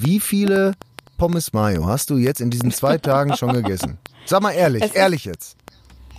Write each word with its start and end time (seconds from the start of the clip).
Wie 0.00 0.20
viele 0.20 0.72
Pommes 1.16 1.52
Mayo 1.52 1.86
hast 1.86 2.10
du 2.10 2.18
jetzt 2.18 2.40
in 2.40 2.50
diesen 2.50 2.70
zwei 2.70 2.98
Tagen 2.98 3.36
schon 3.36 3.52
gegessen? 3.52 3.98
Sag 4.26 4.42
mal 4.42 4.52
ehrlich, 4.52 4.82
Es 4.82 4.92
ehrlich 4.92 5.24
jetzt. 5.24 5.56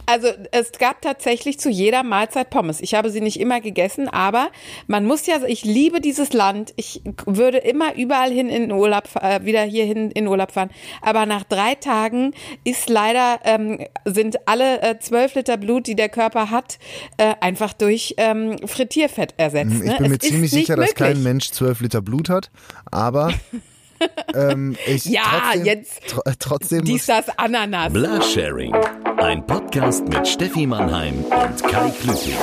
Also 0.06 0.28
es 0.52 0.72
gab 0.72 1.04
tatsächlich 1.04 1.60
zu 1.60 1.70
jeder 1.70 2.02
Mahlzeit 2.02 2.50
Pommes. 2.50 2.82
Ich 2.82 2.96
habe 2.96 3.12
sie 3.12 3.22
nicht 3.22 3.40
immer 3.40 3.62
gegessen, 3.62 4.10
aber 4.10 4.50
man 4.88 5.06
muss 5.06 5.28
ja, 5.28 5.36
ich 5.46 5.64
liebe 5.64 6.02
dieses 6.02 6.34
Land. 6.34 6.74
Ich 6.78 7.04
würde 7.28 7.60
immer 7.60 7.96
überall 7.96 8.32
hin 8.32 8.50
in 8.50 8.62
den 8.64 8.72
Urlaub, 8.72 9.04
äh, 9.22 9.46
wieder 9.46 9.62
hierhin 9.62 10.10
in 10.10 10.28
Urlaub 10.28 10.52
fahren. 10.52 10.72
Aber 11.04 11.28
nach 11.28 11.44
drei 11.44 11.76
Tagen 11.76 12.34
ist 12.64 12.90
leider, 12.90 13.40
ähm, 13.44 13.86
sind 14.04 14.48
alle 14.48 14.82
äh, 14.82 14.98
zwölf 14.98 15.36
Liter 15.36 15.58
Blut, 15.58 15.86
die 15.86 15.96
der 15.96 16.10
Körper 16.10 16.50
hat, 16.50 16.80
äh, 17.18 17.36
einfach 17.40 17.74
durch 17.74 18.16
ähm, 18.18 18.58
Frittierfett 18.66 19.36
ersetzt. 19.38 19.74
Hm, 19.74 19.84
Ich 19.84 19.92
ne? 19.92 19.98
bin 20.00 20.10
mir 20.10 20.18
Es 20.20 20.28
ziemlich 20.28 20.50
sicher, 20.50 20.76
dass 20.76 20.96
kein 20.96 21.22
Mensch 21.22 21.52
zwölf 21.52 21.82
Liter 21.82 22.02
Blut 22.02 22.30
hat, 22.30 22.50
aber 22.90 23.32
ähm, 24.34 24.76
ich 24.86 25.06
Ja, 25.06 25.22
trotzdem, 25.24 25.66
jetzt 25.66 26.08
tro 26.08 26.22
äh, 26.26 26.34
trotzdem 26.38 26.86
Dies, 26.86 27.06
das, 27.06 27.26
Ananas. 27.38 27.94
Blasharing. 27.94 28.74
Ein 29.18 29.46
Podcast 29.46 30.08
mit 30.08 30.28
Steffi 30.28 30.66
Mannheim 30.66 31.24
und 31.24 31.64
Kai 31.64 31.90
Klüting. 31.92 32.36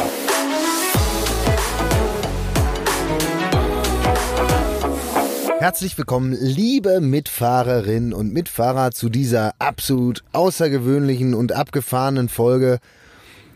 Herzlich 5.59 5.97
willkommen, 5.97 6.37
liebe 6.39 7.01
Mitfahrerinnen 7.01 8.13
und 8.13 8.33
Mitfahrer, 8.33 8.91
zu 8.91 9.09
dieser 9.09 9.55
absolut 9.59 10.23
außergewöhnlichen 10.33 11.35
und 11.35 11.53
abgefahrenen 11.53 12.29
Folge. 12.29 12.79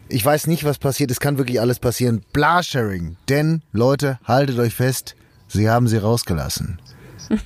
Ich 0.09 0.25
weiß 0.25 0.47
nicht, 0.47 0.65
was 0.65 0.79
passiert. 0.79 1.11
Es 1.11 1.21
kann 1.21 1.39
wirklich 1.39 1.61
alles 1.61 1.79
passieren. 1.79 2.23
Blasharing. 2.33 3.17
Denn, 3.29 3.63
Leute, 3.73 4.19
haltet 4.25 4.59
euch 4.59 4.75
fest, 4.75 5.15
sie 5.47 5.69
haben 5.69 5.87
sie 5.87 5.99
rausgelassen. 5.99 6.81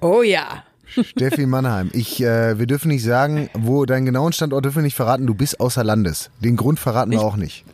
Oh 0.00 0.22
ja. 0.22 0.64
Steffi 0.86 1.46
Mannheim, 1.46 1.90
ich, 1.94 2.22
äh, 2.22 2.58
wir 2.58 2.66
dürfen 2.66 2.88
nicht 2.88 3.02
sagen, 3.04 3.48
wo 3.54 3.86
deinen 3.86 4.04
genauen 4.04 4.32
Standort 4.32 4.64
dürfen 4.64 4.78
wir 4.78 4.82
nicht 4.82 4.96
verraten. 4.96 5.26
Du 5.26 5.34
bist 5.34 5.58
außer 5.60 5.82
Landes. 5.82 6.30
Den 6.40 6.56
Grund 6.56 6.78
verraten 6.78 7.12
wir 7.12 7.22
auch 7.22 7.36
nicht. 7.36 7.64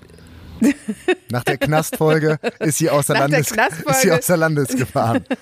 Nach 1.31 1.43
der 1.45 1.57
Knastfolge 1.57 2.39
ist 2.61 2.79
sie 2.79 2.91
außer 2.91 3.15
Nach 3.15 3.29
der 3.29 3.41
Landes, 3.41 3.51
ist 3.87 4.03
sie 4.03 4.13
außer 4.13 4.37
Landes 4.37 4.77
gefahren. 4.77 5.25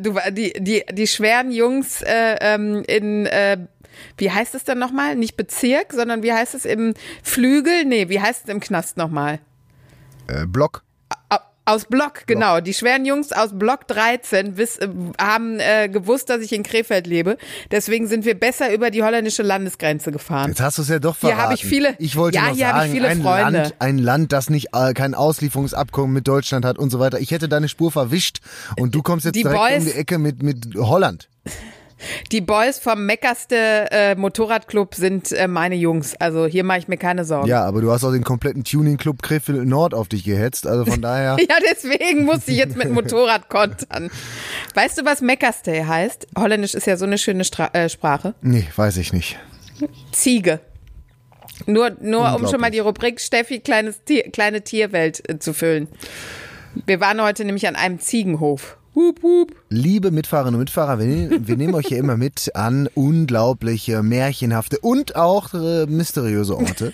Du, 0.00 0.16
die, 0.30 0.54
die, 0.58 0.82
die 0.90 1.06
schweren 1.06 1.52
Jungs 1.52 2.00
äh, 2.00 2.36
ähm, 2.40 2.82
in, 2.86 3.26
äh, 3.26 3.58
wie 4.16 4.30
heißt 4.30 4.54
es 4.54 4.64
denn 4.64 4.78
nochmal? 4.78 5.16
Nicht 5.16 5.36
Bezirk, 5.36 5.92
sondern 5.92 6.22
wie 6.22 6.32
heißt 6.32 6.54
es 6.54 6.64
im 6.64 6.94
Flügel? 7.22 7.84
Nee, 7.84 8.08
wie 8.08 8.22
heißt 8.22 8.44
es 8.44 8.48
im 8.50 8.60
Knast 8.60 8.96
nochmal? 8.96 9.38
Äh, 10.28 10.46
Block. 10.46 10.82
Au- 11.28 11.36
Aus 11.64 11.84
Block, 11.84 12.26
genau. 12.26 12.60
Die 12.60 12.74
schweren 12.74 13.04
Jungs 13.04 13.30
aus 13.32 13.50
Block 13.56 13.86
13 13.86 14.56
wiss, 14.56 14.78
äh, 14.78 14.88
haben 15.20 15.60
äh, 15.60 15.88
gewusst, 15.88 16.28
dass 16.28 16.40
ich 16.40 16.52
in 16.52 16.64
Krefeld 16.64 17.06
lebe. 17.06 17.36
Deswegen 17.70 18.08
sind 18.08 18.24
wir 18.24 18.34
besser 18.34 18.74
über 18.74 18.90
die 18.90 19.04
holländische 19.04 19.44
Landesgrenze 19.44 20.10
gefahren. 20.10 20.48
Jetzt 20.48 20.60
hast 20.60 20.78
du 20.78 20.82
es 20.82 20.88
ja 20.88 20.98
doch 20.98 21.16
Hier 21.20 21.28
verraten. 21.30 21.42
habe 21.44 21.54
ich 21.54 21.64
viele- 21.64 21.94
Ich 21.98 22.16
wollte 22.16 22.36
Ja, 22.38 22.48
noch 22.48 22.56
hier 22.56 22.66
habe 22.66 22.78
ich 22.78 22.82
sagen, 22.84 22.92
viele 22.94 23.08
ein 23.08 23.22
Freunde. 23.22 23.58
Land, 23.62 23.74
ein 23.78 23.98
Land, 23.98 24.32
das 24.32 24.50
nicht 24.50 24.70
äh, 24.74 24.92
kein 24.92 25.14
Auslieferungsabkommen 25.14 26.12
mit 26.12 26.26
Deutschland 26.26 26.64
hat 26.64 26.78
und 26.78 26.90
so 26.90 26.98
weiter. 26.98 27.20
Ich 27.20 27.30
hätte 27.30 27.48
deine 27.48 27.68
Spur 27.68 27.92
verwischt 27.92 28.40
und 28.76 28.94
du 28.96 29.02
kommst 29.02 29.24
jetzt 29.24 29.36
Die 29.36 29.42
direkt 29.42 29.60
Boys- 29.60 29.78
um 29.78 29.84
die 29.84 29.92
Ecke 29.92 30.18
mit 30.18 30.42
mit 30.42 30.74
Holland. 30.76 31.28
Die 32.30 32.40
Boys 32.40 32.78
vom 32.78 33.06
Meckerste 33.06 33.90
äh, 33.90 34.14
Motorradclub 34.14 34.94
sind 34.94 35.32
äh, 35.32 35.48
meine 35.48 35.74
Jungs. 35.74 36.14
Also 36.18 36.46
hier 36.46 36.64
mache 36.64 36.78
ich 36.78 36.88
mir 36.88 36.96
keine 36.96 37.24
Sorgen. 37.24 37.48
Ja, 37.48 37.64
aber 37.64 37.80
du 37.80 37.90
hast 37.90 38.04
auch 38.04 38.12
den 38.12 38.24
kompletten 38.24 38.64
Tuning 38.64 38.96
Club 38.96 39.22
Krefeld 39.22 39.66
Nord 39.66 39.94
auf 39.94 40.08
dich 40.08 40.24
gehetzt, 40.24 40.66
also 40.66 40.84
von 40.84 41.00
daher. 41.00 41.36
Ja, 41.52 41.56
deswegen 41.70 42.24
musste 42.24 42.52
ich 42.52 42.58
jetzt 42.58 42.76
mit 42.76 42.90
Motorrad 42.90 43.48
kontern. 43.48 44.10
Weißt 44.74 44.98
du, 44.98 45.04
was 45.04 45.20
Meckerstay 45.20 45.84
heißt? 45.84 46.28
Holländisch 46.38 46.74
ist 46.74 46.86
ja 46.86 46.96
so 46.96 47.04
eine 47.04 47.18
schöne 47.18 47.44
Stra 47.44 47.66
äh, 47.72 47.88
Sprache. 47.88 48.34
Nee, 48.42 48.66
weiß 48.76 48.96
ich 48.98 49.12
nicht. 49.12 49.38
Ziege. 50.12 50.60
Nur, 51.66 51.96
nur 52.00 52.34
um 52.34 52.46
schon 52.48 52.60
mal 52.60 52.70
die 52.70 52.78
Rubrik 52.78 53.20
Steffi 53.20 53.60
kleines 53.60 54.04
Tier, 54.04 54.30
kleine 54.30 54.62
Tierwelt 54.62 55.28
äh, 55.28 55.38
zu 55.38 55.52
füllen. 55.52 55.88
Wir 56.86 57.00
waren 57.00 57.20
heute 57.20 57.44
nämlich 57.44 57.66
an 57.68 57.76
einem 57.76 57.98
Ziegenhof. 57.98 58.78
Hup, 58.94 59.22
hup. 59.22 59.54
Liebe 59.70 60.10
Mitfahrerinnen 60.10 60.54
und 60.56 60.60
Mitfahrer, 60.60 60.98
wir, 60.98 61.06
nehmen- 61.06 61.48
wir 61.48 61.56
nehmen 61.56 61.74
euch 61.74 61.86
hier 61.86 61.96
immer 61.98 62.18
mit 62.18 62.50
an 62.54 62.88
unglaubliche, 62.94 64.02
märchenhafte 64.02 64.78
und 64.80 65.16
auch 65.16 65.54
äh, 65.54 65.86
mysteriöse 65.86 66.56
Orte. 66.58 66.92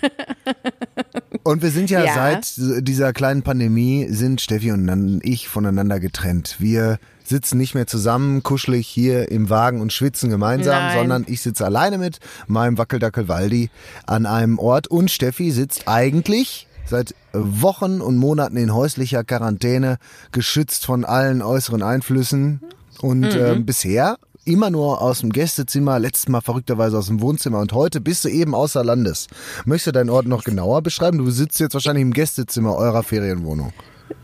Und 1.43 1.61
wir 1.61 1.71
sind 1.71 1.89
ja, 1.89 2.03
Ja. 2.05 2.13
seit 2.13 2.53
dieser 2.87 3.11
kleinen 3.11 3.41
Pandemie, 3.43 4.07
sind 4.09 4.39
Steffi 4.39 4.71
und 4.71 5.19
ich 5.23 5.49
voneinander 5.49 5.99
getrennt. 5.99 6.55
Wir 6.59 6.99
sitzen 7.25 7.57
nicht 7.57 7.75
mehr 7.75 7.85
zusammen, 7.85 8.43
kuschelig 8.43 8.87
hier 8.87 9.29
im 9.29 9.49
Wagen 9.49 9.81
und 9.81 9.91
schwitzen 9.91 10.29
gemeinsam, 10.29 10.81
Nein. 10.81 10.97
sondern 10.97 11.25
ich 11.27 11.41
sitze 11.41 11.65
alleine 11.65 11.97
mit 11.97 12.19
meinem 12.47 12.77
Wackeldackel 12.77 13.27
Waldi 13.27 13.69
an 14.07 14.25
einem 14.25 14.57
Ort 14.57 14.87
und 14.87 15.11
Steffi 15.11 15.51
sitzt 15.51 15.83
eigentlich 15.87 16.67
seit 16.89 17.15
Wochen 17.33 18.01
und 18.01 18.17
Monaten 18.17 18.57
in 18.57 18.73
häuslicher 18.73 19.23
Quarantäne, 19.23 19.97
geschützt 20.31 20.85
von 20.85 21.05
allen 21.05 21.41
äußeren 21.41 21.83
Einflüssen 21.83 22.61
und 23.01 23.23
äh, 23.23 23.55
bisher 23.59 24.17
immer 24.45 24.69
nur 24.69 25.01
aus 25.01 25.19
dem 25.19 25.31
Gästezimmer, 25.31 25.99
letztes 25.99 26.27
Mal 26.27 26.41
verrückterweise 26.41 26.97
aus 26.97 27.07
dem 27.07 27.21
Wohnzimmer 27.21 27.59
und 27.59 27.73
heute 27.73 28.01
bist 28.01 28.25
du 28.25 28.29
eben 28.29 28.55
außer 28.55 28.83
Landes. 28.83 29.27
Möchtest 29.65 29.87
du 29.87 29.91
deinen 29.91 30.09
Ort 30.09 30.25
noch 30.25 30.43
genauer 30.43 30.81
beschreiben? 30.81 31.19
Du 31.19 31.29
sitzt 31.29 31.59
jetzt 31.59 31.73
wahrscheinlich 31.73 32.01
im 32.01 32.13
Gästezimmer 32.13 32.75
eurer 32.75 33.03
Ferienwohnung. 33.03 33.71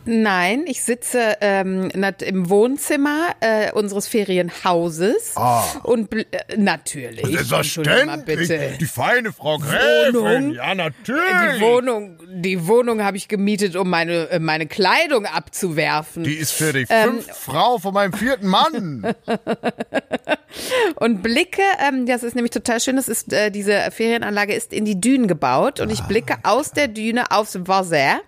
Nein, 0.05 0.65
ich 0.67 0.83
sitze 0.83 1.37
ähm, 1.41 1.89
im 2.21 2.49
Wohnzimmer 2.49 3.29
äh, 3.39 3.71
unseres 3.71 4.07
Ferienhauses. 4.07 5.33
Ah. 5.35 5.63
Und 5.83 6.11
bl- 6.13 6.25
äh, 6.31 6.57
natürlich. 6.57 7.23
Entschuldigung 7.51 8.05
mal 8.05 8.17
bitte. 8.19 8.73
Die 8.79 8.85
feine 8.85 9.33
Frau 9.33 9.57
Gräfin. 9.57 10.13
Wohnung. 10.15 10.53
Ja, 10.53 10.71
Die 10.71 10.77
natürlich. 10.77 11.61
Wohnung, 11.61 12.17
die 12.27 12.67
Wohnung 12.67 13.03
habe 13.03 13.17
ich 13.17 13.27
gemietet, 13.27 13.75
um 13.75 13.89
meine, 13.89 14.29
äh, 14.29 14.39
meine 14.39 14.67
Kleidung 14.67 15.25
abzuwerfen. 15.25 16.23
Die 16.23 16.35
ist 16.35 16.51
für 16.51 16.71
die 16.73 16.85
Ähm, 16.89 17.13
fünfte 17.15 17.33
Frau 17.33 17.77
von 17.79 17.93
meinem 17.93 18.13
vierten 18.13 18.47
Mann. 18.47 19.13
Und 20.95 21.21
blicke, 21.21 21.61
ähm, 21.85 22.05
das 22.05 22.23
ist 22.23 22.35
nämlich 22.35 22.51
total 22.51 22.79
schön, 22.79 22.95
das 22.95 23.09
ist, 23.09 23.33
äh, 23.33 23.51
diese 23.51 23.91
Ferienanlage 23.91 24.53
ist 24.53 24.71
in 24.71 24.85
die 24.85 24.99
Dünen 25.01 25.27
gebaut 25.27 25.79
und 25.81 25.91
ich 25.91 26.01
Ah. 26.01 26.07
blicke 26.07 26.35
aus 26.43 26.71
der 26.71 26.87
Düne 26.87 27.31
aufs 27.31 27.57
Wasser 27.67 28.21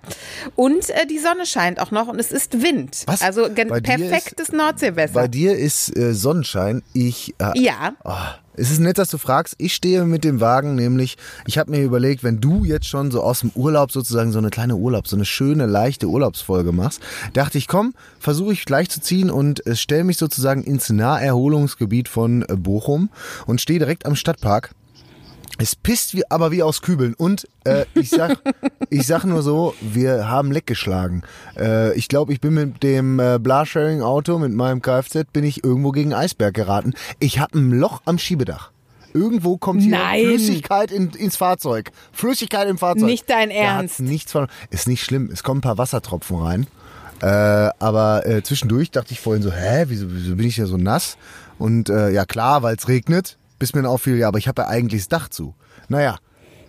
und 0.55 0.89
äh, 0.89 1.05
die 1.05 1.19
Sonne 1.19 1.45
scheint 1.45 1.66
auch 1.75 1.91
noch 1.91 2.07
und 2.07 2.19
es 2.19 2.31
ist 2.31 2.61
Wind. 2.61 3.03
Was? 3.05 3.22
Also 3.22 3.50
perfektes 3.50 4.51
Nordseewasser. 4.51 5.13
Bei 5.13 5.28
dir 5.28 5.55
ist 5.55 5.95
äh, 5.95 6.13
Sonnenschein. 6.13 6.83
Ich 6.94 7.35
äh, 7.39 7.51
ja, 7.59 7.94
Ah, 8.03 8.35
es 8.59 8.72
ist 8.72 8.79
nett, 8.79 8.97
dass 8.97 9.09
du 9.09 9.19
fragst. 9.19 9.53
Ich 9.59 9.75
stehe 9.75 10.03
mit 10.06 10.23
dem 10.23 10.41
Wagen, 10.41 10.73
nämlich, 10.75 11.17
ich 11.45 11.59
habe 11.59 11.69
mir 11.69 11.83
überlegt, 11.83 12.23
wenn 12.23 12.41
du 12.41 12.66
jetzt 12.66 12.88
schon 12.88 13.11
so 13.11 13.22
aus 13.22 13.41
dem 13.41 13.51
Urlaub 13.53 13.91
sozusagen 13.91 14.31
so 14.31 14.39
eine 14.39 14.50
kleine 14.50 14.75
Urlaub, 14.75 15.07
so 15.07 15.16
eine 15.16 15.25
schöne, 15.25 15.67
leichte 15.67 16.07
Urlaubsfolge 16.07 16.72
machst, 16.72 17.00
dachte 17.33 17.59
ich, 17.59 17.67
komm, 17.67 17.94
versuche 18.19 18.53
ich 18.53 18.66
gleich 18.66 18.89
zu 18.89 19.00
ziehen 19.00 19.29
und 19.29 19.66
äh, 19.67 19.75
stelle 19.75 20.03
mich 20.03 20.17
sozusagen 20.17 20.63
ins 20.63 20.89
Naherholungsgebiet 20.89 22.09
von 22.09 22.41
äh, 22.44 22.56
Bochum 22.56 23.09
und 23.45 23.61
stehe 23.61 23.79
direkt 23.79 24.07
am 24.07 24.16
Stadtpark. 24.16 24.72
Es 25.59 25.75
pisst 25.75 26.13
wie, 26.13 26.29
aber 26.29 26.51
wie 26.51 26.62
aus 26.62 26.81
Kübeln. 26.81 27.13
Und 27.16 27.47
äh, 27.63 27.85
ich 27.95 28.09
sag, 28.09 28.38
ich 28.90 29.07
sag 29.07 29.23
nur 29.23 29.41
so, 29.41 29.73
wir 29.81 30.29
haben 30.29 30.51
Leck 30.51 30.68
geschlagen. 30.68 31.23
Äh, 31.57 31.95
ich 31.97 32.07
glaube, 32.07 32.34
ich 32.34 32.41
bin 32.41 32.53
mit 32.53 32.84
dem 32.84 33.19
äh, 33.19 33.40
Blasharing-Auto, 33.40 34.38
mit 34.38 34.53
meinem 34.53 34.81
Kfz, 34.81 35.25
bin 35.34 35.44
ich 35.44 35.63
irgendwo 35.63 35.91
gegen 35.91 36.13
Eisberg 36.13 36.53
geraten. 36.53 36.94
Ich 37.19 37.40
habe 37.40 37.57
ein 37.57 37.72
Loch 37.72 38.01
am 38.06 38.19
Schiebedach. 38.19 38.72
Irgendwo 39.13 39.57
kommt 39.57 39.81
hier 39.81 39.97
Nein. 39.97 40.25
Flüssigkeit 40.25 40.91
in, 40.91 41.09
ins 41.12 41.38
Fahrzeug. 41.38 41.91
Flüssigkeit 42.12 42.68
im 42.68 42.78
Fahrzeug. 42.78 43.06
Nicht 43.06 43.29
dein 43.29 43.50
Ernst. 43.50 44.00
Nichts 44.00 44.31
von, 44.31 44.47
ist 44.69 44.88
nicht 44.88 45.03
schlimm. 45.03 45.29
Es 45.31 45.41
kommen 45.41 45.59
ein 45.59 45.62
paar 45.62 45.79
Wassertropfen 45.79 46.38
rein. 46.38 46.68
Äh, 47.22 47.25
aber 47.79 48.28
äh, 48.28 48.44
zwischendurch 48.44 48.92
dachte 48.92 49.13
ich 49.13 49.19
vorhin 49.19 49.42
so, 49.42 49.51
hä, 49.51 49.86
wieso, 49.88 50.06
wieso 50.10 50.36
bin 50.36 50.45
ich 50.45 50.56
hier 50.56 50.68
so 50.68 50.77
nass? 50.77 51.18
Und 51.57 51.89
äh, 51.89 52.12
ja 52.12 52.25
klar, 52.25 52.62
weil 52.62 52.75
es 52.75 52.88
regnet, 52.88 53.38
bis 53.59 53.74
mir 53.74 53.81
dann 53.81 53.92
auffiel, 53.92 54.18
ja, 54.18 54.27
aber 54.27 54.38
ich 54.38 54.48
habe 54.48 54.63
ja 54.63 54.68
eigentlich 54.68 55.01
das 55.01 55.09
Dach 55.09 55.30
zu. 55.30 55.56
Naja, 55.89 56.18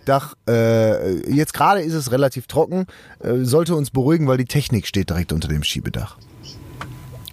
Dach, 0.05 0.35
äh, 0.47 1.31
jetzt 1.31 1.53
gerade 1.53 1.81
ist 1.81 1.93
es 1.93 2.11
relativ 2.11 2.47
trocken, 2.47 2.85
äh, 3.19 3.43
sollte 3.43 3.75
uns 3.75 3.91
beruhigen, 3.91 4.27
weil 4.27 4.37
die 4.37 4.45
Technik 4.45 4.87
steht 4.87 5.09
direkt 5.09 5.31
unter 5.33 5.47
dem 5.47 5.63
Schiebedach. 5.63 6.17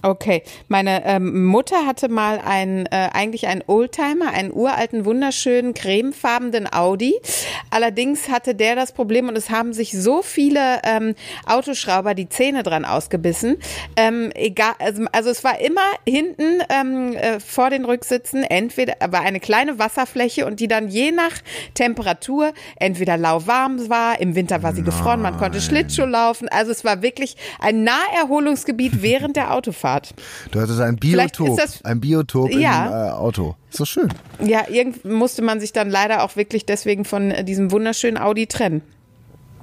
Okay, 0.06 0.44
meine 0.69 1.05
ähm, 1.05 1.47
Mutter 1.47 1.85
hatte 1.85 2.08
mal 2.08 2.38
einen, 2.38 2.87
äh, 2.87 3.08
eigentlich 3.12 3.49
einen 3.49 3.64
Oldtimer, 3.67 4.32
einen 4.32 4.53
uralten, 4.53 5.05
wunderschönen, 5.05 5.75
cremefarbenen 5.75 6.73
Audi. 6.73 7.17
Allerdings 7.70 8.29
hatte 8.29 8.55
der 8.55 8.76
das 8.76 8.93
Problem 8.93 9.29
und 9.29 9.37
es 9.37 9.50
haben 9.50 9.73
sich 9.73 9.91
so 10.00 10.23
viele 10.23 10.81
ähm, 10.85 11.17
Autoschrauber 11.44 12.14
die 12.14 12.29
Zähne 12.29 12.62
dran 12.62 12.85
ausgebissen. 12.85 13.56
Ähm, 13.97 14.31
egal, 14.37 14.75
also, 14.79 15.06
also 15.11 15.31
es 15.31 15.43
war 15.43 15.58
immer 15.58 15.81
hinten 16.06 16.62
ähm, 16.69 17.17
äh, 17.17 17.41
vor 17.41 17.70
den 17.70 17.85
Rücksitzen 17.85 18.44
entweder 18.44 18.94
war 19.11 19.23
eine 19.23 19.41
kleine 19.41 19.81
Wasserfläche 19.81 20.47
und 20.47 20.61
die 20.61 20.69
dann 20.69 20.87
je 20.87 21.11
nach 21.11 21.32
Temperatur 21.75 22.52
entweder 22.76 23.17
lauwarm 23.17 23.88
war, 23.88 24.20
im 24.20 24.37
Winter 24.37 24.62
war 24.62 24.73
sie 24.73 24.82
gefroren, 24.82 25.20
man 25.20 25.37
konnte 25.37 25.61
Schlittschuh 25.61 26.05
laufen. 26.05 26.49
Also 26.49 26.70
es 26.70 26.85
war 26.85 27.02
wirklich 27.02 27.35
ein 27.59 27.82
Naherholungsgebiet 27.82 29.02
während 29.02 29.35
der 29.35 29.52
Autofahrt. 29.52 29.95
Du 30.50 30.60
hattest 30.60 30.81
ein 30.81 30.96
Biotop, 30.96 31.56
das- 31.58 31.84
ein 31.84 32.00
Biotop 32.00 32.50
Ja. 32.52 32.87
im 32.87 32.93
äh, 32.93 33.10
Auto. 33.12 33.56
Ist 33.70 33.81
doch 33.81 33.87
schön. 33.87 34.08
Ja, 34.43 34.69
irgend 34.69 35.04
musste 35.04 35.43
man 35.43 35.60
sich 35.60 35.72
dann 35.72 35.90
leider 35.90 36.22
auch 36.25 36.37
wirklich 36.37 36.66
deswegen 36.66 37.04
von 37.04 37.32
diesem 37.44 37.70
wunderschönen 37.72 38.19
Audi 38.19 38.46
trennen. 38.46 38.82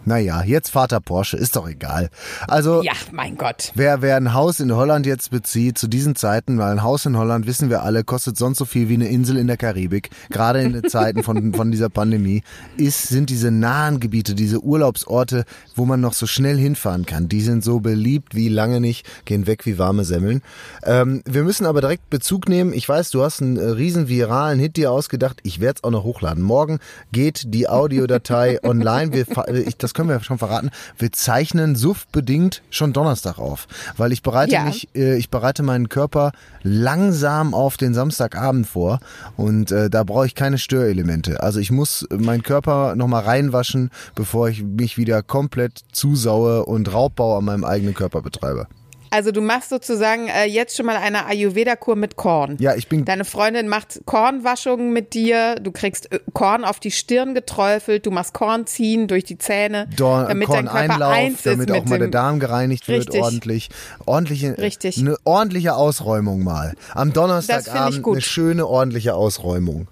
Naja, 0.05 0.43
jetzt 0.43 0.69
Vater 0.69 0.99
Porsche, 0.99 1.37
ist 1.37 1.55
doch 1.55 1.67
egal. 1.67 2.09
Also, 2.47 2.81
Ja, 2.83 2.93
mein 3.11 3.37
Gott. 3.37 3.71
Wer, 3.75 4.01
wer 4.01 4.17
ein 4.17 4.33
Haus 4.33 4.59
in 4.59 4.75
Holland 4.75 5.05
jetzt 5.05 5.31
bezieht, 5.31 5.77
zu 5.77 5.87
diesen 5.87 6.15
Zeiten, 6.15 6.57
weil 6.57 6.71
ein 6.71 6.83
Haus 6.83 7.05
in 7.05 7.17
Holland, 7.17 7.47
wissen 7.47 7.69
wir 7.69 7.83
alle, 7.83 8.03
kostet 8.03 8.37
sonst 8.37 8.57
so 8.57 8.65
viel 8.65 8.89
wie 8.89 8.95
eine 8.95 9.07
Insel 9.07 9.37
in 9.37 9.47
der 9.47 9.57
Karibik, 9.57 10.09
gerade 10.29 10.61
in 10.61 10.73
den 10.73 10.89
Zeiten 10.89 11.23
von, 11.23 11.53
von 11.55 11.71
dieser 11.71 11.89
Pandemie, 11.89 12.43
ist, 12.77 13.07
sind 13.07 13.29
diese 13.29 13.51
nahen 13.51 13.99
Gebiete, 13.99 14.35
diese 14.35 14.61
Urlaubsorte, 14.61 15.45
wo 15.75 15.85
man 15.85 16.01
noch 16.01 16.13
so 16.13 16.27
schnell 16.27 16.57
hinfahren 16.57 17.05
kann, 17.05 17.29
die 17.29 17.41
sind 17.41 17.63
so 17.63 17.79
beliebt 17.79 18.35
wie 18.35 18.49
lange 18.49 18.79
nicht, 18.79 19.05
gehen 19.25 19.47
weg 19.47 19.65
wie 19.65 19.77
warme 19.77 20.03
Semmeln. 20.03 20.41
Ähm, 20.83 21.21
wir 21.25 21.43
müssen 21.43 21.65
aber 21.65 21.81
direkt 21.81 22.09
Bezug 22.09 22.47
nehmen. 22.49 22.73
Ich 22.73 22.87
weiß, 22.87 23.11
du 23.11 23.23
hast 23.23 23.41
einen 23.41 23.57
äh, 23.57 23.63
riesen 23.63 24.07
viralen 24.07 24.59
Hit 24.59 24.77
dir 24.77 24.91
ausgedacht. 24.91 25.39
Ich 25.43 25.59
werde 25.59 25.77
es 25.77 25.83
auch 25.83 25.91
noch 25.91 26.03
hochladen. 26.03 26.43
Morgen 26.43 26.79
geht 27.11 27.43
die 27.47 27.67
Audiodatei 27.67 28.59
online. 28.63 29.13
Wir, 29.13 29.25
ich, 29.67 29.77
das 29.77 29.92
können 29.93 30.09
wir 30.09 30.21
schon 30.23 30.37
verraten. 30.37 30.69
Wir 30.97 31.11
zeichnen 31.11 31.75
suff-bedingt 31.75 32.61
schon 32.69 32.93
Donnerstag 32.93 33.37
auf, 33.39 33.67
weil 33.97 34.11
ich 34.11 34.21
bereite 34.23 34.53
Ja. 34.53 34.63
mich, 34.65 34.89
äh, 34.95 35.15
ich 35.17 35.29
bereite 35.29 35.63
meinen 35.63 35.89
Körper 35.89 36.31
langsam 36.63 37.53
auf 37.53 37.77
den 37.77 37.93
Samstagabend 37.93 38.67
vor 38.67 38.99
und 39.37 39.71
äh, 39.71 39.89
da 39.89 40.03
brauche 40.03 40.25
ich 40.25 40.35
keine 40.35 40.57
Störelemente. 40.57 41.41
Also 41.43 41.59
ich 41.59 41.71
muss 41.71 42.07
meinen 42.11 42.43
Körper 42.43 42.95
nochmal 42.95 43.23
reinwaschen, 43.23 43.89
bevor 44.15 44.49
ich 44.49 44.63
mich 44.63 44.97
wieder 44.97 45.21
komplett 45.23 45.81
zusaue 45.91 46.65
und 46.65 46.91
Raubbau 46.93 47.37
an 47.37 47.45
meinem 47.45 47.63
eigenen 47.63 47.93
Körper 47.93 48.21
betreibe. 48.21 48.67
Also 49.13 49.31
du 49.31 49.41
machst 49.41 49.69
sozusagen 49.69 50.27
äh, 50.27 50.45
jetzt 50.45 50.75
schon 50.75 50.87
mal 50.87 50.95
eine 50.95 51.27
Ayurveda-Kur 51.27 51.95
mit 51.95 52.15
Korn. 52.15 52.57
Ja, 52.59 52.73
ich 52.73 52.87
bin 52.87 53.05
Deine 53.05 53.25
Freundin 53.25 53.67
macht 53.67 54.01
Kornwaschungen 54.05 54.91
mit 54.91 55.13
dir, 55.13 55.57
du 55.61 55.71
kriegst 55.71 56.11
äh, 56.11 56.19
Korn 56.33 56.65
auf 56.65 56.79
die 56.79 56.89
Stirn 56.89 57.35
geträufelt, 57.35 58.07
du 58.07 58.09
machst 58.09 58.33
Korn 58.33 58.65
ziehen 58.65 59.07
durch 59.07 59.23
die 59.23 59.37
Zähne, 59.37 59.87
Dor 59.95 60.25
damit 60.27 60.49
dein 60.49 60.65
Körper 60.65 60.79
Korneinlauf, 60.79 61.13
eins 61.13 61.35
ist 61.35 61.45
damit 61.45 61.69
mit 61.69 61.79
auch 61.79 61.85
mal 61.85 61.99
der 61.99 62.07
Darm 62.07 62.39
gereinigt 62.39 62.87
wird 62.87 63.01
Richtig. 63.01 63.21
ordentlich. 63.21 63.69
Ordentliche, 64.07 64.57
Richtig. 64.57 64.97
Eine 64.97 65.15
ordentliche 65.25 65.75
Ausräumung 65.75 66.43
mal. 66.43 66.73
Am 66.95 67.13
Donnerstagabend 67.13 68.03
eine 68.03 68.21
schöne 68.21 68.65
ordentliche 68.65 69.13
Ausräumung. 69.13 69.89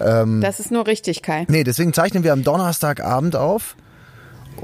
Das 0.00 0.58
ist 0.58 0.72
nur 0.72 0.88
richtig, 0.88 1.22
Kai. 1.22 1.44
Nee, 1.46 1.62
deswegen 1.62 1.92
zeichnen 1.92 2.24
wir 2.24 2.32
am 2.32 2.42
Donnerstagabend 2.42 3.36
auf. 3.36 3.76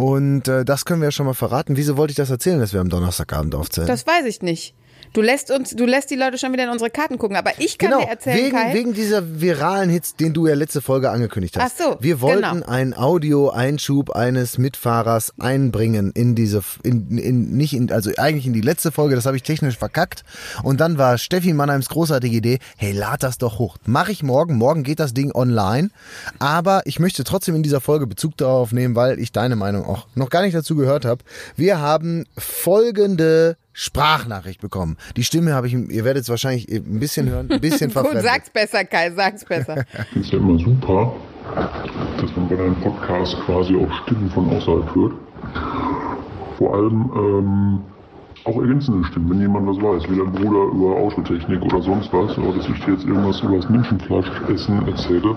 Und 0.01 0.49
äh, 0.49 0.65
das 0.65 0.87
können 0.87 1.03
wir 1.03 1.09
ja 1.09 1.13
schon 1.13 1.27
mal 1.27 1.35
verraten. 1.35 1.77
Wieso 1.77 1.99
wollte 1.99 2.13
ich 2.13 2.17
das 2.17 2.31
erzählen, 2.31 2.59
dass 2.59 2.73
wir 2.73 2.81
am 2.81 2.89
Donnerstagabend 2.89 3.55
aufzählen? 3.55 3.87
Das 3.87 4.07
weiß 4.07 4.25
ich 4.25 4.41
nicht. 4.41 4.75
Du 5.13 5.23
lässt 5.23 5.51
uns, 5.51 5.71
du 5.71 5.87
lässt 5.87 6.11
die 6.11 6.15
Leute 6.15 6.39
schon 6.39 6.53
wieder 6.53 6.65
in 6.65 6.71
unsere 6.71 6.89
Karten 6.91 7.19
gucken, 7.19 7.37
aber 7.37 7.53
ich 7.59 7.79
kann 7.79 7.91
Genau, 7.91 8.03
dir 8.03 8.09
erzählen, 8.11 8.37
wegen, 8.37 8.57
Kai. 8.57 8.75
wegen 8.75 8.93
dieser 8.95 9.41
viralen 9.41 9.91
Hits, 9.91 10.15
den 10.15 10.33
du 10.33 10.47
ja 10.47 10.55
letzte 10.55 10.81
Folge 10.81 11.11
angekündigt 11.11 11.57
hast. 11.59 11.75
Ach 11.81 11.85
so, 11.85 11.97
Wir 12.01 12.21
wollten 12.21 12.43
genau. 12.61 12.67
einen 12.67 12.95
Audio-Einschub 12.95 14.11
eines 14.11 14.59
Mitfahrers 14.59 15.33
einbringen 15.41 16.13
in 16.15 16.35
diese, 16.37 16.63
in, 16.85 17.19
in, 17.19 17.57
nicht 17.57 17.75
in, 17.75 17.91
also 17.91 18.11
eigentlich 18.19 18.47
in 18.47 18.53
die 18.53 18.61
letzte 18.61 18.93
Folge, 18.93 19.17
das 19.17 19.27
habe 19.27 19.37
ich 19.37 19.43
technisch 19.43 19.77
verkackt. 19.77 20.23
Und 20.63 20.81
dann 20.81 20.97
war 20.97 21.19
Steffi 21.19 21.53
Mannheims 21.53 21.89
großartige 21.89 22.37
Idee, 22.37 22.59
hey, 22.77 22.93
lad 22.93 23.23
das 23.23 23.39
doch 23.39 23.59
hoch. 23.59 23.79
Mache 23.87 24.13
ich 24.13 24.23
morgen, 24.23 24.57
morgen 24.57 24.85
geht 24.85 25.01
das 25.01 25.13
Ding 25.13 25.33
online. 25.35 25.91
Aber 26.39 26.83
ich 26.85 27.01
möchte 27.01 27.25
trotzdem 27.25 27.57
in 27.57 27.63
dieser 27.65 27.81
Folge 27.81 28.07
Bezug 28.07 28.37
darauf 28.37 28.71
nehmen, 28.73 28.95
weil 28.95 29.19
ich 29.19 29.33
deine 29.33 29.57
Meinung 29.57 29.85
auch 29.85 30.07
noch 30.15 30.31
gar 30.31 30.43
nicht 30.43 30.55
dazu 30.55 30.77
gehört 30.77 31.05
habe. 31.05 31.25
Wir 31.57 31.81
haben 31.81 32.27
folgende 32.39 33.57
Sprachnachricht 33.73 34.61
bekommen. 34.61 34.97
Die 35.17 35.25
Stimme 35.25 35.55
habe 35.55 35.67
ich, 35.67 35.75
ihr 35.75 36.05
werdet 36.05 36.23
es 36.25 36.29
wahrscheinlich 36.29 36.69
ein 36.69 36.99
bisschen 37.01 37.29
hören, 37.29 37.51
ein 37.51 37.61
bisschen 37.61 37.89
Gut, 37.93 37.93
verfremdet. 37.93 38.25
sag's 38.25 38.51
besser, 38.51 38.85
Kai, 38.85 39.11
sag's 39.13 39.45
besser. 39.45 39.85
finde 40.13 40.27
es 40.27 40.31
ja 40.33 40.39
immer 40.39 40.59
super, 40.59 41.13
dass 42.21 42.37
man 42.37 42.49
bei 42.49 42.57
einem 42.57 42.77
Podcast 42.77 43.37
quasi 43.47 43.77
auch 43.77 43.93
Stimmen 44.03 44.31
von 44.31 44.49
außerhalb 44.51 44.95
hört. 44.95 45.13
Vor 46.59 46.75
allem 46.75 47.11
ähm, 47.15 47.81
auch 48.45 48.61
ergänzende 48.61 49.07
Stimmen, 49.09 49.31
wenn 49.31 49.41
jemand 49.41 49.67
was 49.67 49.77
weiß, 49.77 50.11
wie 50.11 50.17
dein 50.19 50.33
Bruder 50.33 50.73
über 50.75 50.97
Autotechnik 50.97 51.63
oder 51.63 51.83
sonst 51.83 52.13
was, 52.13 52.37
oder 52.39 52.57
dass 52.57 52.69
ich 52.69 52.85
dir 52.85 52.93
jetzt 52.95 53.05
irgendwas 53.05 53.41
über 53.41 53.57
das 53.57 53.69
Menschenfleischessen 53.69 54.87
erzähle, 54.89 55.37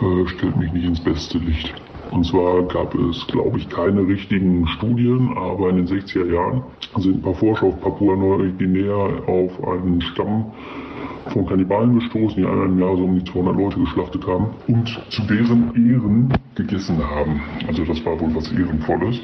äh, 0.00 0.28
stellt 0.28 0.56
mich 0.56 0.72
nicht 0.72 0.84
ins 0.84 1.00
beste 1.00 1.38
Licht. 1.38 1.72
Und 2.10 2.24
zwar 2.24 2.62
gab 2.64 2.94
es, 2.94 3.26
glaube 3.26 3.58
ich, 3.58 3.68
keine 3.68 4.06
richtigen 4.06 4.66
Studien, 4.68 5.36
aber 5.36 5.70
in 5.70 5.76
den 5.76 5.86
60er 5.86 6.32
Jahren 6.32 6.62
sind 6.96 7.16
ein 7.16 7.22
paar 7.22 7.34
Forscher 7.34 7.66
auf 7.66 7.80
Papua-Neuguinea 7.80 9.24
auf 9.26 9.68
einen 9.68 10.00
Stamm 10.00 10.52
von 11.32 11.46
Kannibalen 11.46 11.98
gestoßen, 11.98 12.36
die 12.36 12.46
einmal 12.46 12.66
im 12.66 12.78
Jahr 12.78 12.96
so 12.96 13.04
um 13.04 13.18
die 13.18 13.24
200 13.24 13.56
Leute 13.56 13.80
geschlachtet 13.80 14.26
haben 14.26 14.46
und 14.68 14.88
zu 15.10 15.22
deren 15.22 15.74
Ehren 15.74 16.32
gegessen 16.54 16.98
haben. 16.98 17.40
Also 17.66 17.84
das 17.84 18.04
war 18.04 18.18
wohl 18.20 18.34
was 18.34 18.50
Ehrenvolles. 18.52 19.20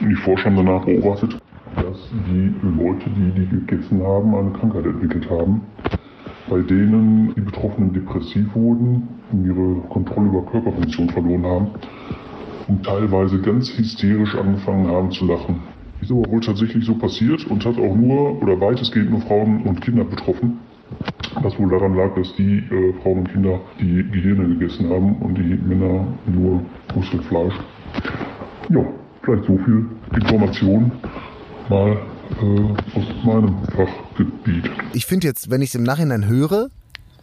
Und 0.00 0.08
die 0.08 0.16
Forscher 0.16 0.46
haben 0.46 0.56
danach 0.56 0.84
beobachtet, 0.84 1.38
dass 1.76 2.10
die 2.28 2.54
Leute, 2.62 3.10
die 3.10 3.40
die 3.40 3.46
gegessen 3.46 4.02
haben, 4.02 4.34
eine 4.34 4.50
Krankheit 4.52 4.86
entwickelt 4.86 5.30
haben, 5.30 5.60
bei 6.48 6.60
denen 6.60 7.34
die 7.34 7.40
Betroffenen 7.40 7.92
depressiv 7.92 8.54
wurden 8.54 9.08
und 9.32 9.44
ihre 9.44 9.80
Kontrolle 9.88 10.28
über 10.28 10.42
Körperfunktion 10.42 11.10
verloren 11.10 11.44
haben 11.44 11.66
und 12.68 12.84
teilweise 12.84 13.40
ganz 13.40 13.76
hysterisch 13.76 14.34
angefangen 14.36 14.88
haben 14.88 15.10
zu 15.10 15.26
lachen. 15.26 15.60
Ist 16.00 16.10
aber 16.10 16.30
wohl 16.30 16.40
tatsächlich 16.40 16.84
so 16.84 16.94
passiert 16.94 17.46
und 17.46 17.64
hat 17.64 17.78
auch 17.78 17.94
nur 17.94 18.42
oder 18.42 18.60
weitestgehend 18.60 19.10
nur 19.10 19.20
Frauen 19.22 19.62
und 19.62 19.80
Kinder 19.80 20.04
betroffen. 20.04 20.58
Was 21.42 21.58
wohl 21.58 21.70
daran 21.70 21.96
lag, 21.96 22.14
dass 22.14 22.34
die 22.36 22.58
äh, 22.58 22.92
Frauen 23.02 23.18
und 23.18 23.32
Kinder 23.32 23.60
die 23.80 24.04
Gehirne 24.10 24.48
gegessen 24.48 24.88
haben 24.88 25.16
und 25.16 25.36
die 25.36 25.56
Männer 25.56 26.06
nur 26.26 26.62
Muskelfleisch. 26.94 27.54
Ja, 28.68 28.84
vielleicht 29.22 29.44
so 29.44 29.58
viel 29.58 29.86
Information 30.14 30.92
mal 31.68 31.98
äh, 32.40 32.98
aus 32.98 33.24
meinem 33.24 33.56
Fachgebiet. 33.74 34.64
ich 34.92 35.06
finde 35.06 35.26
jetzt, 35.26 35.50
wenn 35.50 35.62
ich 35.62 35.70
es 35.70 35.74
im 35.74 35.82
Nachhinein 35.82 36.26
höre, 36.26 36.68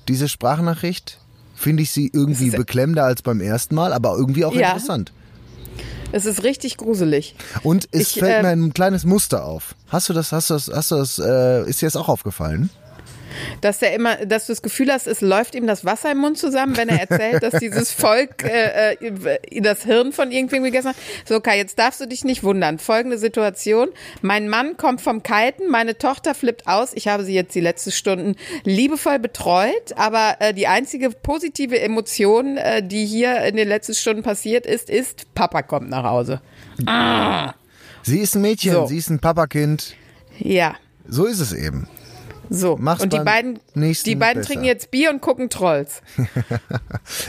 diese 0.07 0.27
Sprachnachricht, 0.27 1.19
finde 1.55 1.83
ich 1.83 1.91
sie 1.91 2.09
irgendwie 2.13 2.49
beklemmender 2.49 3.03
als 3.05 3.21
beim 3.21 3.39
ersten 3.41 3.75
Mal, 3.75 3.93
aber 3.93 4.15
irgendwie 4.17 4.45
auch 4.45 4.53
Ja. 4.53 4.69
interessant. 4.69 5.11
Es 6.11 6.25
ist 6.25 6.43
richtig 6.43 6.77
gruselig. 6.77 7.35
Und 7.63 7.87
es 7.91 8.01
Ich, 8.15 8.19
fällt 8.19 8.35
ähm, 8.35 8.41
mir 8.59 8.67
ein 8.67 8.73
kleines 8.73 9.03
Muster 9.03 9.45
auf. 9.45 9.73
Hast 9.87 10.09
du 10.09 10.13
das, 10.13 10.31
hast 10.31 10.49
du 10.51 10.53
das, 10.53 10.69
hast 10.71 10.91
du 10.91 10.95
das, 10.95 11.17
äh, 11.19 11.67
ist 11.67 11.81
dir 11.81 11.87
das 11.87 11.95
auch 11.95 12.07
aufgefallen? 12.09 12.69
Dass 13.63 13.81
er 13.81 13.93
immer, 13.93 14.17
dass 14.25 14.47
du 14.47 14.51
das 14.51 14.61
Gefühl 14.61 14.91
hast, 14.91 15.07
es 15.07 15.21
läuft 15.21 15.55
ihm 15.55 15.67
das 15.67 15.85
Wasser 15.85 16.11
im 16.11 16.17
Mund 16.17 16.37
zusammen, 16.37 16.75
wenn 16.75 16.89
er 16.89 17.09
erzählt, 17.09 17.41
dass 17.41 17.59
dieses 17.59 17.91
Volk 17.93 18.43
äh, 18.43 18.93
äh, 18.93 19.61
das 19.61 19.83
Hirn 19.83 20.11
von 20.11 20.31
irgendwem 20.31 20.63
gegessen 20.63 20.89
hat. 20.89 20.95
So, 21.25 21.39
Kai, 21.39 21.57
jetzt 21.57 21.79
darfst 21.79 22.01
du 22.01 22.05
dich 22.05 22.25
nicht 22.25 22.43
wundern. 22.43 22.77
Folgende 22.77 23.17
Situation. 23.17 23.89
Mein 24.21 24.49
Mann 24.49 24.75
kommt 24.75 24.99
vom 24.99 25.23
Kiten, 25.23 25.69
meine 25.69 25.97
Tochter 25.97 26.35
flippt 26.35 26.67
aus. 26.67 26.91
Ich 26.93 27.07
habe 27.07 27.23
sie 27.23 27.33
jetzt 27.33 27.55
die 27.55 27.61
letzten 27.61 27.91
Stunden 27.91 28.35
liebevoll 28.65 29.19
betreut, 29.19 29.93
aber 29.95 30.35
äh, 30.39 30.53
die 30.53 30.67
einzige 30.67 31.09
positive 31.11 31.79
Emotion, 31.79 32.57
äh, 32.57 32.85
die 32.85 33.05
hier 33.05 33.43
in 33.43 33.55
den 33.55 33.69
letzten 33.69 33.93
Stunden 33.93 34.23
passiert 34.23 34.65
ist, 34.65 34.89
ist, 34.89 35.33
Papa 35.35 35.61
kommt 35.61 35.89
nach 35.89 36.03
Hause. 36.03 36.41
Sie 38.01 38.19
ist 38.19 38.35
ein 38.35 38.41
Mädchen, 38.41 38.73
So. 38.73 38.85
sie 38.87 38.97
ist 38.97 39.09
ein 39.09 39.19
Papakind. 39.19 39.95
Ja. 40.37 40.75
So 41.07 41.25
ist 41.25 41.39
es 41.39 41.53
eben. 41.53 41.87
So, 42.55 42.77
Mach's 42.79 43.01
und 43.01 43.11
die 43.13 43.19
beiden, 43.19 43.59
die 43.75 44.15
beiden 44.15 44.41
besser. 44.41 44.47
trinken 44.47 44.65
jetzt 44.65 44.91
Bier 44.91 45.09
und 45.09 45.21
gucken 45.21 45.49
Trolls. 45.49 46.01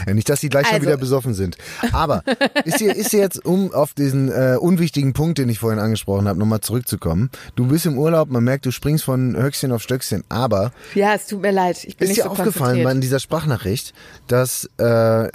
Ja, 0.06 0.14
nicht, 0.14 0.28
dass 0.28 0.40
sie 0.40 0.48
gleich 0.48 0.66
schon 0.66 0.74
Also- 0.76 0.86
wieder 0.86 0.96
besoffen 0.96 1.34
sind. 1.34 1.56
Aber 1.92 2.22
ist 2.64 2.80
dir, 2.80 2.94
ist 2.94 3.12
dir 3.12 3.20
jetzt, 3.20 3.44
um 3.44 3.72
auf 3.72 3.94
diesen 3.94 4.30
äh, 4.30 4.56
unwichtigen 4.60 5.12
Punkt, 5.14 5.38
den 5.38 5.48
ich 5.48 5.58
vorhin 5.58 5.78
angesprochen 5.80 6.28
habe, 6.28 6.38
nochmal 6.38 6.60
zurückzukommen. 6.60 7.30
Du 7.56 7.66
bist 7.66 7.86
im 7.86 7.98
Urlaub, 7.98 8.28
man 8.30 8.44
merkt, 8.44 8.66
du 8.66 8.70
springst 8.70 9.04
von 9.04 9.36
Höchstchen 9.36 9.72
auf 9.72 9.82
Stöckchen, 9.82 10.22
aber 10.28 10.72
Ja, 10.94 11.14
es 11.14 11.26
tut 11.26 11.40
mir 11.42 11.50
leid. 11.52 11.82
Ich 11.84 11.96
bin 11.96 12.04
ist 12.04 12.10
nicht 12.10 12.18
dir 12.20 12.24
so 12.24 12.30
aufgefallen 12.30 12.52
konzentriert. 12.74 12.94
in 12.94 13.00
dieser 13.00 13.18
Sprachnachricht, 13.20 13.94
dass, 14.28 14.68
äh, 14.78 15.28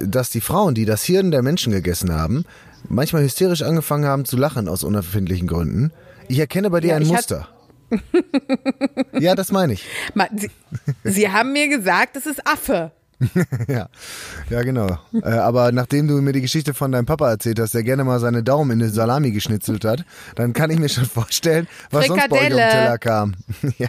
dass 0.00 0.30
die 0.30 0.40
Frauen, 0.40 0.74
die 0.74 0.84
das 0.86 1.04
Hirn 1.04 1.30
der 1.30 1.42
Menschen 1.42 1.72
gegessen 1.72 2.12
haben, 2.12 2.44
manchmal 2.88 3.22
hysterisch 3.22 3.62
angefangen 3.62 4.06
haben 4.06 4.24
zu 4.24 4.36
lachen 4.36 4.68
aus 4.68 4.82
unerfindlichen 4.84 5.46
Gründen? 5.46 5.92
Ich 6.28 6.38
erkenne 6.38 6.70
bei 6.70 6.80
dir 6.80 6.88
Ja, 6.88 6.96
ein 6.96 7.06
Muster. 7.06 7.48
Ja, 9.18 9.34
das 9.34 9.52
meine 9.52 9.74
ich. 9.74 9.84
Sie, 10.36 10.50
Sie 11.04 11.30
haben 11.30 11.52
mir 11.52 11.68
gesagt, 11.68 12.16
es 12.16 12.26
ist 12.26 12.46
Affe. 12.46 12.92
Ja, 13.68 13.88
ja 14.50 14.62
genau. 14.62 14.98
Äh, 15.12 15.28
aber 15.28 15.72
nachdem 15.72 16.08
du 16.08 16.14
mir 16.20 16.32
die 16.32 16.40
Geschichte 16.40 16.74
von 16.74 16.92
deinem 16.92 17.06
Papa 17.06 17.30
erzählt 17.30 17.58
hast, 17.60 17.74
der 17.74 17.82
gerne 17.82 18.04
mal 18.04 18.20
seine 18.20 18.42
Daumen 18.42 18.72
in 18.72 18.82
eine 18.82 18.90
Salami 18.90 19.30
geschnitzelt 19.30 19.84
hat, 19.84 20.04
dann 20.34 20.52
kann 20.52 20.70
ich 20.70 20.78
mir 20.78 20.88
schon 20.88 21.04
vorstellen, 21.06 21.68
was 21.90 22.06
sonst 22.06 22.28
bei 22.28 22.36
euch 22.36 22.40
Frikadelle. 22.40 22.68
Teller 22.70 22.98
kam. 22.98 23.34
ja. 23.78 23.88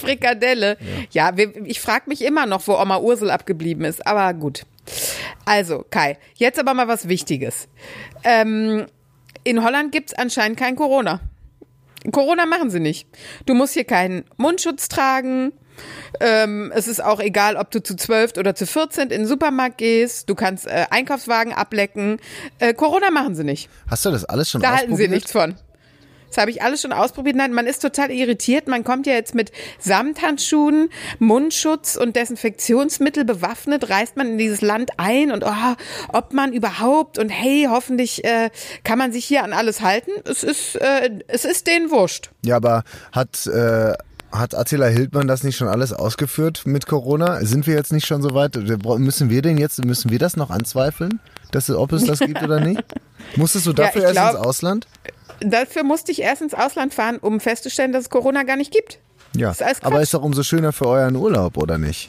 Frikadelle. 0.00 0.76
Ja, 1.10 1.36
wir, 1.36 1.54
ich 1.64 1.80
frage 1.80 2.04
mich 2.08 2.24
immer 2.24 2.46
noch, 2.46 2.66
wo 2.66 2.76
Oma 2.78 2.98
Ursel 2.98 3.30
abgeblieben 3.30 3.84
ist, 3.84 4.06
aber 4.06 4.34
gut. 4.34 4.64
Also, 5.44 5.84
Kai, 5.88 6.18
jetzt 6.34 6.58
aber 6.58 6.74
mal 6.74 6.88
was 6.88 7.08
Wichtiges. 7.08 7.68
Ähm, 8.24 8.86
in 9.44 9.62
Holland 9.62 9.92
gibt's 9.92 10.14
anscheinend 10.14 10.58
kein 10.58 10.76
Corona. 10.76 11.20
Corona 12.12 12.46
machen 12.46 12.70
sie 12.70 12.80
nicht. 12.80 13.08
Du 13.46 13.54
musst 13.54 13.74
hier 13.74 13.84
keinen 13.84 14.24
Mundschutz 14.36 14.88
tragen. 14.88 15.52
Ähm, 16.20 16.72
es 16.74 16.88
ist 16.88 17.02
auch 17.02 17.20
egal, 17.20 17.56
ob 17.56 17.70
du 17.70 17.80
zu 17.82 17.94
12 17.94 18.36
oder 18.36 18.54
zu 18.54 18.66
14 18.66 19.04
in 19.04 19.08
den 19.10 19.26
Supermarkt 19.26 19.78
gehst. 19.78 20.28
Du 20.28 20.34
kannst 20.34 20.66
äh, 20.66 20.86
Einkaufswagen 20.90 21.52
ablecken. 21.52 22.18
Äh, 22.58 22.74
Corona 22.74 23.10
machen 23.10 23.34
sie 23.36 23.44
nicht. 23.44 23.68
Hast 23.88 24.04
du 24.04 24.10
das 24.10 24.24
alles 24.24 24.50
schon 24.50 24.60
Da 24.60 24.70
halten 24.70 24.86
sie 24.96 25.04
ausprobiert? 25.04 25.10
nichts 25.10 25.32
von. 25.32 25.54
Das 26.28 26.38
habe 26.38 26.50
ich 26.50 26.62
alles 26.62 26.82
schon 26.82 26.92
ausprobiert. 26.92 27.36
Nein, 27.36 27.52
man 27.52 27.66
ist 27.66 27.80
total 27.80 28.10
irritiert. 28.10 28.68
Man 28.68 28.84
kommt 28.84 29.06
ja 29.06 29.14
jetzt 29.14 29.34
mit 29.34 29.52
Samthandschuhen, 29.78 30.90
Mundschutz 31.18 31.96
und 31.96 32.16
Desinfektionsmittel 32.16 33.24
bewaffnet, 33.24 33.88
reist 33.90 34.16
man 34.16 34.28
in 34.28 34.38
dieses 34.38 34.60
Land 34.60 34.92
ein 34.98 35.30
und 35.32 35.44
oh, 35.44 35.74
ob 36.08 36.32
man 36.32 36.52
überhaupt 36.52 37.18
und 37.18 37.30
hey, 37.30 37.66
hoffentlich 37.70 38.24
äh, 38.24 38.50
kann 38.84 38.98
man 38.98 39.12
sich 39.12 39.24
hier 39.24 39.44
an 39.44 39.52
alles 39.52 39.80
halten. 39.80 40.10
Es 40.24 40.42
ist, 40.42 40.76
äh, 40.76 41.10
es 41.28 41.44
ist 41.44 41.66
denen 41.66 41.90
wurscht. 41.90 42.30
Ja, 42.44 42.56
aber 42.56 42.84
hat, 43.12 43.46
äh, 43.46 43.94
hat 44.30 44.54
Attila 44.54 44.86
Hildmann 44.86 45.26
das 45.26 45.42
nicht 45.42 45.56
schon 45.56 45.68
alles 45.68 45.92
ausgeführt 45.92 46.62
mit 46.66 46.86
Corona? 46.86 47.44
Sind 47.44 47.66
wir 47.66 47.74
jetzt 47.74 47.92
nicht 47.92 48.06
schon 48.06 48.22
so 48.22 48.34
weit? 48.34 48.56
Müssen 48.56 49.30
wir 49.30 49.42
denn 49.42 49.58
jetzt, 49.58 49.84
müssen 49.84 50.10
wir 50.10 50.18
das 50.18 50.36
noch 50.36 50.50
anzweifeln? 50.50 51.20
Dass, 51.50 51.70
ob 51.70 51.92
es 51.92 52.04
das 52.04 52.18
gibt 52.18 52.42
oder 52.42 52.60
nicht? 52.60 52.84
Musstest 53.36 53.66
du 53.66 53.72
dafür 53.72 54.02
erst 54.02 54.12
glaub- 54.12 54.34
ins 54.34 54.38
Ausland? 54.38 54.86
Dafür 55.40 55.84
musste 55.84 56.12
ich 56.12 56.20
erst 56.22 56.42
ins 56.42 56.54
Ausland 56.54 56.94
fahren, 56.94 57.18
um 57.18 57.40
festzustellen, 57.40 57.92
dass 57.92 58.02
es 58.04 58.10
Corona 58.10 58.42
gar 58.42 58.56
nicht 58.56 58.72
gibt. 58.72 58.98
Ja, 59.36 59.50
ist 59.50 59.84
aber 59.84 60.00
ist 60.00 60.14
doch 60.14 60.22
umso 60.22 60.42
schöner 60.42 60.72
für 60.72 60.86
euren 60.86 61.16
Urlaub, 61.16 61.56
oder 61.56 61.78
nicht? 61.78 62.08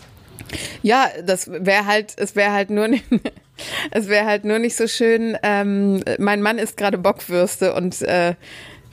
Ja, 0.82 1.10
das 1.24 1.50
wäre 1.52 1.86
halt, 1.86 2.14
es 2.18 2.36
wäre 2.36 2.52
halt 2.52 2.70
nur 2.70 2.88
nicht, 2.88 3.06
es 3.92 4.08
wäre 4.08 4.26
halt 4.26 4.46
nur 4.46 4.60
nicht 4.60 4.76
so 4.76 4.88
schön. 4.88 5.38
Ähm, 5.44 6.04
mein 6.18 6.42
Mann 6.42 6.58
isst 6.58 6.78
gerade 6.78 6.98
Bockwürste 6.98 7.74
und 7.74 8.02
äh, 8.02 8.36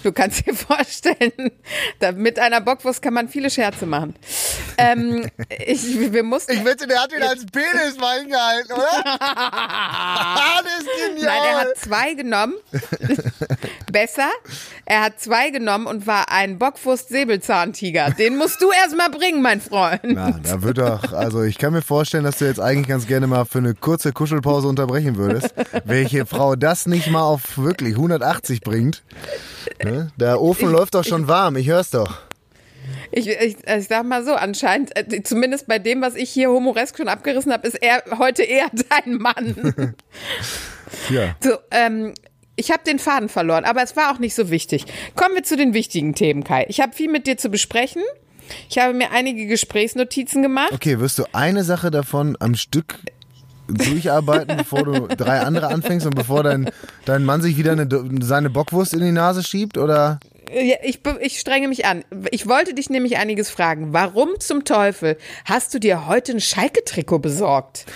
du 0.02 0.12
kannst 0.12 0.47
dir 0.47 0.54
vorstellen, 0.54 1.52
da, 1.99 2.12
mit 2.12 2.38
einer 2.38 2.61
Bockwurst 2.61 3.00
kann 3.00 3.14
man 3.14 3.28
viele 3.28 3.50
Scherze 3.50 3.87
machen. 3.87 4.14
Ähm, 4.78 5.30
ich, 5.66 6.12
wir 6.12 6.23
mussten. 6.23 6.64
wette, 6.64 6.87
der 6.87 7.02
hat 7.02 7.12
ihn 7.12 7.23
als 7.23 7.47
Penis 7.47 7.97
mal 7.99 8.21
hingehalten, 8.21 8.73
oder? 8.73 9.04
das 10.64 10.83
ist 10.83 10.88
genial. 11.09 11.26
Nein, 11.26 11.42
er 11.49 11.61
hat 11.61 11.76
zwei 11.78 12.14
genommen. 12.14 12.54
Besser. 13.96 14.28
Er 14.84 15.00
hat 15.00 15.20
zwei 15.20 15.48
genommen 15.48 15.86
und 15.86 16.06
war 16.06 16.30
ein 16.30 16.58
Bockwurst-Säbelzahntiger. 16.58 18.10
Den 18.10 18.36
musst 18.36 18.60
du 18.60 18.70
erst 18.70 18.94
mal 18.94 19.08
bringen, 19.08 19.40
mein 19.40 19.62
Freund. 19.62 20.02
Na, 20.02 20.32
da 20.32 20.60
wird 20.60 20.76
doch, 20.76 21.14
also 21.14 21.42
ich 21.42 21.56
kann 21.56 21.72
mir 21.72 21.80
vorstellen, 21.80 22.24
dass 22.24 22.36
du 22.36 22.44
jetzt 22.44 22.60
eigentlich 22.60 22.88
ganz 22.88 23.06
gerne 23.06 23.26
mal 23.26 23.46
für 23.46 23.56
eine 23.56 23.72
kurze 23.74 24.12
Kuschelpause 24.12 24.68
unterbrechen 24.68 25.16
würdest. 25.16 25.54
Welche 25.86 26.26
Frau 26.26 26.56
das 26.56 26.84
nicht 26.84 27.10
mal 27.10 27.22
auf 27.22 27.56
wirklich 27.56 27.94
180 27.94 28.60
bringt. 28.60 29.02
Ne? 29.82 30.12
Der 30.18 30.42
Ofen 30.42 30.70
läuft 30.70 30.94
doch 30.94 31.04
schon 31.04 31.26
warm, 31.26 31.56
ich 31.56 31.68
hör's 31.68 31.88
doch. 31.88 32.20
Ich, 33.12 33.30
ich, 33.30 33.56
ich 33.66 33.88
sag 33.88 34.04
mal 34.04 34.26
so, 34.26 34.34
anscheinend, 34.34 34.94
äh, 34.94 35.22
zumindest 35.22 35.68
bei 35.68 35.78
dem, 35.78 36.02
was 36.02 36.16
ich 36.16 36.28
hier 36.28 36.50
humoresk 36.50 36.98
schon 36.98 37.08
abgerissen 37.08 37.50
habe, 37.50 37.66
ist 37.66 37.82
er 37.82 38.02
heute 38.18 38.42
eher 38.42 38.66
dein 38.90 39.14
Mann. 39.14 39.94
Ja. 41.08 41.34
so, 41.40 41.56
ähm, 41.70 42.14
ich 42.56 42.70
habe 42.70 42.82
den 42.84 42.98
Faden 42.98 43.28
verloren, 43.28 43.64
aber 43.64 43.82
es 43.82 43.96
war 43.96 44.12
auch 44.12 44.18
nicht 44.18 44.34
so 44.34 44.50
wichtig. 44.50 44.86
Kommen 45.14 45.34
wir 45.34 45.42
zu 45.42 45.56
den 45.56 45.75
wichtigen 45.75 46.14
Themen, 46.14 46.42
Kai. 46.42 46.66
Ich 46.68 46.80
habe 46.80 46.92
viel 46.94 47.10
mit 47.10 47.26
dir 47.26 47.36
zu 47.36 47.50
besprechen. 47.50 48.02
Ich 48.68 48.78
habe 48.78 48.94
mir 48.94 49.10
einige 49.12 49.46
Gesprächsnotizen 49.46 50.42
gemacht. 50.42 50.72
Okay, 50.72 50.98
wirst 51.00 51.18
du 51.18 51.25
eine 51.32 51.64
Sache 51.64 51.90
davon 51.90 52.36
am 52.40 52.54
Stück 52.54 52.98
durcharbeiten, 53.68 54.56
bevor 54.56 54.84
du 54.84 55.08
drei 55.08 55.40
andere 55.40 55.68
anfängst 55.68 56.06
und 56.06 56.14
bevor 56.14 56.42
dein, 56.42 56.70
dein 57.04 57.25
Mann 57.25 57.42
sich 57.42 57.56
wieder 57.56 57.72
eine, 57.72 57.88
seine 58.22 58.50
Bockwurst 58.50 58.94
in 58.94 59.00
die 59.00 59.12
Nase 59.12 59.42
schiebt? 59.42 59.76
Oder? 59.76 60.20
Ja, 60.50 60.76
ich, 60.82 61.00
ich 61.20 61.40
strenge 61.40 61.68
mich 61.68 61.86
an. 61.86 62.04
Ich 62.30 62.46
wollte 62.46 62.75
dich 62.75 62.88
nämlich 62.88 63.16
einiges 63.16 63.50
fragen. 63.50 63.92
Warum 63.92 64.38
zum 64.38 64.64
Teufel 64.64 65.18
hast 65.44 65.75
du 65.75 65.80
dir 65.80 66.06
heute 66.06 66.32
ein 66.32 66.40
Schalke-Trikot 66.40 67.18
besorgt? 67.18 67.86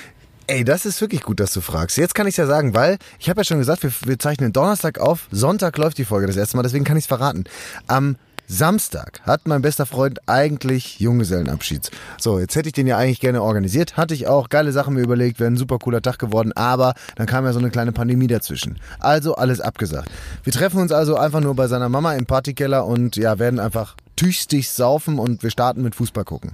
Ey, 0.51 0.65
das 0.65 0.85
ist 0.85 1.01
wirklich 1.01 1.23
gut, 1.23 1.39
dass 1.39 1.53
du 1.53 1.61
fragst. 1.61 1.97
Jetzt 1.97 2.17
kann 2.17 2.27
ich 2.27 2.37
ja 2.37 2.45
sagen, 2.45 2.75
weil 2.75 2.99
ich 3.21 3.31
habe 3.31 3.39
ja 3.39 3.45
schon 3.45 3.59
gesagt, 3.59 3.85
wir, 3.85 3.93
wir 4.05 4.19
zeichnen 4.19 4.53
Donnerstag 4.53 4.99
auf, 4.99 5.29
Sonntag 5.31 5.79
läuft 5.79 5.97
die 5.97 6.05
Folge 6.05 6.27
das 6.27 6.35
erste 6.35 6.57
Mal, 6.57 6.65
deswegen 6.65 6.85
kann 6.85 6.97
ich 6.97 7.05
es 7.05 7.07
verraten. 7.07 7.45
Am 7.87 8.17
Samstag 8.49 9.21
hat 9.23 9.47
mein 9.47 9.63
bester 9.63 9.87
Freund 9.87 10.19
eigentlich 10.27 10.99
Junggesellenabschied. 10.99 11.93
So, 12.19 12.41
jetzt 12.41 12.57
hätte 12.57 12.69
ich 12.69 12.73
den 12.73 12.89
ja 12.89 12.99
eigentlich 12.99 13.21
gerne 13.21 13.43
organisiert, 13.43 13.97
hatte 13.97 14.13
ich 14.13 14.27
auch, 14.27 14.49
geile 14.49 14.73
Sachen 14.73 14.95
mir 14.95 15.03
überlegt, 15.03 15.39
wäre 15.39 15.53
ein 15.53 15.57
super 15.57 15.79
cooler 15.79 16.03
Tag 16.03 16.19
geworden, 16.19 16.51
aber 16.57 16.95
dann 17.15 17.29
kam 17.29 17.45
ja 17.45 17.53
so 17.53 17.61
eine 17.61 17.71
kleine 17.71 17.93
Pandemie 17.93 18.27
dazwischen. 18.27 18.81
Also 18.99 19.37
alles 19.37 19.61
abgesagt. 19.61 20.11
Wir 20.43 20.53
treffen 20.53 20.81
uns 20.81 20.91
also 20.91 21.15
einfach 21.15 21.41
nur 21.41 21.55
bei 21.55 21.69
seiner 21.69 21.89
Mama 21.89 22.15
im 22.15 22.27
Partykeller 22.27 22.87
und 22.87 23.15
ja, 23.15 23.39
werden 23.39 23.61
einfach 23.61 23.95
tüchtig 24.21 24.69
saufen 24.69 25.19
und 25.19 25.43
wir 25.43 25.51
starten 25.51 25.81
mit 25.83 25.95
Fußball 25.95 26.25
gucken. 26.25 26.53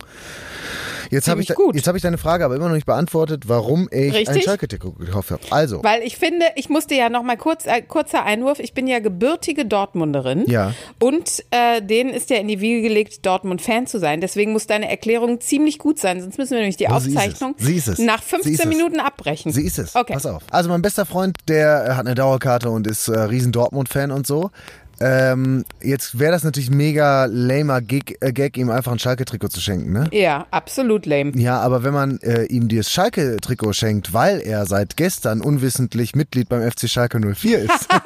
Jetzt 1.10 1.28
habe 1.28 1.40
ich, 1.40 1.48
gut. 1.54 1.74
jetzt 1.76 1.86
hab 1.86 1.94
ich 1.94 2.02
deine 2.02 2.18
Frage 2.18 2.44
aber 2.44 2.56
immer 2.56 2.66
noch 2.68 2.74
nicht 2.74 2.86
beantwortet, 2.86 3.44
warum 3.46 3.88
ich 3.92 4.10
ein 4.10 4.10
Richtig? 4.12 4.44
Schalke-Trikot 4.44 4.92
gekauft 4.92 5.30
habe. 5.30 5.40
Also, 5.50 5.82
Weil 5.84 6.02
ich 6.02 6.16
finde, 6.16 6.46
ich 6.56 6.68
musste 6.68 6.94
ja 6.96 7.08
noch 7.08 7.22
mal 7.22 7.36
kurz, 7.36 7.64
äh, 7.66 7.82
kurzer 7.82 8.24
Einwurf, 8.24 8.58
ich 8.58 8.72
bin 8.74 8.86
ja 8.88 8.98
gebürtige 8.98 9.64
Dortmunderin. 9.66 10.44
Ja. 10.48 10.74
Und 11.00 11.44
äh, 11.50 11.80
denen 11.82 12.10
ist 12.10 12.30
ja 12.30 12.36
in 12.38 12.48
die 12.48 12.60
Wiege 12.60 12.82
gelegt, 12.82 13.24
Dortmund-Fan 13.26 13.86
zu 13.86 13.98
sein. 14.00 14.20
Deswegen 14.20 14.52
muss 14.52 14.66
deine 14.66 14.88
Erklärung 14.88 15.40
ziemlich 15.40 15.78
gut 15.78 15.98
sein, 16.00 16.20
sonst 16.20 16.38
müssen 16.38 16.52
wir 16.52 16.58
nämlich 16.58 16.76
die 16.76 16.86
Oh, 16.88 16.98
sie 16.98 17.10
ist 17.10 17.16
es. 17.16 17.22
Aufzeichnung 17.22 17.54
Sie 17.58 17.74
ist 17.76 17.88
es. 17.88 17.98
nach 17.98 18.22
Sie 18.22 18.36
ist 18.36 18.44
15 18.44 18.70
es. 18.70 18.76
Minuten 18.76 19.00
abbrechen. 19.00 19.52
sie 19.52 19.62
ist 19.64 19.78
es. 19.78 19.94
Okay. 19.94 20.12
Pass 20.14 20.26
auf. 20.26 20.42
Also 20.50 20.68
mein 20.68 20.82
bester 20.82 21.06
Freund, 21.06 21.36
der 21.48 21.96
hat 21.96 22.06
eine 22.06 22.14
Dauerkarte 22.16 22.70
und 22.70 22.86
ist 22.86 23.06
äh, 23.08 23.18
riesen 23.18 23.52
Dortmund-Fan 23.52 24.10
und 24.10 24.26
so. 24.26 24.50
Ähm, 24.98 25.64
jetzt 25.82 26.18
wäre 26.18 26.32
das 26.32 26.42
natürlich 26.42 26.70
mega 26.70 27.26
lamer 27.26 27.82
Gig, 27.82 28.16
äh, 28.20 28.32
Gag, 28.32 28.56
ihm 28.56 28.70
einfach 28.70 28.92
ein 28.92 28.98
Schalke-Trikot 28.98 29.48
zu 29.48 29.60
schenken, 29.60 29.92
ne? 29.92 30.08
Ja, 30.12 30.46
absolut 30.50 31.04
lame. 31.04 31.32
Ja, 31.36 31.60
aber 31.60 31.84
wenn 31.84 31.92
man 31.92 32.18
äh, 32.20 32.44
ihm 32.44 32.68
das 32.68 32.90
Schalke-Trikot 32.90 33.74
schenkt, 33.74 34.14
weil 34.14 34.40
er 34.40 34.64
seit 34.66 34.96
gestern 34.96 35.42
unwissentlich 35.42 36.14
Mitglied 36.14 36.48
beim 36.48 36.62
FC 36.70 36.88
Schalke 36.88 37.20
04 37.20 37.58
ist. 37.58 37.88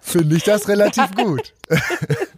Finde 0.00 0.36
ich 0.36 0.44
das 0.44 0.68
relativ 0.68 1.14
gut. 1.16 1.52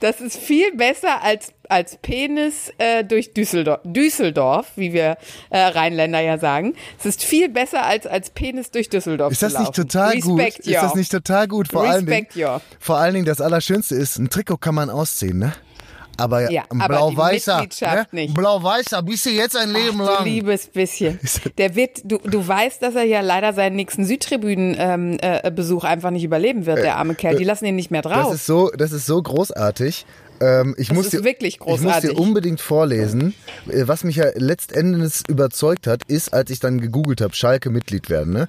Das 0.00 0.20
ist 0.20 0.36
viel 0.36 0.74
besser 0.76 1.22
als, 1.22 1.52
als 1.68 1.96
Penis 1.96 2.72
äh, 2.78 3.04
durch 3.04 3.34
Düsseldorf, 3.34 3.80
Düsseldorf, 3.84 4.72
wie 4.76 4.92
wir 4.92 5.16
äh, 5.50 5.58
Rheinländer 5.58 6.20
ja 6.20 6.38
sagen. 6.38 6.74
Es 6.98 7.06
ist 7.06 7.24
viel 7.24 7.48
besser 7.48 7.84
als, 7.84 8.06
als 8.06 8.30
Penis 8.30 8.70
durch 8.70 8.88
Düsseldorf 8.88 9.32
Ist 9.32 9.42
das 9.42 9.58
nicht 9.58 9.74
total 9.74 10.18
gut? 10.20 10.40
Respect 10.40 10.66
Ist 10.66 10.82
das 10.82 10.94
nicht 10.94 11.12
total 11.12 11.48
gut? 11.48 11.68
Vor 11.68 11.82
allen 11.82 12.06
Dingen, 12.06 12.26
Respect 12.26 12.64
vor 12.78 12.98
allen 12.98 13.14
Dingen 13.14 13.26
das 13.26 13.40
Allerschönste 13.40 13.94
ist, 13.94 14.18
ein 14.18 14.30
Trikot 14.30 14.58
kann 14.58 14.74
man 14.74 14.90
ausziehen, 14.90 15.38
ne? 15.38 15.52
Aber 16.18 16.50
Ja, 16.50 16.64
ein 16.68 16.78
blau-weißer, 16.78 17.66
ne? 18.12 18.26
blau-weißer, 18.34 19.02
bist 19.02 19.26
du 19.26 19.30
jetzt 19.30 19.56
ein 19.56 19.70
Leben 19.72 19.98
Du 19.98 20.04
lang. 20.04 20.24
liebes 20.24 20.66
bisschen. 20.66 21.18
Der 21.58 21.74
wird, 21.74 22.00
du, 22.04 22.18
du 22.18 22.46
weißt, 22.46 22.82
dass 22.82 22.94
er 22.94 23.04
ja 23.04 23.20
leider 23.20 23.52
seinen 23.52 23.76
nächsten 23.76 24.04
Südtribünen-Besuch 24.04 25.84
ähm, 25.84 25.88
äh, 25.88 25.92
einfach 25.92 26.10
nicht 26.10 26.24
überleben 26.24 26.66
wird, 26.66 26.78
der 26.78 26.96
arme 26.96 27.14
Kerl. 27.14 27.36
Die 27.36 27.44
lassen 27.44 27.64
ihn 27.64 27.76
nicht 27.76 27.90
mehr 27.90 28.02
Das 28.02 28.12
drauf. 28.12 28.34
ist 28.34 28.46
so, 28.46 28.70
das 28.76 28.92
ist 28.92 29.06
so 29.06 29.22
großartig. 29.22 30.04
Ähm, 30.40 30.74
ich 30.76 30.92
muss 30.92 31.06
ist 31.06 31.12
dir, 31.14 31.24
wirklich 31.24 31.54
Ich 31.54 31.60
muss 31.66 31.80
großartig. 31.80 32.10
dir 32.10 32.18
unbedingt 32.18 32.60
vorlesen. 32.60 33.34
Äh, 33.68 33.86
Was 33.86 34.04
mich 34.04 34.16
ja 34.16 34.26
letztendlich 34.34 35.22
überzeugt 35.28 35.86
hat, 35.86 36.02
ist, 36.08 36.32
als 36.34 36.50
ich 36.50 36.60
dann 36.60 36.80
gegoogelt 36.80 37.20
habe, 37.20 37.34
Schalke 37.34 37.70
Mitglied 37.70 38.10
werden, 38.10 38.32
ne? 38.32 38.48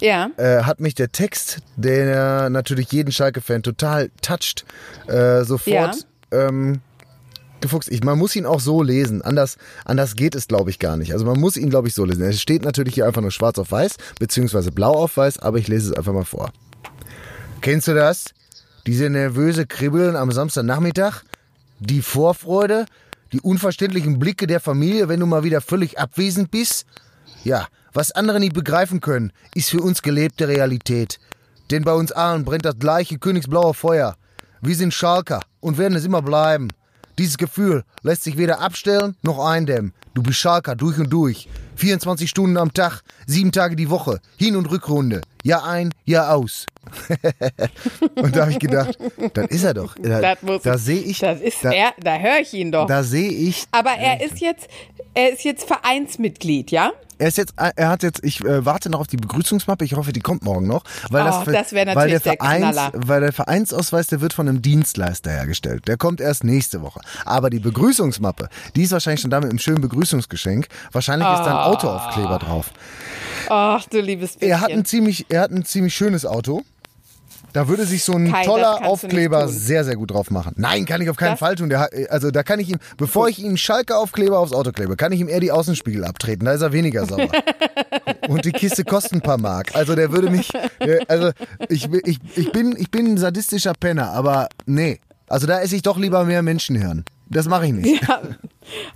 ja. 0.00 0.28
äh, 0.36 0.62
hat 0.64 0.78
mich 0.80 0.94
der 0.94 1.10
Text, 1.10 1.58
der 1.76 2.50
natürlich 2.50 2.92
jeden 2.92 3.12
Schalke-Fan 3.12 3.62
total 3.62 4.10
toucht, 4.20 4.66
äh, 5.08 5.42
sofort 5.44 5.96
ähm, 6.36 6.80
gefuchst. 7.60 7.90
Ich, 7.90 8.02
man 8.04 8.18
muss 8.18 8.36
ihn 8.36 8.46
auch 8.46 8.60
so 8.60 8.82
lesen. 8.82 9.22
Anders, 9.22 9.56
anders 9.84 10.14
geht 10.14 10.34
es, 10.34 10.48
glaube 10.48 10.70
ich, 10.70 10.78
gar 10.78 10.96
nicht. 10.96 11.12
Also 11.12 11.24
man 11.24 11.38
muss 11.38 11.56
ihn, 11.56 11.70
glaube 11.70 11.88
ich, 11.88 11.94
so 11.94 12.04
lesen. 12.04 12.22
Es 12.22 12.40
steht 12.40 12.64
natürlich 12.64 12.94
hier 12.94 13.06
einfach 13.06 13.22
nur 13.22 13.30
schwarz 13.30 13.58
auf 13.58 13.70
weiß, 13.70 13.96
beziehungsweise 14.18 14.72
blau 14.72 14.92
auf 14.92 15.16
weiß, 15.16 15.38
aber 15.38 15.58
ich 15.58 15.68
lese 15.68 15.90
es 15.90 15.96
einfach 15.96 16.12
mal 16.12 16.24
vor. 16.24 16.52
Kennst 17.60 17.88
du 17.88 17.94
das? 17.94 18.26
Diese 18.86 19.10
nervöse 19.10 19.66
Kribbeln 19.66 20.16
am 20.16 20.30
Samstagnachmittag? 20.30 21.22
Die 21.80 22.02
Vorfreude? 22.02 22.86
Die 23.32 23.40
unverständlichen 23.40 24.18
Blicke 24.18 24.46
der 24.46 24.60
Familie, 24.60 25.08
wenn 25.08 25.20
du 25.20 25.26
mal 25.26 25.42
wieder 25.42 25.60
völlig 25.60 25.98
abwesend 25.98 26.50
bist? 26.50 26.86
Ja, 27.42 27.66
Was 27.92 28.12
andere 28.12 28.40
nicht 28.40 28.52
begreifen 28.52 29.00
können, 29.00 29.32
ist 29.54 29.70
für 29.70 29.80
uns 29.80 30.02
gelebte 30.02 30.48
Realität. 30.48 31.18
Denn 31.70 31.82
bei 31.82 31.94
uns 31.94 32.12
allen 32.12 32.44
brennt 32.44 32.66
das 32.66 32.78
gleiche 32.78 33.18
königsblaue 33.18 33.72
Feuer. 33.72 34.16
Wir 34.60 34.76
sind 34.76 34.92
Schalker 34.92 35.40
und 35.66 35.78
werden 35.78 35.96
es 35.96 36.04
immer 36.04 36.22
bleiben. 36.22 36.68
Dieses 37.18 37.38
Gefühl 37.38 37.82
lässt 38.02 38.22
sich 38.22 38.36
weder 38.38 38.60
abstellen 38.60 39.16
noch 39.22 39.38
eindämmen. 39.44 39.92
Du 40.14 40.22
bist 40.22 40.38
Schalker 40.38 40.76
durch 40.76 40.98
und 40.98 41.10
durch. 41.10 41.48
24 41.76 42.30
Stunden 42.30 42.56
am 42.56 42.72
Tag, 42.72 43.02
sieben 43.26 43.50
Tage 43.52 43.74
die 43.74 43.90
Woche, 43.90 44.20
Hin- 44.38 44.54
und 44.56 44.70
Rückrunde. 44.70 45.22
Jahr 45.42 45.64
ein, 45.66 45.92
Jahr 46.04 46.34
aus. 46.34 46.66
und 48.14 48.36
da 48.36 48.42
habe 48.42 48.52
ich 48.52 48.58
gedacht, 48.60 48.96
das 49.34 49.46
ist 49.48 49.64
er 49.64 49.74
doch. 49.74 49.96
Da, 50.00 50.20
Das 50.20 50.42
muss 50.42 50.62
da 50.62 50.74
ich- 50.76 50.80
sehe 50.82 51.00
ich, 51.00 51.18
Das 51.18 51.40
ist 51.40 51.64
da, 51.64 51.72
er, 51.72 51.92
da 52.00 52.16
höre 52.18 52.38
ich 52.40 52.52
ihn 52.54 52.70
doch. 52.70 52.86
da 52.86 53.02
sehe 53.02 53.30
ich 53.30 53.64
Aber 53.72 53.90
er 53.90 54.24
ist 54.24 54.38
jetzt, 54.40 54.68
er 55.14 55.32
ist 55.32 55.42
jetzt 55.42 55.66
Vereinsmitglied, 55.66 56.70
ja? 56.70 56.92
Er 57.18 57.28
ist 57.28 57.38
jetzt, 57.38 57.54
er 57.56 57.88
hat 57.88 58.02
jetzt, 58.02 58.22
ich 58.24 58.44
äh, 58.44 58.64
warte 58.66 58.90
noch 58.90 59.00
auf 59.00 59.06
die 59.06 59.16
Begrüßungsmappe. 59.16 59.84
Ich 59.84 59.94
hoffe, 59.94 60.12
die 60.12 60.20
kommt 60.20 60.42
morgen 60.44 60.66
noch, 60.66 60.84
weil 61.10 61.22
Oh, 61.22 61.26
das, 61.26 61.44
das 61.46 61.72
weil 61.72 61.84
natürlich 61.86 62.22
der 62.22 62.32
der 62.32 62.32
Vereins, 62.38 62.72
Knaller. 62.76 62.92
weil 62.94 63.20
der 63.22 63.32
Vereinsausweis, 63.32 64.06
der 64.08 64.20
wird 64.20 64.32
von 64.34 64.48
einem 64.48 64.60
Dienstleister 64.62 65.30
hergestellt. 65.30 65.88
Der 65.88 65.96
kommt 65.96 66.20
erst 66.20 66.44
nächste 66.44 66.82
Woche. 66.82 67.00
Aber 67.24 67.48
die 67.50 67.58
Begrüßungsmappe, 67.60 68.48
die 68.74 68.82
ist 68.82 68.92
wahrscheinlich 68.92 69.20
schon 69.22 69.30
damit 69.30 69.50
im 69.50 69.58
schönen 69.58 69.80
Begrüßungsgeschenk. 69.80 70.68
Wahrscheinlich 70.92 71.26
ist 71.28 71.38
da 71.44 71.56
Ah. 71.56 71.64
ein 71.66 71.72
Autoaufkleber 71.72 72.38
drauf. 72.38 72.70
Ach, 73.48 73.84
du 73.86 74.00
liebes 74.00 74.32
bisschen. 74.34 74.50
Er 74.50 74.60
hat 74.60 74.70
ein 74.70 74.84
ziemlich, 74.84 75.26
er 75.28 75.42
hat 75.42 75.50
ein 75.52 75.64
ziemlich 75.64 75.94
schönes 75.94 76.26
Auto. 76.26 76.62
Da 77.56 77.68
würde 77.68 77.86
sich 77.86 78.04
so 78.04 78.12
ein 78.12 78.30
Kai, 78.30 78.44
toller 78.44 78.84
Aufkleber 78.84 79.48
sehr, 79.48 79.82
sehr 79.82 79.96
gut 79.96 80.10
drauf 80.10 80.30
machen. 80.30 80.52
Nein, 80.58 80.84
kann 80.84 81.00
ich 81.00 81.08
auf 81.08 81.16
keinen 81.16 81.30
Das- 81.30 81.38
Fall 81.38 81.54
tun. 81.54 81.70
Der 81.70 81.88
also 82.10 82.30
da 82.30 82.42
kann 82.42 82.60
ich 82.60 82.68
ihm, 82.68 82.76
bevor 82.98 83.30
ich 83.30 83.38
ihm 83.42 83.56
Schalke-Aufkleber 83.56 84.38
aufs 84.38 84.52
Auto 84.52 84.72
klebe, 84.72 84.94
kann 84.94 85.10
ich 85.10 85.20
ihm 85.20 85.28
eher 85.30 85.40
die 85.40 85.50
Außenspiegel 85.52 86.04
abtreten. 86.04 86.44
Da 86.44 86.52
ist 86.52 86.60
er 86.60 86.72
weniger 86.74 87.06
sauer. 87.06 87.30
Und 88.28 88.44
die 88.44 88.52
Kiste 88.52 88.84
kostet 88.84 89.14
ein 89.14 89.20
paar 89.22 89.38
Mark. 89.38 89.74
Also 89.74 89.94
der 89.94 90.12
würde 90.12 90.28
mich, 90.28 90.52
also 91.08 91.30
ich, 91.70 91.88
ich, 92.04 92.18
ich, 92.34 92.52
bin, 92.52 92.76
ich 92.76 92.90
bin 92.90 93.14
ein 93.14 93.16
sadistischer 93.16 93.72
Penner, 93.72 94.10
aber 94.10 94.50
nee. 94.66 95.00
Also 95.26 95.46
da 95.46 95.58
esse 95.62 95.76
ich 95.76 95.82
doch 95.82 95.96
lieber 95.96 96.26
mehr 96.26 96.42
Menschenhirn. 96.42 97.06
Das 97.30 97.48
mache 97.48 97.68
ich 97.68 97.72
nicht. 97.72 98.02
Ja. 98.06 98.20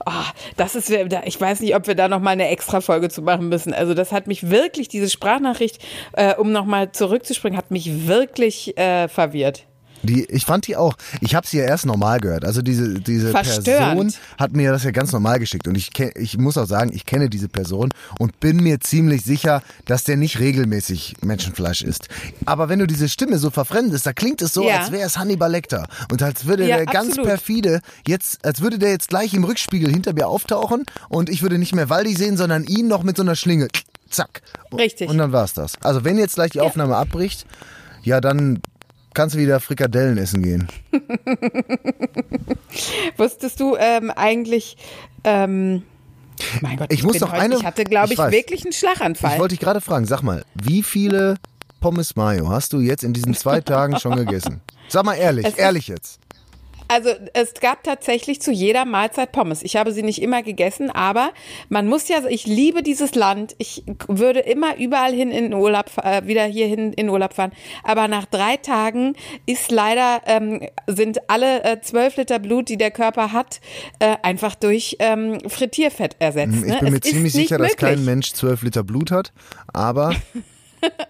Oh, 0.07 0.11
das 0.57 0.75
ist, 0.75 0.91
ich 0.91 1.41
weiß 1.41 1.61
nicht, 1.61 1.75
ob 1.77 1.87
wir 1.87 1.95
da 1.95 2.09
nochmal 2.09 2.33
eine 2.33 2.49
extra 2.49 2.81
Folge 2.81 3.09
zu 3.09 3.23
machen 3.23 3.49
müssen. 3.49 3.73
Also 3.73 3.95
das 3.95 4.13
hat 4.13 4.27
mich 4.27 4.51
wirklich, 4.51 4.89
diese 4.89 5.09
Sprachnachricht, 5.09 5.79
äh, 6.13 6.35
um 6.35 6.53
nochmal 6.53 6.93
zurückzuspringen, 6.93 7.57
hat 7.57 7.71
mich 7.71 8.07
wirklich 8.07 8.77
äh, 8.77 9.09
verwirrt. 9.09 9.67
Die, 10.03 10.25
ich 10.27 10.47
fand 10.47 10.67
die 10.67 10.77
auch. 10.77 10.95
Ich 11.21 11.35
habe 11.35 11.47
sie 11.47 11.59
ja 11.59 11.65
erst 11.65 11.85
normal 11.87 12.21
gehört. 12.21 12.45
Also 12.45 12.63
diese 12.63 13.01
diese 13.01 13.31
Verstörend. 13.31 13.97
Person 13.97 14.15
hat 14.39 14.53
mir 14.57 14.73
das 14.73 14.85
ja 14.85 14.91
ganz 14.93 15.13
normal 15.13 15.39
geschickt 15.39 15.69
und 15.69 15.77
ich 15.77 15.91
ich 16.17 16.39
muss 16.39 16.57
auch 16.57 16.67
sagen, 16.67 16.91
ich 16.95 17.05
kenne 17.05 17.29
diese 17.29 17.49
Person 17.49 17.91
und 18.19 18.41
bin 18.41 18.59
mir 18.59 18.81
ziemlich 18.81 19.23
sicher, 19.23 19.63
dass 19.85 20.05
der 20.05 20.17
nicht 20.17 20.39
regelmäßig 20.39 21.17
Menschenfleisch 21.23 21.83
isst. 21.83 22.09
Aber 22.47 22.69
wenn 22.69 22.79
du 22.79 22.87
diese 22.87 23.09
Stimme 23.09 23.39
so 23.39 23.51
verfremdest, 23.51 24.07
da 24.07 24.13
klingt 24.13 24.41
es 24.43 24.55
so, 24.55 24.67
Ja. 24.67 24.79
als 24.81 24.93
wäre 24.93 25.07
es 25.07 25.19
Hannibal 25.19 25.51
Lecter 25.51 25.87
und 26.11 26.23
als 26.23 26.47
würde 26.47 26.67
Ja, 26.67 26.77
der 26.77 26.87
ganz 26.87 27.09
absolut. 27.11 27.29
perfide 27.29 27.81
jetzt, 28.07 28.45
als 28.45 28.61
würde 28.63 28.79
der 28.79 28.91
jetzt 28.91 29.09
gleich 29.09 29.35
im 29.35 29.45
Rückspiegel 29.45 29.91
hinter 29.91 30.13
mir 30.15 30.29
auftauchen 30.29 30.85
und 31.09 31.29
ich 31.29 31.43
würde 31.43 31.59
nicht 31.59 31.75
mehr 31.75 31.91
Waldi 31.91 32.15
sehen, 32.15 32.37
sondern 32.37 32.65
ihn 32.65 32.89
noch 32.89 33.03
mit 33.03 33.17
so 33.17 33.23
einer 33.23 33.37
Schlinge. 33.37 33.69
Zack. 34.09 34.43
Richtig. 34.77 35.09
Und 35.09 35.19
dann 35.19 35.33
war's 35.33 35.53
das. 35.55 35.75
Also 35.83 36.05
wenn 36.05 36.19
jetzt 36.19 36.35
gleich 36.35 36.51
die 36.51 36.61
Aufnahme 36.61 36.97
abbricht, 36.97 37.47
ja 38.03 38.21
dann 38.21 38.61
kannst 39.15 39.35
du 39.35 39.39
wieder 39.39 39.61
Frikadellen 39.61 40.19
essen 40.19 40.43
gehen. 40.43 40.69
Wusstest 43.17 43.61
du 43.61 43.77
ähm, 43.77 44.11
eigentlich, 44.11 44.77
ähm, 45.25 45.83
mein 46.61 46.77
Gott, 46.77 46.93
Ich 46.93 47.03
muss 47.03 47.13
bin 47.15 47.23
noch 47.23 47.33
heute, 47.33 47.43
eine- 47.43 47.57
ich 47.57 47.65
hatte, 47.65 47.85
glaube 47.85 48.13
ich 48.13 48.19
ich, 48.19 48.31
wirklich 48.31 48.65
einen 48.65 48.73
Schlaganfall. 48.73 49.33
Ich 49.35 49.39
wollte 49.39 49.55
dich 49.55 49.61
gerade 49.61 49.81
fragen, 49.81 50.07
sag 50.07 50.23
mal, 50.23 50.45
wie 50.55 50.83
viele 50.83 51.37
Pommes 51.81 52.17
Mayo 52.17 52.49
hast 52.49 52.73
du 52.73 52.81
jetzt 52.81 53.05
in 53.05 53.13
diesen 53.13 53.35
zwei 53.35 53.61
Tagen 53.61 53.99
schon 53.99 54.17
gegessen? 54.17 54.61
Sag 54.89 55.05
mal 55.05 55.15
ehrlich, 55.15 55.45
Es 55.47 55.53
ist- 55.53 55.59
ehrlich 55.59 55.89
jetzt. 55.89 56.20
Also 56.91 57.11
es 57.35 57.55
gab 57.55 57.85
tatsächlich 57.85 58.43
zu 58.43 58.51
jeder 58.51 58.85
Mahlzeit 58.85 59.31
Pommes. 59.31 59.63
Ich 59.63 59.77
habe 59.77 59.93
sie 59.93 60.03
nicht 60.03 60.21
immer 60.21 60.43
gegessen, 60.43 60.91
aber 60.91 61.31
man 61.69 61.87
muss 61.87 62.09
ja, 62.09 62.19
ich 62.29 62.49
liebe 62.49 62.83
dieses 62.83 63.15
Land. 63.15 63.55
Ich 63.59 63.85
würde 64.09 64.41
immer 64.41 64.77
überall 64.77 65.13
hin 65.13 65.31
in 65.31 65.55
Urlaub, 65.55 65.87
äh, 66.03 66.27
wieder 66.27 66.43
hier 66.47 66.67
hin 66.67 66.93
in 66.93 67.09
Urlaub 67.09 67.35
fahren. 67.35 67.53
Aber 67.85 68.09
nach 68.09 68.25
drei 68.25 68.57
Tagen 68.57 69.15
ist 69.47 69.71
leider, 69.71 70.23
ähm, 70.27 70.67
sind 70.89 71.31
alle 71.31 71.63
äh, 71.63 71.81
zwölf 71.81 72.17
Liter 72.17 72.41
Blut, 72.41 72.69
die 72.69 72.77
der 72.77 72.91
Körper 72.91 73.31
hat, 73.31 73.61
äh, 74.01 74.17
einfach 74.25 74.57
durch 74.57 74.97
ähm, 74.99 75.39
Frittierfett 75.47 76.17
ersetzt. 76.19 76.57
Ich 76.57 76.73
ne? 76.73 76.79
bin 76.81 76.93
mir 76.93 76.99
Es 77.01 77.09
ziemlich 77.09 77.33
sicher, 77.33 77.59
dass 77.59 77.77
kein 77.77 78.05
Mensch 78.05 78.33
zwölf 78.33 78.63
Liter 78.63 78.83
Blut 78.83 79.13
hat, 79.13 79.33
aber 79.73 80.17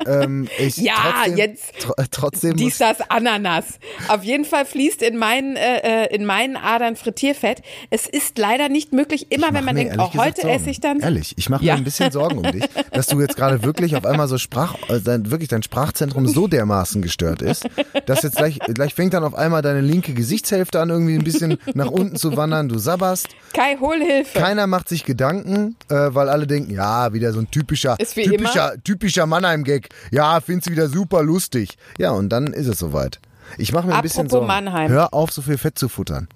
ähm, 0.06 0.48
ich 0.58 0.76
Ja, 0.76 0.94
trotzdem, 1.14 1.36
jetzt 1.36 1.78
tr 1.80 1.92
trotzdem 2.10 2.56
Dies, 2.56 2.78
das, 2.78 2.98
Ananas. 3.08 3.78
Auf 4.08 4.22
jeden 4.24 4.44
Fall 4.44 4.64
fließt 4.64 5.02
in 5.02 5.16
meinen, 5.16 5.56
äh, 5.56 6.04
äh, 6.04 6.14
in 6.14 6.24
meinen 6.24 6.56
Adern 6.56 6.96
Frittierfett. 6.96 7.62
Es 7.90 8.06
ist 8.06 8.38
leider 8.38 8.68
nicht 8.68 8.92
möglich, 8.92 9.26
immer 9.30 9.52
wenn 9.52 9.64
man 9.64 9.76
denkt, 9.76 9.92
ehrlich 9.96 10.10
oh, 10.14 10.18
heute 10.18 10.42
Sorgen. 10.42 10.56
esse 10.56 10.70
ich 10.70 10.80
dann. 10.80 11.00
Ehrlich, 11.00 11.34
ich 11.36 11.48
mache 11.48 11.64
Ja. 11.64 11.74
mir 11.74 11.78
ein 11.78 11.84
bisschen 11.84 12.10
Sorgen 12.10 12.38
um 12.38 12.50
dich, 12.50 12.64
dass 12.92 13.06
du 13.08 13.20
jetzt 13.20 13.36
gerade 13.36 13.62
wirklich 13.62 13.96
auf 13.96 14.04
einmal 14.04 14.28
so 14.28 14.38
Sprach, 14.38 14.74
äh, 14.88 15.00
dein, 15.00 15.30
wirklich 15.30 15.48
dein 15.48 15.62
Sprachzentrum 15.62 16.26
so 16.26 16.46
dermaßen 16.46 17.02
gestört 17.02 17.42
ist, 17.42 17.68
dass 18.06 18.22
jetzt 18.22 18.36
gleich, 18.36 18.58
gleich 18.58 18.94
fängt 18.94 19.14
dann 19.14 19.24
auf 19.24 19.34
einmal 19.34 19.62
deine 19.62 19.80
linke 19.80 20.14
Gesichtshälfte 20.14 20.80
an, 20.80 20.90
irgendwie 20.90 21.14
ein 21.14 21.24
bisschen 21.24 21.58
nach 21.74 21.90
unten 21.90 22.16
zu 22.16 22.36
wandern, 22.36 22.68
du 22.68 22.78
sabberst. 22.78 23.28
Kai, 23.54 23.76
hol 23.80 23.98
Hilfe. 24.00 24.38
Keiner 24.38 24.66
macht 24.66 24.88
sich 24.88 25.04
Gedanken, 25.04 25.76
äh, 25.88 25.94
weil 25.94 26.28
alle 26.28 26.46
denken, 26.46 26.72
ja, 26.72 27.12
wieder 27.12 27.32
so 27.32 27.40
ein 27.40 27.50
typischer, 27.50 27.96
Ist 27.98 28.16
wie 28.16 28.24
typischer, 28.24 28.74
typischer 28.84 29.26
Mannheim-Gag. 29.60 29.88
Ja, 30.10 30.40
findest 30.40 30.68
du 30.68 30.72
wieder 30.72 30.88
super 30.88 31.22
lustig. 31.22 31.76
Ja, 31.98 32.10
und 32.12 32.28
dann 32.30 32.48
ist 32.48 32.66
es 32.66 32.78
soweit. 32.78 33.20
Ich 33.58 33.72
mache 33.72 33.86
mir 33.86 33.94
ein 33.94 34.02
bisschen 34.02 34.20
Apropos 34.26 34.32
Sorgen. 34.32 34.46
Mannheim. 34.46 34.90
Hör 34.90 35.12
auf, 35.14 35.32
so 35.32 35.42
viel 35.42 35.58
Fett 35.58 35.78
zu 35.78 35.88
futtern. 35.88 36.28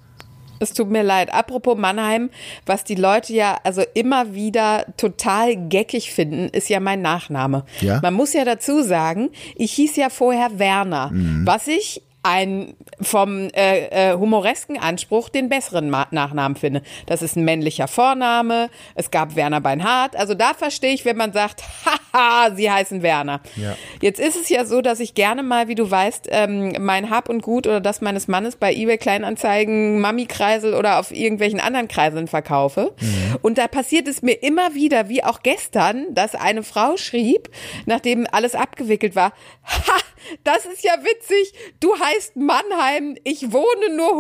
Es 0.61 0.73
tut 0.73 0.89
mir 0.91 1.03
leid. 1.03 1.33
Apropos 1.35 1.77
Mannheim, 1.77 2.31
was 2.65 2.85
die 2.85 2.95
Leute 2.95 3.33
ja 3.33 3.59
also 3.65 3.83
immer 3.95 4.35
wieder 4.35 4.87
total 4.97 5.69
geckig 5.69 6.13
finden, 6.13 6.49
ist 6.49 6.69
ja 6.69 6.81
mein 6.81 7.03
Nachname. 7.03 7.65
Ja? 7.81 8.01
Man 8.03 8.15
muss 8.15 8.33
ja 8.33 8.45
dazu 8.45 8.83
sagen, 8.83 9.31
ich 9.57 9.73
hieß 9.73 9.97
ja 9.97 10.11
vorher 10.11 10.59
Werner, 10.59 11.11
Mhm. 11.11 11.47
was 11.47 11.67
ich 11.67 12.03
ein 12.25 12.75
vom 13.01 13.51
äh, 13.55 14.13
äh, 14.13 14.17
humoresken 14.17 14.79
Anspruch 14.79 15.29
den 15.29 15.49
besseren 15.49 15.91
Ma 15.91 16.07
Nachnamen 16.11 16.57
finde. 16.57 16.83
Das 17.07 17.23
ist 17.23 17.37
ein 17.37 17.45
männlicher 17.45 17.87
Vorname. 17.87 18.71
Es 18.95 19.11
gab 19.11 19.37
Werner 19.37 19.61
Beinhardt. 19.61 20.17
Also 20.17 20.35
da 20.35 20.55
verstehe 20.55 20.95
ich, 20.95 21.05
wenn 21.05 21.17
man 21.17 21.33
sagt, 21.33 21.63
haha, 22.13 22.55
sie 22.55 22.71
heißen 22.71 23.03
Werner. 23.03 23.41
Ja. 23.57 23.77
Jetzt 24.01 24.21
ist 24.21 24.37
es 24.37 24.49
ja 24.49 24.65
so, 24.65 24.81
dass 24.81 25.01
ich 25.01 25.15
gerne 25.15 25.43
mal, 25.43 25.69
wie 25.69 25.75
du 25.75 25.91
weißt, 25.91 26.29
ähm, 26.31 26.75
mein 26.81 27.11
Hab 27.11 27.29
und 27.29 27.43
Gut 27.43 27.67
oder 27.67 27.81
das 27.81 28.01
meines 28.01 28.27
Mannes 28.27 28.57
bei 28.57 28.73
eBay 28.73 28.97
Kleinanzeigen, 28.97 30.01
Mami-Kreisel 30.01 30.75
oder 30.75 30.99
auf 30.99 31.11
irgendwelchen 31.11 31.61
anderen 31.61 31.89
Kreiseln 31.89 32.27
verkaufe. 32.27 32.95
Und 33.43 33.59
da 33.59 33.69
passiert 33.69 34.09
es 34.09 34.23
mir 34.23 34.43
immer 34.43 34.75
wieder, 34.75 35.09
wie 35.09 35.23
auch 35.23 35.43
gestern, 35.43 36.07
dass 36.15 36.35
eine 36.35 36.63
Frau 36.63 36.97
schrieb, 36.97 37.51
nachdem 37.85 38.27
alles 38.33 38.55
abgewickelt 38.55 39.15
war, 39.15 39.33
ha, 39.65 39.99
das 40.43 40.65
ist 40.65 40.83
ja 40.85 40.93
witzig, 41.03 41.53
du 41.81 41.95
heißt 41.99 42.14
Mannheim, 42.37 43.17
ich 43.25 43.53
wohne 43.53 43.95
nur 43.97 44.11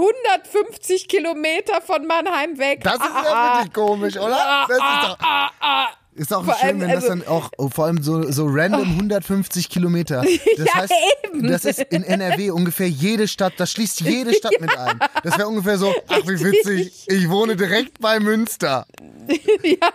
150 0.44 1.08
Kilometer 1.08 1.80
von 1.80 2.06
Mannheim 2.06 2.58
weg. 2.58 2.80
Das 2.82 2.94
ist 2.94 3.00
Ah, 3.02 3.22
ja 3.24 3.32
ah, 3.32 3.56
wirklich 3.58 3.72
komisch, 3.74 4.16
oder? 4.16 4.64
Das 4.68 4.76
ist 4.76 4.82
doch, 5.08 5.18
ah, 5.20 5.50
ah. 5.60 5.86
ist 6.14 6.32
auch 6.32 6.44
Vor 6.44 6.54
schön, 6.54 6.68
allem, 6.68 6.80
wenn 6.80 6.88
das 6.90 7.04
also- 7.04 7.08
dann 7.08 7.26
auch, 7.26 7.50
vor 7.72 7.84
allem 7.86 8.02
so, 8.02 8.30
so 8.30 8.46
random 8.48 8.88
150 8.96 9.68
Kilometer. 9.68 10.22
Das 10.56 10.66
Ja, 10.66 10.74
heißt, 10.74 10.92
eben. 11.24 11.48
das 11.48 11.64
ist 11.64 11.80
in 11.80 12.02
NRW 12.04 12.50
ungefähr 12.50 12.88
jede 12.88 13.26
Stadt, 13.28 13.54
das 13.58 13.70
schließt 13.72 14.00
jede 14.00 14.32
Stadt 14.38 14.60
mit 14.60 14.76
ein. 14.76 14.98
Das 15.22 15.36
wäre 15.38 15.48
ungefähr 15.48 15.78
so, 15.78 15.92
ach 16.08 16.18
wie 16.26 16.40
witzig, 16.40 16.92
ich 17.08 17.28
wohne 17.28 17.56
direkt 17.56 18.00
bei 18.00 18.20
Münster. 18.20 18.86
Ja, 19.62 19.88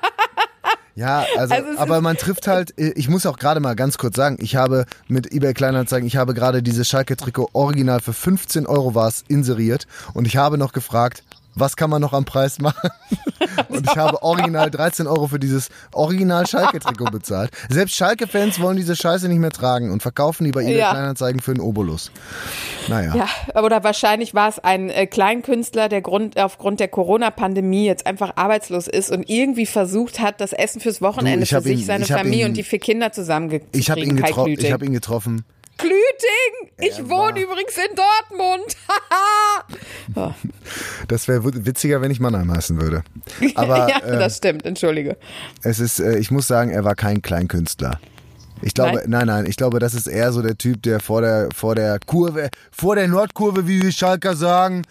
also, 1.38 1.54
Also 1.54 1.56
es 1.56 1.78
aber 1.78 2.02
man 2.02 2.18
trifft 2.18 2.48
halt, 2.48 2.78
äh, 2.78 2.92
ich 2.96 3.10
muss 3.10 3.26
auch 3.26 3.38
gerade 3.38 3.60
mal 3.60 3.76
ganz 3.76 3.98
kurz 3.98 4.16
sagen, 4.16 4.38
ich 4.40 4.56
habe 4.56 4.86
mit 5.08 5.32
eBay 5.32 5.54
Kleinanzeigen, 5.54 6.06
ich 6.08 6.18
habe 6.18 6.34
gerade 6.34 6.62
dieses 6.62 6.88
Schalke-Trikot 6.90 7.50
original 7.54 8.00
für 8.02 8.14
15 8.14 8.68
Euro 8.68 8.96
war 8.96 9.08
es 9.08 9.24
inseriert 9.28 9.88
und 10.14 10.28
ich 10.28 10.38
habe 10.38 10.58
noch 10.58 10.74
gefragt, 10.74 11.24
was 11.56 11.76
kann 11.76 11.90
man 11.90 12.02
noch 12.02 12.14
am 12.14 12.26
Preis 12.26 12.60
machen? 12.60 12.90
Und 13.70 13.90
ich 13.90 13.98
habe 13.98 14.22
original 14.24 14.70
13 14.72 15.08
Euro 15.08 15.28
für 15.28 15.40
dieses 15.40 15.70
original 15.94 16.46
Schalke-Trikot 16.48 17.06
bezahlt. 17.12 17.52
Selbst 17.70 17.96
Schalke-Fans 17.96 18.60
wollen 18.60 18.78
diese 18.78 18.96
Scheiße 18.96 19.28
nicht 19.28 19.40
mehr 19.40 19.52
tragen 19.52 19.92
und 19.92 20.02
verkaufen 20.02 20.44
die 20.46 20.52
bei 20.52 20.62
eBay 20.62 20.78
Ja. 20.78 20.92
Kleinanzeigen 20.92 21.42
für 21.42 21.52
einen 21.52 21.60
Obolus. 21.62 22.12
Naja. 22.88 23.14
Ja, 23.16 23.62
oder 23.62 23.84
wahrscheinlich 23.84 24.34
war 24.34 24.50
es 24.50 24.60
ein 24.60 24.90
äh, 24.90 25.08
Kleinkünstler, 25.08 25.90
der 25.90 26.02
Grund, 26.02 26.40
aufgrund 26.40 26.80
der 26.80 26.88
Corona-Pandemie 26.88 27.86
jetzt 27.86 28.06
einfach 28.06 28.34
arbeitslos 28.36 28.88
ist 28.88 29.12
und 29.12 29.30
irgendwie 29.30 29.66
versucht 29.66 30.20
hat, 30.20 30.40
das 30.42 30.54
Essen 30.54 30.80
fürs 30.82 31.02
Wochenende 31.02 31.46
Du, 31.46 31.56
für 31.56 31.62
sich, 31.62 31.82
ihn- 31.82 31.86
seine 31.86 32.06
Familie 32.06 32.42
ihn- 32.46 32.50
und 32.50 32.58
die 32.58 32.64
vier 32.64 32.80
Kinder 32.80 33.12
zusammenzukriegen. 33.12 33.68
Ich 33.80 33.90
habe 33.92 34.02
ihn, 34.02 34.16
Kai 34.18 34.28
getro 34.28 34.44
Klüting. 34.46 34.66
ich 34.66 34.72
hab 34.72 34.82
ihn 34.84 34.94
getroffen. 34.94 35.44
Klüting! 35.80 36.72
Ich 36.78 37.10
wohne 37.10 37.40
übrigens 37.40 37.76
in 37.78 37.96
Dortmund. 37.96 38.76
Haha. 40.16 40.36
Das 41.08 41.28
wäre 41.28 41.44
witziger, 41.66 42.02
wenn 42.02 42.12
ich 42.12 42.20
Mannheim 42.20 42.52
heißen 42.52 42.80
würde. 42.82 43.04
Aber 43.56 43.90
ja, 43.90 44.00
äh, 44.00 44.20
das 44.20 44.38
stimmt, 44.38 44.66
entschuldige. 44.66 45.18
es 45.64 45.80
ist, 45.80 46.00
äh, 46.00 46.18
ich 46.20 46.32
muss 46.32 46.48
sagen, 46.48 46.70
er 46.72 46.84
war 46.84 46.96
kein 46.96 47.22
Kleinkünstler. 47.22 48.00
Ich 48.62 48.74
glaube, 48.74 48.98
Nein? 48.98 49.10
nein? 49.10 49.28
nein, 49.28 49.46
ich 49.46 49.56
glaube, 49.56 49.80
das 49.80 49.94
ist 49.94 50.08
eher 50.08 50.34
so 50.34 50.42
der 50.42 50.58
Typ, 50.58 50.84
der 50.84 51.00
vor 51.00 51.22
der, 51.22 51.48
vor 51.56 51.76
der 51.76 51.98
Kurve, 52.06 52.50
vor 52.72 52.96
der 52.96 53.08
Nordkurve, 53.08 53.68
wie 53.68 53.82
wir 53.82 53.92
Schalker 53.94 54.36
sagen, 54.36 54.82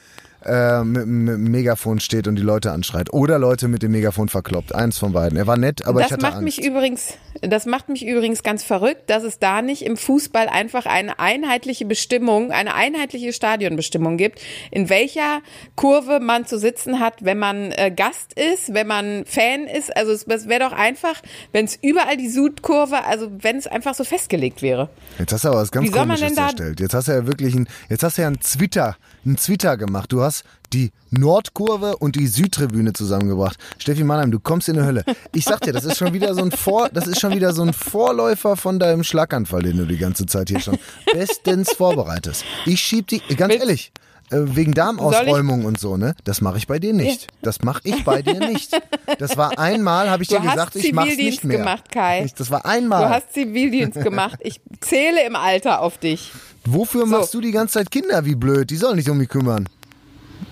äh, 0.49 0.85
mit, 0.85 1.03
dem 1.03 1.45
Megafon 1.45 2.01
steht 2.01 2.27
und 2.27 2.37
die 2.37 2.43
Leute 2.43 2.73
anschreit. 2.73 3.13
Oder 3.13 3.39
Leute 3.39 3.69
mit 3.69 3.83
dem 3.83 3.93
Megafon 3.93 4.29
verkloppt. 4.29 4.75
Eins 4.75 4.99
von 4.99 5.13
beiden. 5.13 5.37
Er 5.39 5.47
war 5.47 5.57
nett, 5.57 5.87
aber 5.87 6.01
ich 6.01 6.07
das 6.07 6.13
hatte 6.13 6.23
macht 6.23 6.35
Angst. 6.37 6.45
mich 6.45 6.65
übrigens, 6.65 7.15
das 7.43 7.67
macht 7.67 7.89
mich 7.89 8.07
übrigens 8.07 8.43
ganz 8.43 8.65
verrückt, 8.65 9.11
dass 9.11 9.23
es 9.23 9.39
da 9.39 9.63
nicht 9.63 9.83
im 9.83 9.97
Fußball 9.97 10.49
einfach 10.49 10.87
eine 10.87 11.19
einheitliche 11.19 11.85
Bestimmung, 11.85 12.51
eine 12.51 12.75
einheitliche 12.75 13.33
Stadionbestimmung 13.33 14.17
gibt, 14.17 14.41
in 14.71 14.89
welcher 14.89 15.41
Kurve 15.77 16.21
man 16.21 16.47
zu 16.47 16.59
sitzen 16.59 17.01
hat, 17.01 17.25
wenn 17.25 17.39
man 17.39 17.73
äh, 17.73 17.93
Gast 17.95 18.33
ist, 18.33 18.75
wenn 18.75 18.87
man 18.87 19.25
Fan 19.27 19.65
ist. 19.65 19.97
Also 19.97 20.13
es, 20.13 20.25
es 20.25 20.49
wäre 20.49 20.61
doch 20.61 20.73
einfach, 20.73 21.21
wenn 21.53 21.65
es 21.65 21.79
überall 21.81 22.17
die 22.17 22.29
Südkurve, 22.29 23.05
also 23.05 23.31
wenn 23.41 23.57
es 23.57 23.67
einfach 23.67 23.95
so 23.95 24.05
festgelegt 24.05 24.63
wäre. 24.63 24.89
Jetzt 25.19 25.33
hast 25.33 25.45
du 25.45 25.49
aber 25.49 25.59
was 25.59 25.71
ganz 25.71 25.87
Wie 25.87 25.91
Komisches 25.91 26.37
erstellt. 26.37 26.81
Jetzt 26.81 26.95
hast 26.95 27.09
du 27.09 27.13
ja 27.13 27.27
wirklich 27.27 27.55
ein, 27.55 27.69
jetzt 27.89 28.03
hast 28.03 28.19
du 28.19 28.23
ja 28.23 28.29
einen 28.29 28.41
Twitter, 28.41 28.97
einen 29.29 29.37
Twitter 29.37 29.77
gemacht. 29.77 30.11
Du 30.13 30.23
hast 30.23 30.43
die 30.73 30.91
Nordkurve 31.11 31.97
und 31.97 32.17
die 32.17 32.27
Südtribüne 32.27 32.93
zusammengebracht. 32.93 33.59
Steffi 33.79 34.05
Mannheim, 34.05 34.31
du 34.31 34.41
kommst 34.41 34.69
in 34.69 34.75
die 34.75 34.83
Hölle. 34.83 35.05
Ich 35.33 35.45
sag 35.45 35.61
dir, 35.61 35.73
das 35.73 35.85
ist 35.85 35.99
schon 35.99 36.13
wieder 36.13 36.35
so 36.35 36.43
ein 36.43 36.51
Vor, 36.51 36.89
das 36.89 37.07
ist 37.07 37.21
schon 37.21 37.35
wieder 37.35 37.53
so 37.53 37.63
ein 37.63 37.73
Vorläufer 37.73 38.57
von 38.57 38.79
deinem 38.79 39.05
Schlaganfall, 39.05 39.63
den 39.63 39.77
du 39.77 39.87
die 39.87 39.99
ganze 39.99 40.27
Zeit 40.27 40.49
hier 40.49 40.61
schon 40.61 40.79
bestens 41.13 41.73
vorbereitest. 41.73 42.45
Ich 42.67 42.81
schieb 42.81 43.07
die, 43.09 43.21
ganz 43.37 43.55
ehrlich, 43.55 43.93
wegen 44.31 44.73
Darmausräumung 44.73 45.65
und 45.65 45.79
so, 45.81 45.97
ne? 45.97 46.15
Das 46.25 46.41
mache 46.41 46.59
ich 46.59 46.67
bei 46.67 46.79
dir 46.79 46.93
nicht. 46.93 47.29
Das 47.43 47.63
mache 47.63 47.81
ich 47.85 48.05
bei 48.05 48.23
dir 48.23 48.39
nicht. 48.41 48.71
Das 49.19 49.37
war 49.37 49.59
einmal, 49.59 50.11
habe 50.11 50.23
ich 50.23 50.29
Du 50.29 50.37
dir 50.39 50.43
gesagt, 50.49 50.77
ich 50.77 50.93
mach's 50.93 51.09
Zivildienst 51.11 51.45
nicht 51.45 51.45
mehr. 51.45 51.59
gemacht, 51.59 51.91
Kai. 51.91 52.27
Das 52.37 52.51
war 52.51 52.61
Du 52.61 52.69
einmal. 52.69 53.09
hast 53.09 53.33
Zivildienst 53.33 54.01
gemacht. 54.03 54.39
Ich 54.43 54.61
zähle 54.81 55.25
im 55.27 55.37
Alter 55.37 55.81
auf 55.81 55.99
dich. 55.99 56.31
Wofür 56.67 57.07
machst 57.07 57.33
du 57.33 57.41
die 57.41 57.53
ganze 57.53 57.75
Zeit 57.79 57.91
Kinder 57.91 58.25
wie 58.25 58.35
blöd? 58.35 58.69
Die 58.71 58.77
sollen 58.77 58.97
nicht 58.97 59.09
um 59.09 59.19
mich 59.19 59.29
kümmern. 59.29 59.69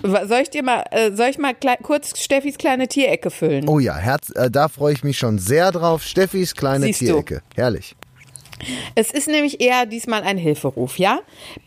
Soll 0.03 0.41
ich 0.41 0.49
dir 0.49 0.63
mal, 0.63 0.83
äh, 0.91 1.11
soll 1.15 1.27
ich 1.29 1.37
mal 1.37 1.53
kurz 1.81 2.19
Steffis 2.19 2.57
kleine 2.57 2.87
Tierecke 2.87 3.29
füllen? 3.31 3.67
Oh 3.67 3.79
ja, 3.79 3.95
Herz, 3.95 4.29
äh, 4.35 4.49
da 4.49 4.67
freue 4.69 4.93
ich 4.93 5.03
mich 5.03 5.17
schon 5.17 5.39
sehr 5.39 5.71
drauf. 5.71 6.03
Steffis 6.03 6.53
kleine 6.55 6.85
Siehst 6.87 7.01
du. 7.01 7.05
Tierecke. 7.05 7.41
Herrlich. 7.55 7.95
Es 8.95 9.11
ist 9.11 9.27
nämlich 9.27 9.61
eher 9.61 9.85
diesmal 9.85 10.23
ein 10.23 10.37
Hilferuf, 10.37 10.97
ja? 10.97 11.19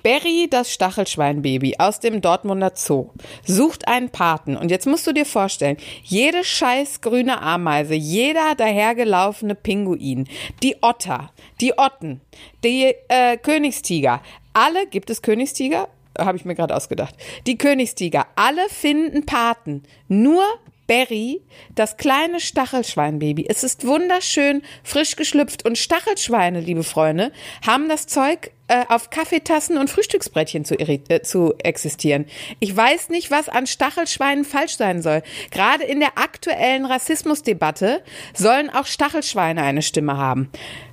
Berry, 0.03 0.49
das 0.51 0.73
Stachelschweinbaby 0.73 1.77
aus 1.79 2.01
dem 2.01 2.21
Dortmunder 2.21 2.73
Zoo, 2.75 3.11
sucht 3.45 3.87
einen 3.89 4.11
Paten. 4.11 4.57
Und 4.57 4.71
jetzt 4.71 4.87
musst 4.87 5.07
du 5.07 5.13
dir 5.13 5.27
vorstellen, 5.27 5.77
jede 6.03 6.45
scheiß 6.45 7.01
grüne 7.01 7.41
Ameise, 7.41 7.95
jeder 7.95 8.55
dahergelaufene 8.57 9.55
Pinguin, 9.55 10.29
die 10.63 10.77
Otter, 10.81 11.31
die 11.61 11.79
Otten, 11.79 12.21
die 12.65 12.95
äh, 13.09 13.37
Königstiger, 13.37 14.21
alle, 14.53 14.87
gibt 14.87 15.11
es 15.11 15.23
Königstiger? 15.23 15.89
Habe 16.19 16.37
ich 16.37 16.45
mir 16.45 16.57
gerade 16.57 16.75
ausgedacht. 16.75 17.15
Die 17.47 17.57
Königstiger, 17.57 18.27
alle 18.35 18.69
finden 18.69 19.25
Paten. 19.25 19.85
Nur 20.09 20.45
Berry, 20.91 21.41
das 21.77 21.99
kleine 21.99 22.41
Stachelschweinbaby. 22.41 23.47
Es 23.49 23.63
ist 23.63 23.87
wunderschön 23.87 24.63
frisch 24.83 25.15
geschlüpft 25.15 25.65
und 25.65 25.79
Stachelschweine, 25.79 26.59
liebe 26.59 26.83
Freunde, 26.83 27.31
haben 27.65 27.89
das 27.89 28.09
Zeug 28.09 28.51
äh, 28.67 28.87
auf 28.89 29.09
Kaffeetassen 29.09 29.79
und 29.79 29.89
Frühstücksbrettchen 29.89 30.65
zu, 30.65 30.77
äh, 30.77 31.23
zu 31.23 31.55
existieren. 31.59 32.27
Ich 32.59 32.77
weiß 32.77 33.09
nicht, 33.11 33.31
was 33.31 33.49
an 33.49 33.69
Stachelschweinen 33.69 34.45
falsch 34.45 34.79
sein 34.79 35.01
soll. 35.01 35.23
Gerade 35.53 35.85
in 35.85 36.01
der 36.01 36.19
aktuellen 36.19 36.87
Rassismusdebatte 36.87 38.03
sollen 38.35 38.69
auch 38.69 38.87
Stachelschweine 38.87 39.63
eine 39.63 39.83
Stimme 39.83 40.17
haben. 40.17 40.51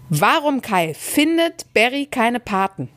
Warum, 0.09 0.61
Kai, 0.61 0.93
findet 0.93 1.73
Berry 1.73 2.05
keine 2.05 2.39
Paten? 2.39 2.89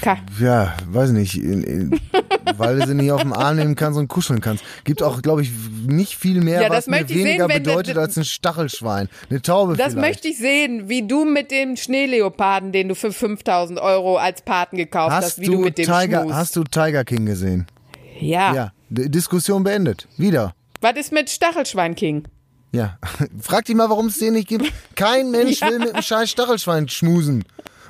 Kai. 0.00 0.18
Ja, 0.40 0.74
weiß 0.88 1.10
nicht, 1.10 1.36
in, 1.36 1.62
in, 1.62 2.00
weil 2.56 2.78
du 2.80 2.86
sie 2.86 2.94
nicht 2.94 3.10
auf 3.12 3.22
den 3.22 3.32
Arm 3.32 3.56
nehmen 3.56 3.76
kannst 3.76 3.98
und 3.98 4.08
kuscheln 4.08 4.40
kannst. 4.40 4.64
Gibt 4.84 5.02
auch, 5.02 5.22
glaube 5.22 5.42
ich, 5.42 5.50
nicht 5.86 6.16
viel 6.16 6.40
mehr, 6.40 6.62
Ja, 6.62 6.68
das 6.68 6.78
was 6.78 6.86
mir 6.88 7.02
ich 7.02 7.08
weniger 7.14 7.46
sehen, 7.46 7.62
bedeutet 7.62 7.98
als 7.98 8.16
ein 8.16 8.24
Stachelschwein. 8.24 9.08
Eine 9.30 9.40
Taube 9.42 9.76
Das 9.76 9.92
vielleicht. 9.92 10.08
möchte 10.08 10.28
ich 10.28 10.38
sehen, 10.38 10.88
wie 10.88 11.06
du 11.06 11.24
mit 11.24 11.50
dem 11.50 11.76
Schneeleoparden, 11.76 12.72
den 12.72 12.88
du 12.88 12.94
für 12.94 13.12
5000 13.12 13.78
Euro 13.80 14.16
als 14.16 14.42
Paten 14.42 14.76
gekauft 14.76 15.12
hast, 15.12 15.24
hast, 15.24 15.40
wie 15.40 15.46
du 15.46 15.58
mit 15.60 15.78
dem 15.78 15.86
Tiger, 15.86 16.26
hast 16.34 16.56
du 16.56 16.64
Tiger 16.64 17.04
King 17.04 17.26
gesehen? 17.26 17.66
ja. 18.20 18.54
Ja. 18.54 18.72
D 18.90 19.08
Diskussion 19.08 19.64
beendet. 19.64 20.06
Wieder. 20.18 20.54
Was 20.82 20.96
ist 20.96 21.12
mit 21.12 21.30
Stachelschwein 21.30 21.94
King? 21.94 22.24
Ja. 22.72 22.98
Frag 23.40 23.64
dich 23.64 23.74
mal, 23.76 23.88
warum 23.88 24.06
es 24.06 24.18
den 24.18 24.34
nicht 24.34 24.48
gibt. 24.48 24.70
Kein 24.96 25.30
Mensch 25.30 25.60
Ja. 25.62 25.68
will 25.70 25.78
mit 25.78 25.94
einem 25.94 26.02
scheiß 26.02 26.30
Stachelschwein 26.30 26.88
schmusen. 26.88 27.44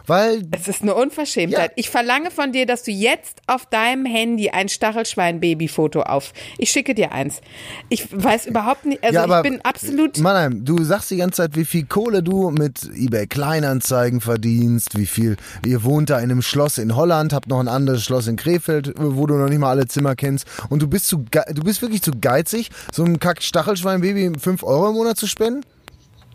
Weil 0.06 0.42
Es 0.50 0.68
ist 0.68 0.82
eine 0.82 0.94
Unverschämtheit. 0.94 1.70
Ja. 1.70 1.74
Ich 1.76 1.90
verlange 1.90 2.30
von 2.30 2.52
dir, 2.52 2.66
dass 2.66 2.82
du 2.82 2.90
jetzt 2.90 3.40
auf 3.46 3.66
deinem 3.66 4.04
Handy 4.04 4.50
ein 4.50 4.68
Stachelschwein-Baby-Foto 4.68 6.02
auf. 6.02 6.32
Ich 6.58 6.70
schicke 6.70 6.94
dir 6.94 7.12
eins. 7.12 7.40
Ich 7.88 8.06
weiß 8.10 8.46
überhaupt 8.46 8.84
nicht, 8.84 9.02
also 9.02 9.14
ja, 9.14 9.36
ich 9.36 9.42
bin 9.42 9.60
absolut. 9.62 10.18
Mannheim, 10.18 10.64
du 10.64 10.82
sagst 10.82 11.10
die 11.10 11.16
ganze 11.16 11.42
Zeit, 11.42 11.56
wie 11.56 11.64
viel 11.64 11.84
Kohle 11.84 12.22
du 12.22 12.50
mit 12.50 12.82
eBay 12.94 13.26
Kleinanzeigen 13.26 14.20
verdienst, 14.20 14.98
wie 14.98 15.06
viel, 15.06 15.36
ihr 15.64 15.84
wohnt 15.84 16.10
da 16.10 16.18
in 16.18 16.30
einem 16.30 16.42
Schloss 16.42 16.78
in 16.78 16.96
Holland, 16.96 17.32
habt 17.32 17.48
noch 17.48 17.60
ein 17.60 17.68
anderes 17.68 18.02
Schloss 18.02 18.26
in 18.26 18.36
Krefeld, 18.36 18.92
wo 18.96 19.26
du 19.26 19.34
noch 19.34 19.48
nicht 19.48 19.58
mal 19.58 19.70
alle 19.70 19.86
Zimmer 19.86 20.16
kennst 20.16 20.46
und 20.68 20.82
du 20.82 20.88
bist 20.88 21.06
zu, 21.08 21.24
du 21.52 21.62
bist 21.62 21.82
wirklich 21.82 22.02
zu 22.02 22.12
geizig, 22.20 22.70
so 22.92 23.04
einem 23.04 23.18
kack 23.18 23.42
Stachelschwein-Baby 23.42 24.38
5 24.38 24.62
Euro 24.62 24.88
im 24.88 24.94
Monat 24.94 25.16
zu 25.16 25.26
spenden? 25.26 25.62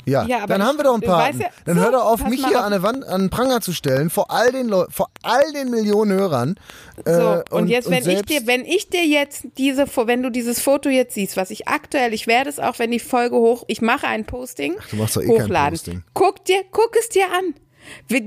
Ja, 0.08 0.26
Ja, 0.26 0.38
aber 0.38 0.48
dann 0.48 0.64
haben 0.64 0.78
wir 0.78 0.86
doch 0.86 1.02
weißt 1.02 1.06
Paten. 1.06 1.40
ja- 1.42 1.50
dann 1.66 1.76
so, 1.76 1.84
hör 1.84 1.92
doch 1.92 2.06
auf, 2.06 2.26
mich 2.26 2.46
hier 2.46 2.60
auf. 2.60 2.66
an 2.66 2.72
der 2.72 2.82
Wand, 2.82 3.06
an 3.06 3.22
den 3.22 3.30
Pranger 3.30 3.60
zu 3.62 3.74
stellen, 3.74 4.10
vor 4.10 4.32
all 4.32 4.52
den 4.52 4.70
Leu 4.70 4.86
vor 4.90 5.10
all 5.22 5.52
den 5.52 5.70
Millionen 5.70 6.18
Hörern. 6.18 6.56
So, 7.06 7.12
äh, 7.12 7.44
und, 7.52 7.68
jetzt, 7.68 7.90
wenn 7.90 8.08
ich 8.08 8.22
dir, 8.24 8.48
wenn 8.48 8.64
ich 8.64 8.90
dir 8.90 9.06
jetzt 9.06 9.46
diese, 9.58 9.86
wenn 10.06 10.24
du 10.24 10.32
dieses 10.32 10.62
Foto 10.62 10.90
jetzt 10.90 11.14
siehst, 11.14 11.36
was 11.36 11.52
ich 11.52 11.68
aktuell, 11.68 12.14
ich 12.14 12.26
werde 12.26 12.50
es 12.50 12.60
auch, 12.60 12.80
wenn 12.80 12.92
die 12.92 13.00
Folge 13.00 13.36
hoch, 13.36 13.66
ich 13.68 13.82
mache 13.82 14.08
ein 14.08 14.26
Posting, 14.26 14.76
du 14.92 14.96
machst 14.96 15.18
doch 15.18 15.22
eh 15.22 15.28
hochladen. 15.28 15.74
Posting. 15.74 16.04
Guck 16.14 16.46
dir, 16.46 16.62
guck 16.72 16.96
es 16.98 17.10
dir 17.10 17.26
an. 17.26 17.54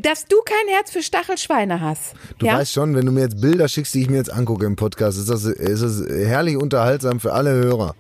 Dass 0.03 0.25
du 0.25 0.37
kein 0.45 0.75
Herz 0.75 0.91
für 0.91 1.03
Stachelschweine 1.03 1.81
hast. 1.81 2.15
Du 2.39 2.47
ja? 2.47 2.59
weißt 2.59 2.73
schon, 2.73 2.95
wenn 2.95 3.05
du 3.05 3.13
mir 3.13 3.21
jetzt 3.21 3.41
Bilder 3.41 3.69
schickst, 3.69 3.95
die 3.95 4.03
ich 4.03 4.09
mir 4.11 4.17
jetzt 4.17 4.33
angucke 4.33 4.65
im 4.65 4.77
Podcast, 4.77 5.19
ist 5.19 5.29
das, 5.29 5.45
ist 5.45 5.83
das 5.83 6.03
herrlich 6.09 6.57
unterhaltsam 6.57 7.21
für 7.21 7.33
alle 7.33 7.51
Hörer. 7.53 7.95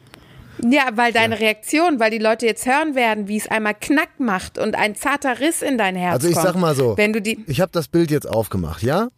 Ja, 0.68 0.88
weil 0.94 1.12
deine 1.12 1.38
Reaktion, 1.40 2.00
weil 2.00 2.10
die 2.10 2.18
Leute 2.18 2.46
jetzt 2.46 2.66
hören 2.66 2.94
werden, 2.94 3.28
wie 3.28 3.36
es 3.36 3.48
einmal 3.48 3.74
Knack 3.74 4.18
macht 4.18 4.58
und 4.58 4.74
ein 4.74 4.94
zarter 4.94 5.40
Riss 5.40 5.62
in 5.62 5.78
dein 5.78 5.96
Herz 5.96 6.14
Also 6.14 6.28
ich 6.28 6.34
kommt. 6.34 6.46
sag 6.46 6.56
mal 6.56 6.74
so, 6.74 6.96
Wenn 6.96 7.12
du 7.12 7.20
die, 7.22 7.42
ich 7.46 7.60
habe 7.60 7.72
das 7.72 7.88
Bild 7.88 8.10
jetzt 8.10 8.28
aufgemacht, 8.28 8.82
ja? 8.82 9.08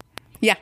ja, 0.40 0.54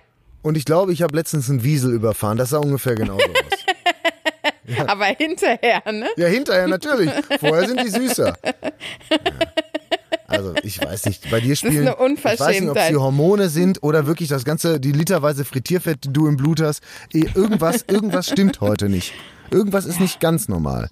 Und 0.43 0.57
ich 0.57 0.64
glaube, 0.64 0.93
ich 0.93 1.03
habe 1.03 1.14
letztens 1.16 1.51
einen 1.51 1.62
Wiesel 1.64 1.93
überfahren. 1.93 2.38
Das 2.38 2.51
sah 2.51 2.59
ungefähr 2.59 2.95
genauso 2.95 3.25
aus. 3.25 4.87
aber 4.87 5.07
hinterher, 5.07 5.83
ne? 5.90 6.09
Ja, 6.16 6.29
hinterher 6.29 6.69
natürlich. 6.69 7.11
Vorher 7.40 7.66
sind 7.69 7.83
die 7.83 7.90
süßer. 7.90 8.35
Ja. 9.11 10.37
Also 10.37 10.55
ich 10.62 10.81
weiß 10.81 11.07
nicht, 11.07 11.29
bei 11.29 11.40
dir 11.40 11.57
spielen, 11.57 11.88
eine 11.88 12.14
ich 12.14 12.25
weiß 12.25 12.61
nicht, 12.61 12.71
ob 12.71 12.77
es 12.77 12.88
die 12.88 12.97
Hormone 12.97 13.49
sind 13.49 13.83
oder 13.83 14.07
wirklich 14.07 14.29
das 14.29 14.45
ganze, 14.45 14.79
die 14.79 14.93
literweise 14.93 15.45
Frittierfett, 15.45 16.05
die 16.05 16.12
du 16.12 16.29
im 16.29 16.37
Blut 16.37 16.61
hast. 16.61 16.83
Eh, 17.12 17.27
Irgendwas, 17.35 17.85
irgendwas 17.88 18.29
stimmt 18.29 18.61
heute 18.61 18.88
nicht. 18.88 19.12
Irgendwas 19.51 19.87
ist 19.87 20.01
nicht 20.01 20.21
ganz 20.21 20.49
normal. 20.49 20.89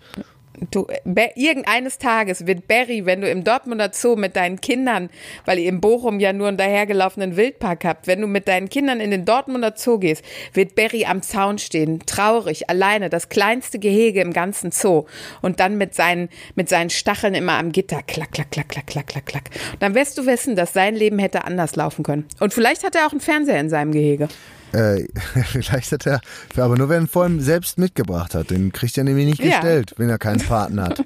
Du, 0.70 0.88
irgendeines 1.36 1.98
Tages 1.98 2.46
wird 2.46 2.66
Barry, 2.66 3.06
wenn 3.06 3.20
du 3.20 3.30
im 3.30 3.44
Dortmunder 3.44 3.90
Zoo 3.92 4.16
mit 4.16 4.34
deinen 4.34 4.60
Kindern, 4.60 5.08
weil 5.44 5.58
ihr 5.58 5.68
in 5.68 5.80
Bochum 5.80 6.18
ja 6.18 6.32
nur 6.32 6.48
einen 6.48 6.56
dahergelaufenen 6.56 7.36
Wildpark 7.36 7.84
habt, 7.84 8.06
wenn 8.08 8.20
du 8.20 8.26
mit 8.26 8.48
deinen 8.48 8.68
Kindern 8.68 8.98
in 8.98 9.12
den 9.12 9.24
Dortmunder 9.24 9.74
Zoo 9.76 9.98
gehst, 9.98 10.24
wird 10.54 10.74
Barry 10.74 11.04
am 11.04 11.22
Zaun 11.22 11.58
stehen, 11.58 12.00
traurig, 12.06 12.68
alleine, 12.68 13.08
das 13.08 13.28
kleinste 13.28 13.78
Gehege 13.78 14.20
im 14.20 14.32
ganzen 14.32 14.72
Zoo 14.72 15.04
und 15.42 15.60
dann 15.60 15.78
mit 15.78 15.94
seinen, 15.94 16.28
mit 16.56 16.68
seinen 16.68 16.90
Stacheln 16.90 17.34
immer 17.34 17.54
am 17.54 17.70
Gitter, 17.70 18.02
klack, 18.02 18.32
klack, 18.32 18.50
klack, 18.50 18.68
klack, 18.68 18.86
klack, 18.88 19.06
klack, 19.06 19.26
klack. 19.26 19.50
Und 19.74 19.82
dann 19.82 19.94
wirst 19.94 20.18
du 20.18 20.26
wissen, 20.26 20.56
dass 20.56 20.72
sein 20.72 20.96
Leben 20.96 21.20
hätte 21.20 21.44
anders 21.44 21.76
laufen 21.76 22.02
können. 22.02 22.26
Und 22.40 22.52
vielleicht 22.52 22.82
hat 22.82 22.96
er 22.96 23.06
auch 23.06 23.12
einen 23.12 23.20
Fernseher 23.20 23.60
in 23.60 23.70
seinem 23.70 23.92
Gehege. 23.92 24.28
Äh, 24.72 25.04
vielleicht 25.46 25.92
hat 25.92 26.06
er, 26.06 26.20
aber 26.56 26.76
nur 26.76 26.88
wenn 26.88 27.04
er 27.04 27.08
vor 27.08 27.22
allem 27.24 27.40
selbst 27.40 27.78
mitgebracht 27.78 28.34
hat. 28.34 28.50
Den 28.50 28.72
kriegt 28.72 28.96
er 28.98 29.04
nämlich 29.04 29.26
nicht 29.26 29.42
Ja. 29.42 29.52
gestellt, 29.60 29.94
wenn 29.96 30.08
er 30.10 30.18
keinen 30.18 30.40
Paten 30.40 30.80
hat. 30.80 31.02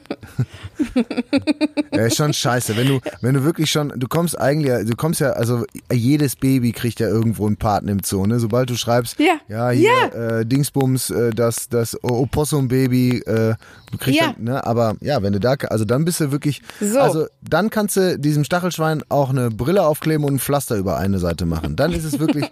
ja, 1.92 2.02
ist 2.06 2.16
schon 2.16 2.32
scheiße. 2.32 2.76
Wenn 2.76 2.88
du, 2.88 3.00
wenn 3.20 3.34
du 3.34 3.44
wirklich 3.44 3.70
schon, 3.70 3.92
du 3.96 4.08
kommst 4.08 4.38
eigentlich, 4.40 4.88
du 4.88 4.96
kommst 4.96 5.20
ja, 5.20 5.30
also 5.30 5.64
jedes 5.92 6.36
Baby 6.36 6.72
kriegt 6.72 7.00
ja 7.00 7.08
irgendwo 7.08 7.46
einen 7.46 7.56
Paten 7.56 7.88
im 7.88 8.00
Zoo, 8.04 8.26
ne? 8.26 8.38
Sobald 8.40 8.70
du 8.70 8.76
schreibst, 8.76 9.18
Ja. 9.18 9.34
ja, 9.48 9.70
hier, 9.70 9.90
Äh, 10.14 10.46
Dingsbums, 10.46 11.10
äh, 11.10 11.30
das, 11.30 11.68
das 11.68 11.96
Opossum-Baby, 12.02 13.18
äh, 13.26 13.54
du 13.90 13.98
kriegst 13.98 14.20
Ja. 14.20 14.32
dann, 14.36 14.44
ne? 14.44 14.66
Aber 14.66 14.94
ja, 15.00 15.22
wenn 15.22 15.32
du 15.32 15.40
da, 15.40 15.52
also 15.68 15.84
dann 15.84 16.04
bist 16.04 16.20
du 16.20 16.32
wirklich, 16.32 16.62
So. 16.80 16.98
also 16.98 17.26
dann 17.42 17.70
kannst 17.70 17.96
du 17.96 18.18
diesem 18.18 18.44
Stachelschwein 18.44 19.02
auch 19.08 19.30
eine 19.30 19.50
Brille 19.50 19.82
aufkleben 19.84 20.24
und 20.24 20.34
ein 20.34 20.38
Pflaster 20.38 20.76
über 20.76 20.96
eine 20.96 21.18
Seite 21.18 21.46
machen. 21.46 21.76
Dann 21.76 21.92
ist 21.92 22.04
es 22.04 22.18
wirklich, 22.18 22.46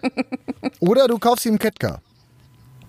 oder 0.82 1.06
du 1.06 1.16
kaufst 1.18 1.46
ihm 1.46 1.52
einen 1.52 1.58
Catcar. 1.60 2.00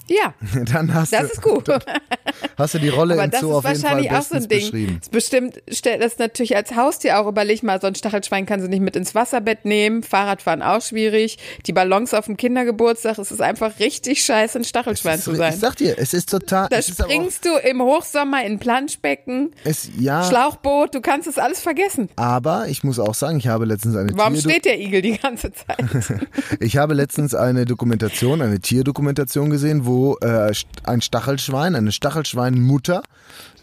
Ja, 0.10 0.34
Dann 0.74 0.94
hast 0.94 1.14
das 1.14 1.22
du, 1.22 1.26
ist 1.28 1.42
gut. 1.42 1.70
hast 2.58 2.74
du 2.74 2.80
die 2.80 2.90
Rolle 2.90 3.14
Aber 3.14 3.24
im 3.24 3.32
das 3.32 3.40
Zoo 3.42 3.52
ist 3.52 3.56
auf 3.56 3.64
jeden 3.68 3.80
Fall 3.82 3.92
wahrscheinlich 3.92 4.12
auch 4.12 4.22
so 4.22 4.36
ein 4.36 4.48
Ding. 4.48 4.60
beschrieben. 4.60 4.98
Das 5.00 5.10
bestimmt 5.10 5.62
stellt 5.70 6.04
das 6.04 6.18
natürlich 6.18 6.56
als 6.58 6.76
Haustier 6.76 7.20
auch. 7.20 7.28
Überleg 7.28 7.64
mal, 7.64 7.80
so 7.80 7.88
ein 7.88 7.96
Stachelschwein 7.96 8.46
kannst 8.46 8.66
du 8.66 8.70
nicht 8.70 8.82
mit 8.82 8.96
ins 8.98 9.16
Wasserbett 9.16 9.64
nehmen. 9.66 10.04
Fahrradfahren 10.04 10.62
auch 10.62 10.82
schwierig. 10.82 11.38
Die 11.68 11.72
Ballons 11.74 12.14
auf 12.14 12.26
dem 12.26 12.36
Kindergeburtstag. 12.38 13.18
Es 13.18 13.32
ist 13.32 13.42
einfach 13.42 13.80
richtig 13.80 14.24
scheiße, 14.26 14.60
ein 14.60 14.64
Stachelschwein 14.66 15.22
zu 15.22 15.32
Ich 15.32 15.38
sein. 15.38 15.54
sag 15.58 15.78
dir, 15.78 15.96
es 15.98 16.14
ist 16.14 16.30
total. 16.30 16.68
Da 16.70 16.78
ist 16.78 17.00
aber 17.00 17.10
auch, 17.10 17.14
springst 17.14 17.46
du 17.46 17.50
im 17.70 17.82
Hochsommer 17.82 18.44
in 18.46 18.60
Planschbecken, 18.60 19.52
es, 19.64 19.90
ja, 19.98 20.24
Schlauchboot. 20.24 20.94
Du 20.96 21.02
kannst 21.02 21.28
es 21.28 21.38
alles 21.38 21.62
vergessen. 21.62 22.10
aber 22.18 22.68
ich 22.68 22.84
muss 22.84 23.00
auch 23.00 23.16
sagen, 23.16 23.38
ich 23.38 23.48
habe 23.48 23.66
letztens 23.66 23.96
eine 23.96 24.12
Warum 24.16 24.34
Tierdo- 24.34 24.50
steht 24.50 24.66
der 24.66 24.80
Igel 24.80 25.02
die 25.02 25.18
ganze 25.18 25.52
Zeit? 25.54 25.78
Ich 26.60 26.78
habe 26.78 26.94
letztens 26.94 27.34
eine 27.36 27.66
Dokumentation, 27.66 28.42
eine 28.42 28.60
Tierdokumentation 28.60 29.50
gesehen, 29.50 29.86
wo 29.86 30.03
äh, 30.22 30.52
ein 30.84 31.02
Stachelschwein, 31.02 31.76
eine 31.76 31.92
Stachelschweinmutter, 31.92 33.04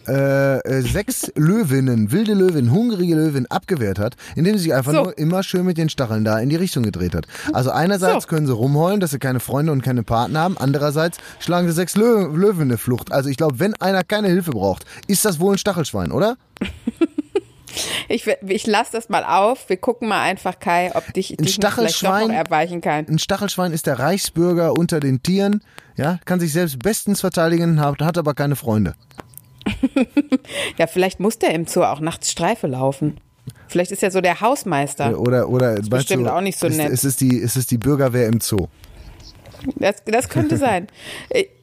äh, 0.09 0.59
äh, 0.61 0.81
sechs 0.83 1.31
Löwinnen, 1.37 2.11
wilde 2.11 2.33
Löwinnen, 2.35 2.71
hungrige 2.73 3.15
Löwinnen 3.15 3.47
abgewehrt 3.51 3.99
hat, 3.99 4.17
indem 4.35 4.57
sie 4.57 4.65
sich 4.65 4.75
einfach 4.75 4.93
So. 4.93 5.03
nur 5.05 5.19
immer 5.19 5.43
schön 5.43 5.65
mit 5.67 5.77
den 5.79 5.89
Stacheln 5.91 6.25
da 6.25 6.39
in 6.39 6.49
die 6.49 6.57
Richtung 6.57 6.83
gedreht 6.83 7.15
hat. 7.15 7.27
Also 7.53 7.71
einerseits 7.71 8.25
So. 8.25 8.29
können 8.29 8.47
sie 8.47 8.55
rumheulen, 8.55 9.01
dass 9.01 9.11
sie 9.11 9.19
keine 9.19 9.41
Freunde 9.41 9.73
und 9.73 9.83
keine 9.83 10.03
Partner 10.03 10.41
haben, 10.41 10.57
andererseits 10.59 11.19
schlagen 11.39 11.67
sie 11.69 11.75
sechs 11.75 11.97
Lö 11.97 12.27
Löwen 12.35 12.63
in 12.63 12.69
eine 12.69 12.79
Flucht. 12.79 13.13
Also 13.13 13.29
ich 13.29 13.37
glaube, 13.37 13.59
wenn 13.61 13.75
einer 13.75 14.03
keine 14.03 14.29
Hilfe 14.29 14.53
braucht, 14.53 14.85
ist 15.07 15.25
das 15.25 15.39
wohl 15.39 15.55
ein 15.55 15.59
Stachelschwein, 15.59 16.13
oder? 16.13 16.37
Ich, 18.09 18.27
ich 18.27 18.67
lasse 18.67 18.93
das 18.93 19.09
mal 19.09 19.25
auf. 19.25 19.69
Wir 19.69 19.77
gucken 19.77 20.09
mal 20.09 20.21
einfach, 20.23 20.59
Kai, 20.59 20.91
ob 20.95 21.13
dich, 21.15 21.29
dich 21.29 21.39
nicht 21.39 21.55
vielleicht 21.55 21.63
doch 21.65 21.85
Stachelschwein- 21.85 22.29
noch 22.29 22.35
erweichen 22.35 22.81
kann. 22.81 23.07
Ein 23.09 23.19
Stachelschwein 23.19 23.73
ist 23.73 23.87
der 23.87 23.99
Reichsbürger 23.99 24.73
unter 24.73 25.01
den 25.01 25.23
Tieren, 25.23 25.63
ja, 25.97 26.19
kann 26.25 26.41
sich 26.41 26.53
selbst 26.53 26.79
bestens 26.81 27.21
verteidigen, 27.21 27.81
hat, 27.81 28.01
hat 28.01 28.19
aber 28.19 28.35
keine 28.35 28.57
Freunde. 28.57 28.95
Ja, 30.79 30.87
vielleicht 30.87 31.21
muss 31.21 31.39
der 31.39 31.53
im 31.55 31.67
Zoo 31.67 31.83
auch 31.83 32.01
nachts 32.01 32.31
Streife 32.31 32.67
laufen. 32.67 33.19
Vielleicht 33.69 33.91
ist 33.93 34.03
er 34.03 34.11
so 34.11 34.21
der 34.21 34.41
Hausmeister. 34.41 35.19
Oder, 35.19 35.49
oder 35.49 35.73
meinst 35.75 35.91
bestimmt 35.91 36.27
du, 36.27 36.33
auch 36.35 36.41
nicht 36.41 36.59
so 36.59 36.67
ist, 36.67 36.77
nett. 36.77 36.91
Ist 36.91 37.05
es, 37.05 37.17
die, 37.17 37.37
ist 37.37 37.57
es 37.57 37.67
die 37.67 37.79
Bürgerwehr 37.79 38.27
im 38.27 38.41
Zoo? 38.41 38.67
Das, 39.77 40.05
das 40.05 40.29
könnte 40.29 40.57
sein. 40.59 40.87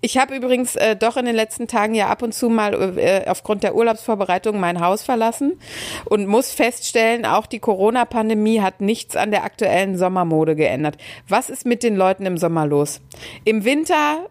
Ich 0.02 0.18
habe 0.18 0.36
übrigens 0.36 0.76
äh, 0.76 0.96
doch 0.96 1.18
in 1.18 1.26
den 1.26 1.36
letzten 1.36 1.68
Tagen 1.68 1.96
ja 1.96 2.08
ab 2.08 2.22
und 2.22 2.34
zu 2.34 2.50
mal 2.50 2.98
äh, 2.98 3.26
aufgrund 3.28 3.64
der 3.64 3.76
Urlaubsvorbereitung 3.76 4.60
mein 4.60 4.80
Haus 4.80 5.04
verlassen 5.04 5.60
und 6.06 6.28
muss 6.28 6.52
feststellen, 6.52 7.26
auch 7.26 7.46
die 7.46 7.60
Corona-Pandemie 7.60 8.62
hat 8.62 8.82
nichts 8.82 9.16
an 9.16 9.32
der 9.32 9.44
aktuellen 9.44 9.98
Sommermode 9.98 10.56
geändert. 10.56 10.98
Was 11.28 11.50
ist 11.50 11.66
mit 11.66 11.84
den 11.84 11.96
Leuten 11.96 12.26
im 12.26 12.38
Sommer 12.38 12.66
los? 12.66 13.02
Im 13.44 13.66
Winter 13.66 14.28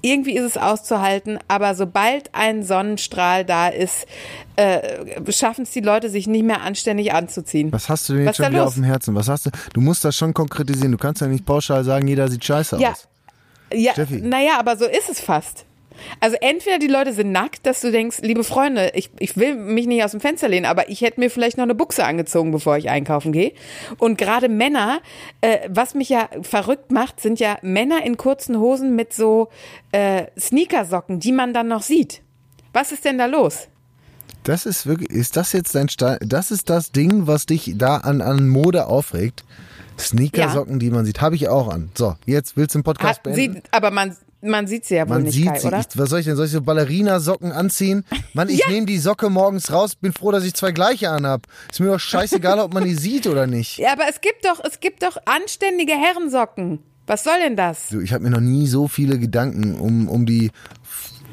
irgendwie 0.00 0.36
ist 0.36 0.44
es 0.44 0.56
auszuhalten, 0.56 1.38
aber 1.48 1.74
sobald 1.74 2.34
ein 2.34 2.62
Sonnenstrahl 2.62 3.44
da 3.44 3.68
ist, 3.68 4.06
äh, 4.56 5.30
schaffen 5.32 5.62
es 5.62 5.70
die 5.70 5.80
Leute, 5.80 6.08
sich 6.10 6.26
nicht 6.26 6.44
mehr 6.44 6.62
anständig 6.62 7.12
anzuziehen. 7.12 7.72
Was 7.72 7.88
hast 7.88 8.08
du 8.08 8.14
denn 8.14 8.24
jetzt 8.26 8.36
schon 8.36 8.46
wieder 8.50 8.58
los? 8.60 8.68
auf 8.68 8.74
dem 8.74 8.84
Herzen? 8.84 9.14
Was 9.14 9.28
hast 9.28 9.46
du? 9.46 9.50
Du 9.72 9.80
musst 9.80 10.04
das 10.04 10.16
schon 10.16 10.34
konkretisieren. 10.34 10.92
Du 10.92 10.98
kannst 10.98 11.20
ja 11.20 11.26
nicht 11.26 11.44
pauschal 11.46 11.84
sagen, 11.84 12.06
jeder 12.08 12.28
sieht 12.28 12.44
scheiße 12.44 12.76
Ja, 12.80 12.92
aus. 12.92 13.08
ja 13.72 13.92
Steffi. 13.92 14.20
naja, 14.20 14.52
aber 14.58 14.76
so 14.76 14.84
ist 14.86 15.08
es 15.10 15.20
fast. 15.20 15.64
Also 16.20 16.36
entweder 16.40 16.78
die 16.78 16.86
Leute 16.86 17.12
sind 17.12 17.32
nackt, 17.32 17.66
dass 17.66 17.80
du 17.80 17.90
denkst, 17.90 18.18
liebe 18.22 18.44
Freunde, 18.44 18.92
ich, 18.94 19.10
ich 19.18 19.36
will 19.36 19.54
mich 19.54 19.86
nicht 19.86 20.04
aus 20.04 20.12
dem 20.12 20.20
Fenster 20.20 20.48
lehnen, 20.48 20.66
aber 20.66 20.88
ich 20.88 21.00
hätte 21.00 21.20
mir 21.20 21.30
vielleicht 21.30 21.56
noch 21.56 21.64
eine 21.64 21.74
Buchse 21.74 22.04
angezogen, 22.04 22.50
bevor 22.50 22.76
ich 22.76 22.90
einkaufen 22.90 23.32
gehe. 23.32 23.52
Und 23.98 24.18
gerade 24.18 24.48
Männer, 24.48 25.00
äh, 25.40 25.68
was 25.68 25.94
mich 25.94 26.08
ja 26.08 26.28
verrückt 26.42 26.90
macht, 26.90 27.20
sind 27.20 27.40
ja 27.40 27.58
Männer 27.62 28.04
in 28.04 28.16
kurzen 28.16 28.58
Hosen 28.58 28.96
mit 28.96 29.12
so 29.12 29.48
äh, 29.92 30.24
Sneakersocken, 30.38 31.20
die 31.20 31.32
man 31.32 31.52
dann 31.52 31.68
noch 31.68 31.82
sieht. 31.82 32.22
Was 32.72 32.92
ist 32.92 33.04
denn 33.04 33.18
da 33.18 33.26
los? 33.26 33.68
Das 34.44 34.66
ist 34.66 34.86
wirklich, 34.86 35.10
ist 35.10 35.36
das 35.36 35.52
jetzt 35.52 35.74
dein 35.74 35.88
Sta 35.88 36.16
Das 36.20 36.50
ist 36.50 36.70
das 36.70 36.92
Ding, 36.92 37.26
was 37.26 37.46
dich 37.46 37.74
da 37.76 37.98
an, 37.98 38.22
an 38.22 38.48
Mode 38.48 38.86
aufregt? 38.86 39.44
Sneakersocken, 39.98 40.78
die 40.78 40.90
man 40.90 41.04
sieht, 41.04 41.20
habe 41.20 41.34
ich 41.34 41.48
auch 41.48 41.68
an. 41.68 41.90
So, 41.96 42.14
jetzt 42.24 42.56
willst 42.56 42.74
du 42.74 42.78
den 42.78 42.84
Podcast 42.84 43.16
Hat, 43.16 43.22
beenden? 43.24 43.54
sieht, 43.54 43.62
aber 43.72 43.90
man, 43.90 44.16
man 44.40 44.66
sieht 44.66 44.84
sie 44.84 44.94
ja 44.96 45.08
wohl 45.08 45.16
Man 45.16 45.22
nicht, 45.24 45.34
sieht 45.34 45.46
Kai, 45.46 45.58
sie. 45.58 45.66
oder? 45.66 45.80
Ich, 45.80 45.86
was 45.98 46.10
soll 46.10 46.20
ich 46.20 46.26
denn? 46.26 46.36
Soll 46.36 46.46
ich 46.46 46.52
so 46.52 46.60
Ballerina-Socken 46.62 47.52
anziehen? 47.52 48.04
Mann, 48.34 48.48
ich 48.48 48.66
nehme 48.68 48.86
die 48.86 48.98
Socke 48.98 49.30
morgens 49.30 49.72
raus, 49.72 49.94
bin 49.96 50.12
froh, 50.12 50.30
dass 50.32 50.44
ich 50.44 50.54
zwei 50.54 50.72
gleiche 50.72 51.10
anhab. 51.10 51.46
Ist 51.70 51.80
mir 51.80 51.86
doch 51.90 52.00
scheißegal, 52.00 52.58
ob 52.60 52.72
man 52.74 52.84
die 52.84 52.94
sieht 52.94 53.26
oder 53.26 53.46
nicht. 53.46 53.78
Ja, 53.78 53.92
aber 53.92 54.04
es 54.08 54.20
gibt 54.20 54.44
doch, 54.44 54.62
es 54.64 54.80
gibt 54.80 55.02
doch 55.02 55.16
anständige 55.24 55.92
Herrensocken. 55.92 56.80
Was 57.06 57.24
soll 57.24 57.38
denn 57.42 57.56
das? 57.56 57.88
Du, 57.88 58.00
ich 58.00 58.12
habe 58.12 58.22
mir 58.24 58.30
noch 58.30 58.40
nie 58.40 58.66
so 58.66 58.86
viele 58.86 59.18
Gedanken 59.18 59.74
um, 59.80 60.08
um 60.08 60.26
die 60.26 60.50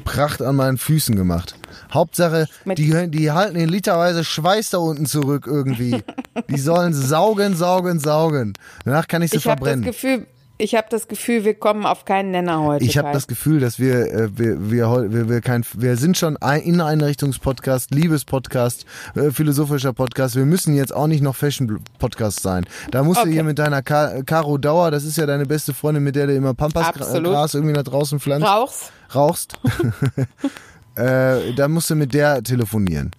Pracht 0.04 0.40
an 0.40 0.56
meinen 0.56 0.78
Füßen 0.78 1.16
gemacht. 1.16 1.56
Hauptsache, 1.92 2.46
Mit- 2.64 2.78
die, 2.78 3.10
die 3.10 3.30
halten 3.32 3.56
in 3.56 3.68
literweise 3.68 4.24
Schweiß 4.24 4.70
da 4.70 4.78
unten 4.78 5.04
zurück 5.06 5.46
irgendwie. 5.46 6.02
Die 6.48 6.58
sollen 6.58 6.94
saugen, 6.94 7.56
saugen, 7.56 7.98
saugen. 7.98 8.52
Danach 8.84 9.08
kann 9.08 9.22
ich 9.22 9.32
sie 9.32 9.38
Ich 9.38 9.46
habe 9.46 9.60
das 9.60 9.68
verbrennen. 9.68 9.84
Gefühl, 9.84 10.26
ich 10.58 10.74
habe 10.74 10.86
das 10.90 11.08
Gefühl, 11.08 11.44
wir 11.44 11.54
kommen 11.54 11.84
auf 11.86 12.04
keinen 12.04 12.30
Nenner 12.30 12.62
heute. 12.62 12.84
Ich 12.84 12.96
habe 12.98 13.12
das 13.12 13.26
Gefühl, 13.26 13.60
dass 13.60 13.78
wir, 13.78 13.94
äh, 14.12 14.28
wir, 14.38 14.70
wir, 14.70 15.12
wir, 15.12 15.28
wir, 15.28 15.40
kein, 15.40 15.64
wir 15.74 15.96
sind 15.96 16.16
schon 16.16 16.36
ein 16.38 16.62
Inneneinrichtungspodcast, 16.62 17.90
Liebespodcast, 17.94 18.86
äh, 19.14 19.30
philosophischer 19.30 19.92
Podcast. 19.92 20.36
Wir 20.36 20.46
müssen 20.46 20.74
jetzt 20.74 20.94
auch 20.94 21.06
nicht 21.06 21.22
noch 21.22 21.36
Fashion-Podcast 21.36 22.40
sein. 22.40 22.64
Da 22.90 23.02
musst 23.02 23.18
du 23.18 23.22
Okay. 23.22 23.32
hier 23.32 23.44
mit 23.44 23.58
deiner 23.58 23.82
Ka 23.82 24.22
Caro 24.24 24.58
Dauer, 24.58 24.90
das 24.90 25.04
ist 25.04 25.16
ja 25.16 25.26
deine 25.26 25.46
beste 25.46 25.74
Freundin, 25.74 26.04
mit 26.04 26.16
der 26.16 26.26
du 26.26 26.34
immer 26.34 26.54
Pampas-Gras 26.54 27.54
irgendwie 27.54 27.74
nach 27.74 27.84
draußen 27.84 28.20
pflanzt, 28.20 28.46
Rauchst? 28.46 28.92
rauchst. 29.14 29.58
äh, 30.96 31.52
da 31.54 31.68
musst 31.68 31.90
du 31.90 31.94
mit 31.94 32.14
der 32.14 32.42
telefonieren. 32.42 33.10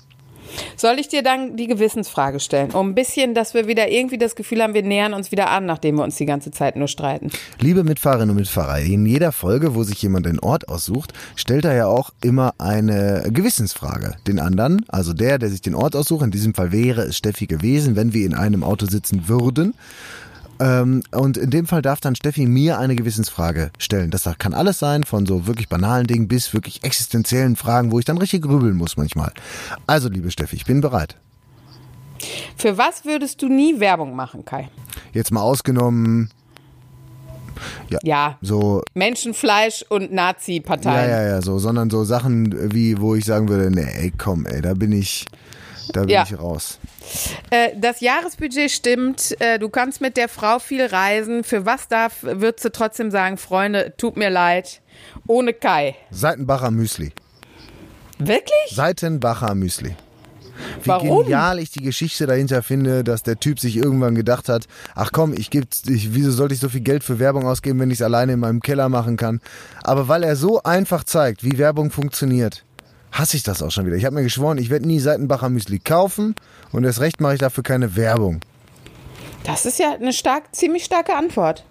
Soll 0.75 0.99
ich 0.99 1.07
dir 1.07 1.23
dann 1.23 1.55
die 1.55 1.67
Gewissensfrage 1.67 2.39
stellen? 2.39 2.71
Um 2.71 2.89
ein 2.89 2.95
bisschen, 2.95 3.33
dass 3.33 3.53
wir 3.53 3.67
wieder 3.67 3.89
irgendwie 3.89 4.17
das 4.17 4.35
Gefühl 4.35 4.61
haben, 4.61 4.73
wir 4.73 4.83
nähern 4.83 5.13
uns 5.13 5.31
wieder 5.31 5.49
an, 5.49 5.65
nachdem 5.65 5.95
wir 5.95 6.03
uns 6.03 6.15
die 6.15 6.25
ganze 6.25 6.51
Zeit 6.51 6.75
nur 6.75 6.87
streiten. 6.87 7.31
Liebe 7.59 7.83
Mitfahrerinnen 7.83 8.31
und 8.31 8.37
Mitfahrer, 8.37 8.79
in 8.79 9.05
jeder 9.05 9.31
Folge, 9.31 9.75
wo 9.75 9.83
sich 9.83 10.01
jemand 10.01 10.25
den 10.25 10.39
Ort 10.39 10.69
aussucht, 10.69 11.13
stellt 11.35 11.65
er 11.65 11.75
ja 11.75 11.87
auch 11.87 12.11
immer 12.21 12.53
eine 12.57 13.29
Gewissensfrage. 13.31 14.15
Den 14.27 14.39
anderen, 14.39 14.85
also 14.87 15.13
der, 15.13 15.39
der 15.39 15.49
sich 15.49 15.61
den 15.61 15.75
Ort 15.75 15.95
aussucht, 15.95 16.23
in 16.23 16.31
diesem 16.31 16.53
Fall 16.53 16.71
wäre 16.71 17.03
es 17.03 17.17
Steffi 17.17 17.47
gewesen, 17.47 17.95
wenn 17.95 18.13
wir 18.13 18.25
in 18.25 18.33
einem 18.33 18.63
Auto 18.63 18.85
sitzen 18.85 19.27
würden. 19.27 19.73
Ähm, 20.59 21.03
und 21.11 21.37
in 21.37 21.49
dem 21.49 21.67
Fall 21.67 21.81
darf 21.81 21.99
dann 22.01 22.15
Steffi 22.15 22.45
mir 22.45 22.79
eine 22.79 22.95
Gewissensfrage 22.95 23.71
stellen. 23.77 24.09
Das 24.11 24.27
kann 24.39 24.53
alles 24.53 24.79
sein, 24.79 25.03
von 25.03 25.25
so 25.25 25.45
wirklich 25.47 25.69
banalen 25.69 26.07
Dingen 26.07 26.27
bis 26.27 26.53
wirklich 26.53 26.83
existenziellen 26.83 27.55
Fragen, 27.55 27.91
wo 27.91 27.99
ich 27.99 28.05
dann 28.05 28.17
richtig 28.17 28.41
grübeln 28.43 28.75
muss 28.75 28.97
manchmal. 28.97 29.31
Also, 29.85 30.09
liebe 30.09 30.31
Steffi, 30.31 30.55
ich 30.55 30.65
bin 30.65 30.81
bereit. 30.81 31.15
Für 32.57 32.77
was 32.77 33.05
würdest 33.05 33.41
du 33.41 33.47
nie 33.49 33.79
Werbung 33.79 34.15
machen, 34.15 34.43
Kai? 34.43 34.69
Jetzt 35.13 35.31
mal 35.31 35.41
ausgenommen, 35.41 36.31
Ja, 38.03 38.37
so 38.41 38.81
Menschenfleisch 38.93 39.83
und 39.89 40.03
Ja, 40.03 40.09
Nazi-Parteien. 40.11 41.09
ja, 41.09 41.23
ja, 41.27 41.41
so, 41.41 41.57
sondern 41.59 41.89
so 41.89 42.03
Sachen 42.03 42.73
wie, 42.73 42.99
wo 42.99 43.15
ich 43.15 43.25
sagen 43.25 43.49
würde, 43.49 43.69
nee, 43.71 43.87
ey, 43.99 44.13
komm, 44.17 44.45
ey, 44.45 44.61
da 44.61 44.73
bin 44.73 44.91
ich, 44.91 45.25
da 45.93 46.01
bin 46.01 46.09
Ja. 46.09 46.23
ich 46.23 46.37
raus. 46.37 46.79
Äh, 47.49 47.69
das 47.79 47.99
Jahresbudget 48.01 48.71
stimmt. 48.71 49.35
Äh, 49.39 49.59
du 49.59 49.69
kannst 49.69 50.01
mit 50.01 50.17
der 50.17 50.29
Frau 50.29 50.59
viel 50.59 50.85
reisen. 50.85 51.43
Für 51.43 51.65
was 51.65 51.87
darf, 51.87 52.17
würdest 52.21 52.65
du 52.65 52.71
trotzdem 52.71 53.11
sagen, 53.11 53.37
Freunde, 53.37 53.93
tut 53.97 54.17
mir 54.17 54.29
leid. 54.29 54.81
Ohne 55.27 55.53
Kai. 55.53 55.95
Seitenbacher 56.11 56.71
Müsli. 56.71 57.11
Wirklich? 58.19 58.71
Seitenbacher 58.71 59.53
Müsli. 59.55 59.95
Wie 60.81 60.87
Warum? 60.89 61.21
genial 61.23 61.59
ich 61.59 61.69
die 61.69 61.83
Geschichte 61.83 62.25
dahinter 62.25 62.63
finde, 62.63 63.03
dass 63.03 63.21
der 63.21 63.39
Typ 63.39 63.59
sich 63.59 63.77
irgendwann 63.77 64.15
gedacht 64.15 64.49
hat, 64.49 64.65
ach 64.95 65.11
komm, 65.11 65.33
ich 65.33 65.51
geb's, 65.51 65.83
ich, 65.87 66.15
wieso 66.15 66.31
sollte 66.31 66.55
ich 66.55 66.59
so 66.59 66.67
viel 66.67 66.81
Geld 66.81 67.03
für 67.03 67.19
Werbung 67.19 67.45
ausgeben, 67.45 67.79
wenn 67.79 67.91
ich 67.91 67.99
es 67.99 68.01
alleine 68.01 68.33
in 68.33 68.39
meinem 68.39 68.61
Keller 68.61 68.89
machen 68.89 69.17
kann? 69.17 69.39
Aber 69.83 70.07
weil 70.07 70.23
er 70.23 70.35
so 70.35 70.63
einfach 70.63 71.03
zeigt, 71.03 71.43
wie 71.43 71.59
Werbung 71.59 71.91
funktioniert, 71.91 72.63
hasse 73.11 73.37
ich 73.37 73.43
das 73.43 73.61
auch 73.61 73.71
schon 73.71 73.85
wieder. 73.85 73.95
Ich 73.95 74.05
habe 74.05 74.15
mir 74.15 74.23
geschworen, 74.23 74.57
ich 74.57 74.69
werde 74.69 74.87
nie 74.87 74.99
Seitenbacher 74.99 75.49
Müsli 75.49 75.79
kaufen 75.79 76.35
und 76.71 76.83
erst 76.83 77.01
recht 77.01 77.21
mache 77.21 77.33
ich 77.33 77.39
dafür 77.39 77.63
keine 77.63 77.95
Werbung. 77.95 78.41
Das 79.43 79.65
ist 79.65 79.79
ja 79.79 79.93
eine 79.93 80.13
stark, 80.13 80.53
ziemlich 80.53 80.83
starke 80.83 81.15
Antwort. 81.15 81.63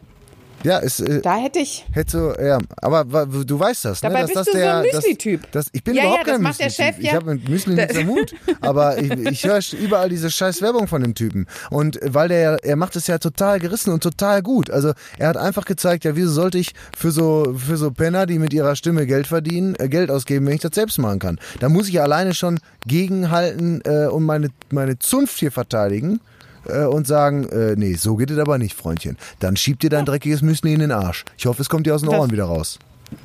Ja, 0.66 0.78
ist, 0.78 0.98
äh, 1.00 1.20
Da 1.20 1.36
hätte 1.36 1.60
ich. 1.60 1.84
hätte 1.92 2.10
so, 2.10 2.34
ja, 2.42 2.58
aber 2.82 3.04
du 3.26 3.58
weißt 3.60 3.84
das, 3.84 4.02
ne? 4.02 4.08
Dabei 4.08 4.22
dass 4.22 4.30
bist 4.32 4.36
das 4.38 4.46
du 4.46 4.52
so 4.52 4.58
der, 4.58 4.76
ein 4.78 4.84
das- 4.90 4.94
Müsli-Typ. 5.04 5.52
Das, 5.52 5.66
ich 5.72 5.84
bin 5.84 5.94
Ja, 5.94 6.02
überhaupt 6.02 6.26
ja, 6.26 6.32
kein 6.32 6.42
Müsli-Typ. 6.42 6.94
Ich 6.98 7.14
habe 7.14 7.34
mit 7.34 7.48
Müsli 7.48 7.74
nichts 7.74 7.96
am 7.96 8.08
Hut, 8.08 8.34
aber 8.60 8.98
ich, 8.98 9.10
ich 9.12 9.44
höre 9.46 9.60
überall 9.80 10.08
diese 10.08 10.28
scheiß 10.30 10.62
Werbung 10.62 10.88
von 10.88 11.02
dem 11.02 11.14
Typen. 11.14 11.46
Und 11.70 12.00
weil 12.02 12.28
der, 12.28 12.58
er 12.64 12.74
macht 12.76 12.96
es 12.96 13.06
ja 13.06 13.18
total 13.18 13.60
gerissen 13.60 13.92
und 13.92 14.02
total 14.02 14.42
gut. 14.42 14.70
Also 14.70 14.92
er 15.18 15.28
hat 15.28 15.36
einfach 15.36 15.64
gezeigt, 15.66 16.04
ja, 16.04 16.16
wieso 16.16 16.30
sollte 16.32 16.58
ich 16.58 16.72
für 16.96 17.12
so, 17.12 17.54
für 17.56 17.76
so 17.76 17.92
Penner, 17.92 18.26
die 18.26 18.38
mit 18.40 18.52
ihrer 18.52 18.74
Stimme 18.74 19.06
Geld 19.06 19.28
verdienen, 19.28 19.76
äh, 19.78 19.88
Geld 19.88 20.10
ausgeben, 20.10 20.46
wenn 20.46 20.54
ich 20.54 20.62
das 20.62 20.74
selbst 20.74 20.98
machen 20.98 21.20
kann. 21.20 21.38
Da 21.60 21.68
muss 21.68 21.88
ich 21.88 22.00
alleine 22.00 22.34
schon 22.34 22.58
gegenhalten 22.86 23.82
äh, 23.84 24.06
und 24.06 24.24
meine, 24.24 24.48
meine 24.70 24.98
Zunft 24.98 25.38
hier 25.38 25.52
verteidigen 25.52 26.20
äh, 26.68 26.84
und 26.84 27.06
sagen, 27.06 27.48
äh, 27.48 27.74
nee, 27.76 27.94
so 27.94 28.16
geht 28.16 28.30
es 28.30 28.38
aber 28.38 28.58
nicht, 28.58 28.74
Freundchen. 28.76 29.16
Dann 29.40 29.56
schiebt 29.56 29.82
dir 29.82 29.90
dein 29.90 30.04
dreckiges 30.04 30.42
Müsli 30.42 30.72
in 30.74 30.80
den 30.80 30.92
Arsch. 30.92 31.24
Ich 31.38 31.46
hoffe, 31.46 31.62
es 31.62 31.68
kommt 31.68 31.86
dir 31.86 31.94
aus 31.94 32.02
den 32.02 32.10
Das- 32.10 32.18
Ohren 32.20 32.30
wieder 32.30 32.44
raus. 32.44 32.78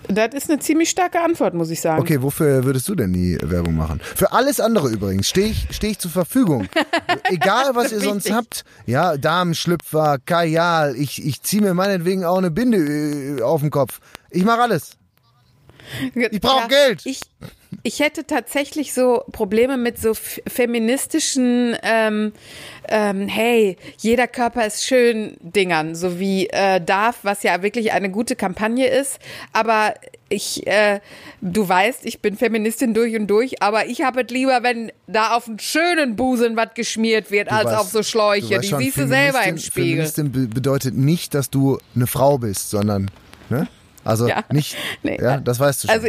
Das 0.08 0.36
ist 0.36 0.47
eine 0.47 0.60
ziemlich 0.60 0.91
starke 0.91 1.19
Antwort, 1.21 1.56
muss 1.56 1.71
ich 1.71 1.82
sagen. 1.82 1.99
Okay, 2.01 2.21
wofür 2.21 2.63
würdest 2.65 2.88
du 2.88 2.93
denn 2.93 3.13
die 3.13 3.39
Werbung 3.41 3.73
machen? 3.75 3.99
Für 4.04 4.32
alles 4.32 4.60
andere 4.60 4.89
übrigens 4.89 5.27
stehe 5.27 5.47
ich, 5.47 5.67
steh 5.71 5.88
ich 5.88 5.97
zur 5.97 6.12
Verfügung. 6.12 6.67
Egal, 7.32 7.71
was 7.73 7.91
ihr 7.91 7.99
sonst 7.99 8.25
Wichtig. 8.25 8.34
habt. 8.34 8.63
Ja, 8.86 9.17
Damenschlüpfer, 9.17 10.19
Kajal, 10.23 10.95
ich, 10.95 11.25
ich 11.25 11.41
ziehe 11.41 11.63
mir 11.63 11.73
meinetwegen 11.73 12.25
auch 12.25 12.38
eine 12.38 12.51
Binde 12.51 12.77
äh, 12.77 13.41
auf 13.41 13.62
den 13.62 13.71
Kopf. 13.71 14.01
Ich 14.30 14.45
mache 14.45 14.62
alles. 14.62 14.97
Ich 16.13 16.39
brauch 16.41 16.67
Geld. 16.67 17.01
Ich, 17.06 17.21
ich 17.82 17.99
hätte 18.01 18.25
tatsächlich 18.27 18.93
so 18.93 19.23
Probleme 19.32 19.77
mit 19.77 19.97
so 19.99 20.13
feministischen, 20.13 21.75
ähm, 21.82 22.34
ähm, 22.89 23.28
hey, 23.28 23.78
jeder 23.98 24.28
Körper 24.28 24.65
ist 24.65 24.84
schön 24.86 25.38
Dingern, 25.41 25.96
so 25.96 26.20
wie 26.20 26.48
äh, 26.48 26.80
Darf, 26.82 27.20
was 27.24 27.44
ja 27.44 27.62
wirklich 27.63 27.91
eine 27.94 28.10
gute 28.10 28.36
Kampagne 28.36 28.88
ist. 28.88 29.20
Aber 29.54 29.94
ich, 30.30 30.65
äh, 30.67 31.00
du 31.41 31.67
weißt, 31.67 32.06
ich 32.06 32.22
bin 32.22 32.38
Feministin 32.38 32.94
durch 32.94 33.15
und 33.15 33.28
durch, 33.28 33.62
aber 33.62 33.86
ich 33.88 34.02
habe 34.02 34.22
es 34.24 34.30
lieber, 34.32 34.63
wenn 34.63 34.91
da 35.08 35.36
auf 35.36 35.48
einen 35.48 35.60
schönen 35.60 36.15
Busen 36.15 36.56
was 36.56 36.70
geschmiert 36.74 37.32
wird, 37.32 37.50
Du 37.52 37.56
als 37.56 37.70
weißt- 37.70 37.76
auf 37.78 37.89
so 37.89 38.04
Schläuche. 38.04 38.60
Die 38.60 38.67
schon, 38.67 38.80
siehst 38.80 38.98
du 38.98 39.08
selber 39.08 39.44
im 39.44 39.58
Spiegel. 39.58 40.06
Feministin 40.08 40.32
be 40.32 40.48
bedeutet 40.48 40.96
nicht, 40.96 41.34
dass 41.34 41.50
du 41.50 41.78
eine 41.96 42.08
Frau 42.08 42.38
bist, 42.38 42.70
sondern, 42.70 43.12
ne? 43.50 43.67
Also 44.04 44.28
Ja. 44.28 44.44
nicht, 44.52 44.76
Nee. 45.04 45.20
ja, 45.22 45.38
das 45.38 45.60
weißt 45.60 45.84
du 45.84 45.88
schon. 45.88 45.96
Also 45.96 46.08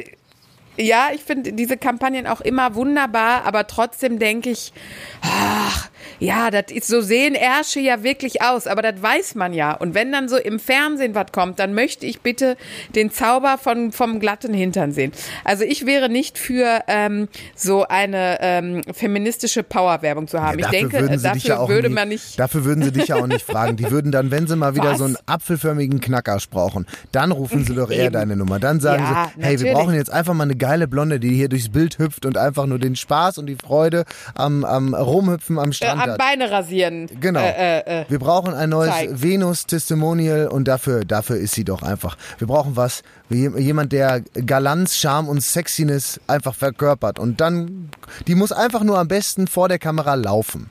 ja, 0.77 1.09
ich 1.15 1.23
finde 1.23 1.53
diese 1.53 1.77
Kampagnen 1.77 2.27
auch 2.27 2.41
immer 2.41 2.75
wunderbar, 2.75 3.45
aber 3.45 3.67
trotzdem 3.67 4.19
denke 4.19 4.51
ich, 4.51 4.73
ach, 5.21 5.91
ja, 6.19 6.51
das 6.51 6.65
ist, 6.73 6.87
so 6.87 7.01
sehen 7.01 7.35
Ärsche 7.35 7.81
ja 7.81 8.03
wirklich 8.03 8.43
aus, 8.43 8.67
aber 8.67 8.83
das 8.83 9.03
weiß 9.03 9.35
man 9.35 9.53
ja. 9.53 9.73
Und 9.73 9.95
wenn 9.95 10.13
dann 10.13 10.29
so 10.29 10.37
im 10.37 10.59
Fernsehen 10.61 11.15
was 11.15 11.33
kommt, 11.33 11.59
dann 11.59 11.75
möchte 11.75 12.07
ich 12.07 12.21
bitte 12.21 12.57
den 12.95 13.11
Zauber 13.11 13.59
von, 13.59 13.93
vom 13.93 14.19
glatten 14.21 14.55
Hintern 14.55 14.93
sehen. 14.93 15.13
Also 15.45 15.65
ich 15.65 15.87
wäre 15.87 16.09
nicht 16.09 16.39
für 16.39 16.81
ähm, 16.89 17.29
so 17.55 17.87
eine 17.87 18.39
ähm, 18.41 18.83
feministische 18.93 19.63
Powerwerbung 19.63 20.29
zu 20.29 20.41
haben. 20.41 20.59
Ja, 20.59 20.67
ich 20.67 20.71
denke, 20.71 21.01
würden 21.01 21.19
sie 21.19 21.31
dich 21.33 21.43
dafür 21.45 21.55
ja 21.55 21.61
auch 21.61 21.69
würde 21.69 21.89
nie, 21.89 21.95
man 21.95 22.09
nicht. 22.09 22.39
Dafür 22.39 22.65
würden 22.65 22.83
sie 22.85 22.93
dich 22.93 23.09
ja 23.09 23.17
auch 23.17 23.27
nicht 23.27 23.45
fragen. 23.47 23.77
Die 23.77 23.91
würden 23.91 24.13
dann, 24.13 24.31
wenn 24.31 24.47
sie 24.47 24.57
mal 24.57 24.75
wieder 24.75 24.93
Was? 24.93 24.99
so 24.99 25.05
einen 25.05 25.17
apfelförmigen 25.27 26.01
Knackarsch 26.01 26.49
brauchen, 26.49 26.87
dann 27.13 27.33
rufen 27.33 27.65
sie 27.65 27.75
doch 27.75 27.91
eher 27.91 28.07
Eben. 28.07 28.15
deine 28.15 28.37
Nummer. 28.37 28.59
Dann 28.59 28.81
sagen 28.81 29.03
Ja, 29.03 29.31
sie, 29.37 29.43
hey, 29.43 29.51
wir 29.53 29.53
natürlich. 29.59 29.73
brauchen 29.75 29.95
jetzt 29.95 30.11
einfach 30.11 30.35
mal 30.35 30.45
eine 30.45 30.57
geile 30.57 30.72
Blonde, 30.87 31.21
die 31.21 31.35
hier 31.35 31.49
durchs 31.49 31.69
Bild 31.69 31.99
hüpft 31.99 32.27
und 32.27 32.37
einfach 32.37 32.67
nur 32.67 32.79
den 32.79 32.97
Spaß 32.97 33.39
und 33.39 33.47
die 33.47 33.57
Freude 33.57 34.05
am, 34.35 34.65
am 34.65 34.95
Rumhüpfen 34.95 35.59
am 35.59 35.71
Äh, 35.71 35.73
Strand 35.73 36.03
am 36.03 36.11
hat. 36.11 36.19
Beine 36.19 36.51
rasieren. 36.51 37.09
Genau. 37.21 37.41
Äh, 37.41 37.79
äh, 37.81 38.03
äh. 38.03 38.05
Wir 38.09 38.19
brauchen 38.19 38.55
ein 38.55 38.71
neues. 38.71 38.93
Venus-Testimonial 39.11 40.49
und 40.49 40.69
dafür, 40.69 41.05
dafür 41.05 41.37
ist 41.37 41.55
sie 41.55 41.65
doch 41.65 41.83
einfach. 41.83 42.17
Wir 42.39 42.47
brauchen 42.47 42.77
was, 42.77 43.03
jemand, 43.29 43.93
der 43.93 44.23
Galanz, 44.47 44.97
Charme 44.97 45.29
und 45.29 45.41
Sexiness 45.43 46.21
einfach 46.27 46.55
verkörpert. 46.55 47.19
Und 47.19 47.41
dann, 47.41 47.91
die 48.27 48.35
muss 48.35 48.53
einfach 48.53 48.83
nur 48.83 48.99
am 48.99 49.09
besten 49.09 49.47
vor 49.47 49.69
der 49.69 49.79
Kamera 49.79 50.15
laufen. 50.15 50.71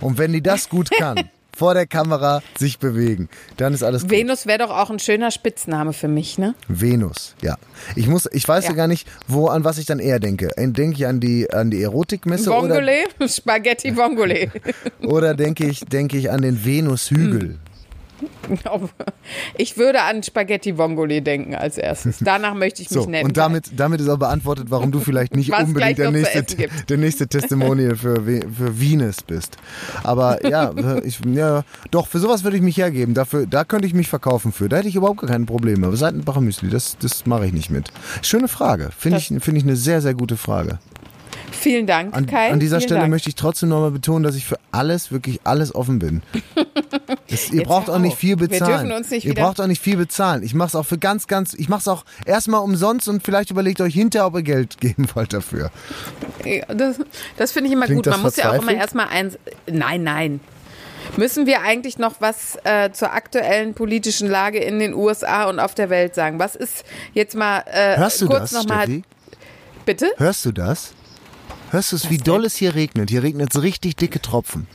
Und 0.00 0.18
wenn 0.18 0.32
die 0.32 0.42
das 0.42 0.68
gut 0.68 0.90
kann, 0.90 1.30
vor 1.56 1.72
der 1.72 1.86
Kamera 1.86 2.42
sich 2.58 2.78
bewegen, 2.78 3.30
dann 3.56 3.72
ist 3.72 3.82
alles 3.82 4.02
gut. 4.02 4.10
Venus 4.10 4.46
wäre 4.46 4.58
doch 4.58 4.70
auch 4.70 4.90
ein 4.90 4.98
schöner 4.98 5.30
Spitzname 5.30 5.94
für 5.94 6.08
mich, 6.08 6.36
ne? 6.36 6.54
Venus, 6.68 7.34
ja. 7.40 7.56
Ich 7.94 8.08
muss, 8.08 8.28
ich 8.30 8.46
weiß 8.46 8.64
ja. 8.64 8.70
Ja. 8.70 8.76
gar 8.76 8.88
nicht, 8.88 9.08
wo, 9.26 9.46
an 9.48 9.64
was 9.64 9.78
ich 9.78 9.86
dann 9.86 9.98
eher 9.98 10.20
denke. 10.20 10.50
Denke 10.56 10.96
ich 10.96 11.06
an 11.06 11.18
die, 11.18 11.50
an 11.50 11.70
die 11.70 11.82
Erotikmesse 11.82 12.50
oder, 12.50 12.74
Vongole? 12.74 12.96
Spaghetti 13.28 13.96
Vongole. 13.96 14.50
oder 15.02 15.34
denke 15.34 15.66
ich, 15.66 15.80
denke 15.80 16.18
ich 16.18 16.30
an 16.30 16.42
den 16.42 16.64
Venushügel? 16.64 17.58
Ich 19.56 19.76
würde 19.76 20.02
an 20.02 20.22
Spaghetti 20.22 20.78
Vongole 20.78 21.22
denken 21.22 21.54
als 21.54 21.78
erstes. 21.78 22.18
Danach 22.20 22.54
möchte 22.54 22.82
ich 22.82 22.90
mich 22.90 23.02
So, 23.02 23.08
nennen. 23.08 23.26
und 23.26 23.36
damit, 23.36 23.70
damit 23.76 24.00
ist 24.00 24.08
auch 24.08 24.18
beantwortet, 24.18 24.66
warum 24.70 24.92
du 24.92 25.00
vielleicht 25.00 25.34
nicht 25.34 25.50
Was 25.52 25.64
unbedingt 25.64 25.98
der 25.98 26.10
nächste, 26.10 26.44
der 26.88 26.96
nächste 26.96 27.26
Testimonial 27.28 27.96
für, 27.96 28.22
für 28.22 28.80
Venus 28.80 29.22
bist. 29.22 29.56
Aber 30.02 30.44
ja, 30.48 30.72
ich, 31.04 31.20
ja, 31.26 31.64
doch, 31.90 32.06
für 32.06 32.18
sowas 32.18 32.44
würde 32.44 32.56
ich 32.56 32.62
mich 32.62 32.76
hergeben. 32.76 33.14
Dafür, 33.14 33.46
da 33.46 33.64
könnte 33.64 33.86
ich 33.86 33.94
mich 33.94 34.08
verkaufen 34.08 34.52
für. 34.52 34.68
Da 34.68 34.76
hätte 34.78 34.88
ich 34.88 34.96
überhaupt 34.96 35.20
gar 35.20 35.30
keine 35.30 35.46
Probleme. 35.46 35.86
Aber 35.86 35.96
Seitenbacher 35.96 36.40
Müsli, 36.40 36.70
das, 36.70 36.96
das 36.98 37.26
mache 37.26 37.46
ich 37.46 37.52
nicht 37.52 37.70
mit. 37.70 37.90
Schöne 38.22 38.48
Frage. 38.48 38.90
Finde 38.96 39.18
ich, 39.18 39.26
finde 39.26 39.58
ich 39.58 39.64
eine 39.64 39.76
sehr, 39.76 40.00
sehr 40.00 40.14
gute 40.14 40.36
Frage. 40.36 40.78
Vielen 41.52 41.86
Dank, 41.86 42.14
An, 42.14 42.26
Kai. 42.26 42.50
an 42.52 42.60
dieser 42.60 42.78
Vielen 42.78 42.88
Stelle 42.88 43.00
Dank. 43.00 43.10
möchte 43.10 43.28
ich 43.28 43.34
trotzdem 43.34 43.68
nochmal 43.68 43.90
betonen, 43.90 44.22
dass 44.22 44.36
ich 44.36 44.44
für 44.44 44.58
alles, 44.72 45.10
wirklich 45.12 45.40
alles 45.44 45.74
offen 45.74 45.98
bin. 45.98 46.22
Das, 47.28 47.50
ihr 47.50 47.58
Jetzt 47.58 47.66
braucht 47.66 47.90
auch 47.90 47.98
nicht 47.98 48.16
viel 48.16 48.38
Wir 48.38 48.48
bezahlen. 48.48 48.86
dürfen 48.86 48.92
uns 48.92 49.10
nicht 49.10 49.24
ihr 49.24 49.34
braucht 49.34 49.60
auch 49.60 49.66
nicht 49.66 49.82
viel 49.82 49.96
bezahlen. 49.96 50.44
Ich 50.44 50.54
mache 50.54 50.68
es 50.68 50.74
auch 50.76 50.86
für 50.86 50.96
ganz, 50.96 51.26
ganz, 51.26 51.54
ich 51.54 51.68
mache 51.68 51.80
es 51.80 51.88
auch 51.88 52.04
erstmal 52.24 52.60
umsonst 52.60 53.08
und 53.08 53.24
vielleicht 53.24 53.50
überlegt 53.50 53.80
euch 53.80 53.94
hinterher, 53.94 54.26
ob 54.26 54.36
ihr 54.36 54.42
Geld 54.42 54.78
geben 54.80 55.08
wollt 55.14 55.32
dafür. 55.32 55.70
Das, 56.68 57.00
das 57.36 57.50
finde 57.50 57.66
ich 57.68 57.72
immer 57.72 57.86
Klingt 57.86 58.04
gut. 58.04 58.12
Man 58.12 58.22
muss 58.22 58.36
ja 58.36 58.50
auch 58.50 58.62
immer 58.62 58.72
erstmal 58.72 59.08
eins. 59.08 59.38
Nein, 59.66 60.04
nein. 60.04 60.40
Müssen 61.16 61.46
wir 61.46 61.62
eigentlich 61.62 61.98
noch 61.98 62.20
was 62.20 62.58
äh, 62.64 62.92
zur 62.92 63.12
aktuellen 63.12 63.74
politischen 63.74 64.28
Lage 64.28 64.58
in 64.58 64.78
den 64.78 64.94
USA 64.94 65.48
und 65.48 65.58
auf 65.58 65.74
der 65.74 65.90
Welt 65.90 66.14
sagen? 66.14 66.38
Was 66.38 66.54
ist 66.54 66.84
jetzt 67.12 67.34
mal 67.34 67.64
äh, 67.66 67.96
Hörst 67.96 68.20
du 68.22 68.26
kurz 68.26 68.50
das, 68.50 68.52
noch 68.52 68.68
mal 68.68 69.02
bitte? 69.84 70.12
Hörst 70.16 70.44
du 70.44 70.52
das? 70.52 70.92
Hörst 71.70 71.92
du 71.92 71.96
es, 71.96 72.10
wie 72.10 72.18
doll 72.18 72.44
es 72.44 72.56
hier 72.56 72.74
regnet? 72.74 73.10
Hier 73.10 73.22
regnet 73.22 73.54
es 73.54 73.62
richtig 73.62 73.96
dicke 73.96 74.20
Tropfen. 74.20 74.66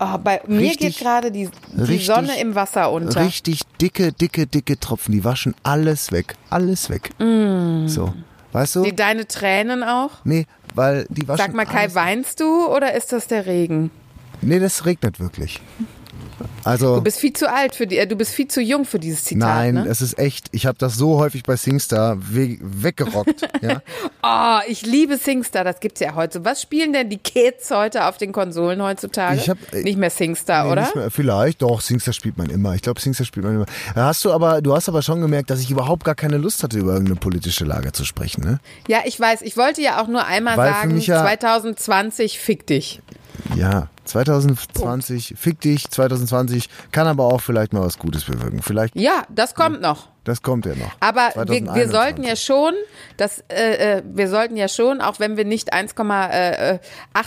Oh, 0.00 0.18
bei 0.18 0.40
mir 0.46 0.60
Richtig- 0.60 0.96
geht 0.96 0.98
gerade 0.98 1.30
die, 1.30 1.48
die 1.72 1.80
richtig- 1.80 2.06
Sonne 2.06 2.38
im 2.40 2.54
Wasser 2.56 2.90
unter. 2.90 3.20
Richtig 3.24 3.60
dicke, 3.80 4.12
dicke, 4.12 4.46
dicke 4.46 4.78
Tropfen. 4.80 5.12
Die 5.12 5.22
waschen 5.24 5.54
alles 5.62 6.10
weg. 6.10 6.34
Alles 6.50 6.90
weg. 6.90 7.10
So. 7.18 8.12
Weißt 8.52 8.76
du? 8.76 8.80
Mm. 8.80 8.84
Die, 8.84 8.96
deine 8.96 9.26
Tränen 9.28 9.82
auch? 9.82 10.10
nee, 10.24 10.46
weil 10.74 11.06
die 11.10 11.26
waschen 11.28 11.38
Sag 11.46 11.54
mal, 11.54 11.64
Kai, 11.66 11.94
weinst 11.94 12.40
du 12.40 12.66
oder 12.66 12.94
ist 12.94 13.12
das 13.12 13.28
der 13.28 13.46
Regen? 13.46 13.90
Nee, 14.42 14.58
das 14.58 14.84
regnet 14.84 15.20
wirklich. 15.20 15.60
Also 16.64 16.96
Du 16.96 17.02
bist 17.02 17.18
viel 17.18 17.32
zu 17.32 17.50
alt 17.52 17.74
für 17.74 17.86
die, 17.86 17.98
äh, 17.98 18.06
du 18.06 18.16
bist 18.16 18.32
viel 18.32 18.48
zu 18.48 18.60
jung 18.60 18.84
für 18.84 18.98
dieses 18.98 19.24
Zitat. 19.24 19.48
Nein, 19.48 19.74
ne? 19.74 19.86
es 19.88 20.00
ist 20.00 20.18
echt. 20.18 20.48
Ich 20.52 20.66
habe 20.66 20.78
das 20.78 20.96
so 20.96 21.18
häufig 21.18 21.42
bei 21.42 21.56
Singstar 21.56 22.16
we 22.18 22.58
weggerockt. 22.60 23.42
ja. 23.62 23.82
Oh, 24.22 24.58
ich 24.68 24.84
liebe 24.86 25.16
Singstar, 25.16 25.64
das 25.64 25.80
gibt's 25.80 26.00
ja 26.00 26.14
heute. 26.14 26.44
Was 26.44 26.62
spielen 26.62 26.92
denn 26.92 27.10
die 27.10 27.18
Kids 27.18 27.70
heute 27.70 28.06
auf 28.06 28.16
den 28.16 28.32
Konsolen 28.32 28.82
heutzutage? 28.82 29.36
Ich 29.36 29.50
hab, 29.50 29.58
äh, 29.72 29.82
nicht 29.82 29.98
mehr 29.98 30.10
Singstar, 30.10 30.64
Nee, 30.64 30.72
oder? 30.72 30.88
mehr, 30.94 31.10
vielleicht, 31.10 31.62
doch, 31.62 31.80
Singstar 31.80 32.14
spielt 32.14 32.38
man 32.38 32.48
immer. 32.50 32.74
Ich 32.74 32.82
glaube, 32.82 33.00
Singstar 33.00 33.26
spielt 33.26 33.44
man 33.44 33.54
immer. 33.56 33.66
Hast 33.94 34.24
du 34.24 34.32
aber, 34.32 34.62
du 34.62 34.74
hast 34.74 34.88
aber 34.88 35.02
schon 35.02 35.20
gemerkt, 35.20 35.50
dass 35.50 35.60
ich 35.60 35.70
überhaupt 35.70 36.04
gar 36.04 36.14
keine 36.14 36.38
Lust 36.38 36.62
hatte, 36.62 36.78
über 36.78 36.92
irgendeine 36.92 37.20
politische 37.20 37.64
Lage 37.64 37.92
zu 37.92 38.04
sprechen, 38.04 38.42
ne? 38.44 38.60
Ja, 38.88 39.00
ich 39.04 39.18
weiß. 39.20 39.42
Ich 39.42 39.56
wollte 39.56 39.82
ja 39.82 40.02
auch 40.02 40.08
nur 40.08 40.24
einmal 40.26 40.56
Weil 40.56 40.72
sagen, 40.72 40.98
ja- 40.98 41.22
2020 41.22 42.38
fick 42.38 42.66
dich. 42.66 43.00
Ja, 43.54 43.88
2020, 44.04 45.34
fick 45.36 45.60
dich, 45.60 45.90
2020 45.90 46.68
kann 46.92 47.06
aber 47.06 47.24
auch 47.24 47.40
vielleicht 47.40 47.72
mal 47.72 47.82
was 47.82 47.98
Gutes 47.98 48.24
bewirken. 48.24 48.62
Vielleicht, 48.62 48.96
Ja, 48.96 49.24
das 49.28 49.54
kommt 49.54 49.80
noch. 49.80 50.08
Das 50.24 50.42
kommt 50.42 50.66
ja 50.66 50.74
noch. 50.74 50.92
Aber 51.00 51.30
wir, 51.34 51.48
wir 51.48 51.88
2021. 51.88 51.90
sollten 51.90 52.22
ja 52.22 52.36
schon, 52.36 52.74
das, 53.16 53.44
äh, 53.48 53.98
äh, 53.98 54.02
wir 54.04 54.28
sollten 54.28 54.56
ja 54.56 54.68
schon, 54.68 55.00
auch 55.00 55.20
wenn 55.20 55.36
wir 55.36 55.44
nicht 55.44 55.74
1,8 55.74 56.80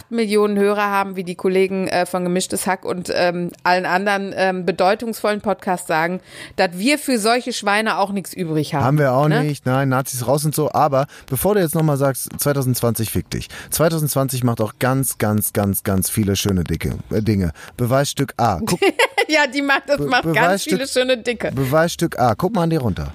Millionen 0.09 0.57
Hörer 0.57 0.89
haben, 0.89 1.15
wie 1.15 1.23
die 1.23 1.35
Kollegen 1.35 1.87
äh, 1.87 2.05
von 2.05 2.23
Gemischtes 2.23 2.65
Hack 2.65 2.85
und 2.85 3.11
ähm, 3.13 3.51
allen 3.63 3.85
anderen 3.85 4.33
ähm, 4.35 4.65
bedeutungsvollen 4.65 5.41
Podcasts 5.41 5.87
sagen, 5.87 6.21
dass 6.55 6.77
wir 6.77 6.97
für 6.97 7.19
solche 7.19 7.53
Schweine 7.53 7.99
auch 7.99 8.11
nichts 8.11 8.33
übrig 8.33 8.73
haben. 8.73 8.83
Haben 8.83 8.97
wir 8.97 9.13
auch 9.13 9.27
ne? 9.27 9.43
nicht, 9.43 9.65
nein, 9.65 9.89
Nazis 9.89 10.27
raus 10.27 10.43
und 10.45 10.55
so. 10.55 10.71
Aber 10.71 11.07
bevor 11.27 11.55
du 11.55 11.61
jetzt 11.61 11.75
nochmal 11.75 11.97
sagst, 11.97 12.29
2020 12.37 13.11
fick 13.11 13.29
dich. 13.29 13.47
2020 13.69 14.43
macht 14.43 14.59
auch 14.61 14.73
ganz, 14.79 15.17
ganz, 15.17 15.53
ganz, 15.53 15.83
ganz 15.83 16.09
viele 16.09 16.35
schöne 16.35 16.63
dicke 16.63 16.95
äh, 17.11 17.21
Dinge. 17.21 17.51
Beweisstück 17.77 18.33
A. 18.37 18.59
Guck, 18.65 18.79
Ja, 19.27 19.45
die 19.45 19.61
macht, 19.61 19.83
das 19.87 19.99
macht 19.99 20.33
ganz 20.33 20.63
viele 20.63 20.87
schöne 20.87 21.17
Dicke. 21.17 21.51
Beweisstück 21.51 22.17
A. 22.17 22.35
Guck 22.35 22.55
mal 22.55 22.63
an 22.63 22.69
dir 22.69 22.79
runter. 22.87 23.13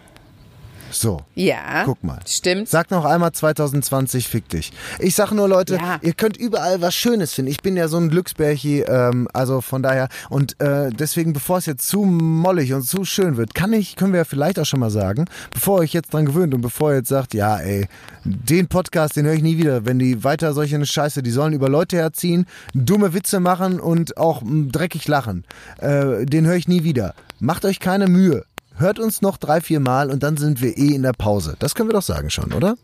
So. 0.94 1.22
Ja. 1.34 1.84
Guck 1.86 2.04
mal. 2.04 2.18
Stimmt. 2.26 2.68
Sag 2.68 2.90
noch 2.90 3.06
einmal 3.06 3.32
2020, 3.32 4.28
fick 4.28 4.50
dich. 4.50 4.72
Ich 4.98 5.14
sag 5.14 5.32
nur, 5.32 5.48
Leute, 5.48 5.76
Ja. 5.76 5.98
ihr 6.02 6.12
könnt 6.12 6.36
überall 6.36 6.82
was 6.82 6.94
Schönes 6.94 7.32
finden. 7.32 7.50
Ich 7.50 7.62
bin 7.62 7.78
ja 7.78 7.88
so 7.88 7.96
ein 7.96 8.10
Glücksbärchi, 8.10 8.82
ähm, 8.82 9.26
also 9.32 9.62
von 9.62 9.82
daher. 9.82 10.08
Und 10.28 10.60
äh, 10.60 10.90
deswegen, 10.90 11.32
bevor 11.32 11.56
es 11.56 11.64
jetzt 11.64 11.88
zu 11.88 12.02
mollig 12.04 12.74
und 12.74 12.82
zu 12.82 13.06
schön 13.06 13.38
wird, 13.38 13.54
kann 13.54 13.72
ich, 13.72 13.96
können 13.96 14.12
wir 14.12 14.18
ja 14.18 14.24
vielleicht 14.26 14.58
auch 14.58 14.66
schon 14.66 14.80
mal 14.80 14.90
sagen, 14.90 15.24
bevor 15.50 15.78
ihr 15.78 15.84
euch 15.84 15.94
jetzt 15.94 16.12
dran 16.12 16.26
gewöhnt 16.26 16.52
und 16.52 16.60
bevor 16.60 16.90
ihr 16.90 16.96
jetzt 16.98 17.08
sagt, 17.08 17.32
ja, 17.32 17.56
ey, 17.56 17.86
den 18.24 18.68
Podcast, 18.68 19.16
den 19.16 19.24
höre 19.24 19.32
ich 19.34 19.42
nie 19.42 19.56
wieder. 19.56 19.86
Wenn 19.86 19.98
die 19.98 20.22
weiter 20.24 20.52
solche 20.52 20.74
eine 20.76 20.84
Scheiße, 20.84 21.22
die 21.22 21.30
sollen 21.30 21.54
über 21.54 21.70
Leute 21.70 21.96
herziehen, 21.96 22.44
dumme 22.74 23.14
Witze 23.14 23.40
machen 23.40 23.80
und 23.80 24.18
auch 24.18 24.42
dreckig 24.44 25.08
lachen. 25.08 25.44
Äh, 25.78 26.26
den 26.26 26.44
höre 26.46 26.56
ich 26.56 26.68
nie 26.68 26.84
wieder. 26.84 27.14
Macht 27.40 27.64
euch 27.64 27.80
keine 27.80 28.08
Mühe. 28.08 28.44
Hört 28.82 28.98
uns 28.98 29.22
noch 29.22 29.36
drei, 29.36 29.60
vier 29.60 29.78
Mal 29.78 30.10
und 30.10 30.24
dann 30.24 30.36
sind 30.36 30.60
wir 30.60 30.76
eh 30.76 30.94
in 30.96 31.02
der 31.04 31.12
Pause. 31.12 31.54
Das 31.60 31.76
können 31.76 31.88
wir 31.88 31.94
doch 31.94 32.02
sagen 32.02 32.30
schon, 32.30 32.52
oder? 32.52 32.76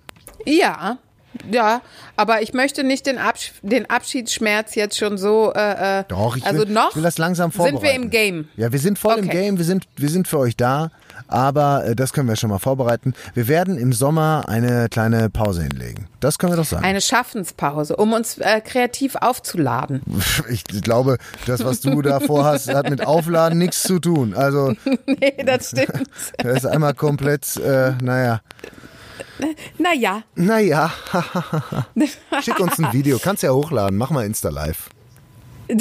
Ja. 0.46 0.98
Ja, 1.50 1.82
aber 2.16 2.40
ich 2.40 2.52
möchte 2.54 2.84
nicht 2.84 3.04
den, 3.06 3.18
Absch 3.18 3.52
den 3.62 3.90
Abschiedsschmerz 3.90 4.76
jetzt 4.76 4.96
schon 4.96 5.18
so. 5.18 5.52
Äh, 5.54 6.00
äh, 6.00 6.04
Doch, 6.08 6.36
ich 6.36 6.46
also 6.46 6.60
will, 6.60 6.72
noch 6.72 6.90
ich 6.90 6.96
will 6.96 7.02
das 7.02 7.18
langsam 7.18 7.50
sind 7.50 7.60
wir 7.64 7.70
vorbereiten. 7.72 8.04
im 8.04 8.10
Game. 8.10 8.48
Ja, 8.56 8.72
wir 8.72 8.78
sind 8.78 8.98
voll 8.98 9.18
im 9.18 9.24
Okay. 9.26 9.42
Game, 9.42 9.58
wir 9.58 9.64
sind, 9.64 9.84
wir 9.96 10.08
sind 10.08 10.26
für 10.28 10.38
euch 10.38 10.56
da, 10.56 10.90
aber 11.28 11.84
äh, 11.84 11.94
das 11.94 12.12
können 12.12 12.28
wir 12.28 12.36
schon 12.36 12.50
mal 12.50 12.58
vorbereiten. 12.58 13.14
Wir 13.34 13.48
werden 13.48 13.78
im 13.78 13.92
Sommer 13.92 14.44
eine 14.48 14.88
kleine 14.88 15.30
Pause 15.30 15.62
hinlegen. 15.62 16.08
Das 16.20 16.38
können 16.38 16.52
wir 16.52 16.56
doch 16.56 16.64
sagen. 16.64 16.84
Eine 16.84 17.00
Schaffenspause, 17.00 17.94
um 17.96 18.12
uns 18.12 18.38
äh, 18.38 18.60
kreativ 18.60 19.14
aufzuladen. 19.16 20.02
ich 20.50 20.64
glaube, 20.64 21.18
das, 21.46 21.64
was 21.64 21.80
du 21.80 22.02
da 22.02 22.20
vorhast, 22.20 22.72
hat 22.72 22.90
mit 22.90 23.06
Aufladen 23.06 23.58
nichts 23.58 23.82
zu 23.82 23.98
tun. 23.98 24.34
Also, 24.34 24.72
nee, 25.06 25.44
das 25.44 25.68
stimmt. 25.68 26.04
das 26.38 26.58
ist 26.58 26.66
einmal 26.66 26.94
komplett, 26.94 27.56
äh, 27.56 27.92
naja. 28.02 28.40
naja, 29.78 30.22
Naja, 30.34 30.90
schick 32.42 32.58
uns 32.58 32.78
ein 32.78 32.92
Video, 32.92 33.18
kannst 33.22 33.42
ja 33.42 33.50
hochladen, 33.50 33.96
mach 33.96 34.10
mal 34.10 34.24
Insta 34.24 34.48
Live. 34.48 34.88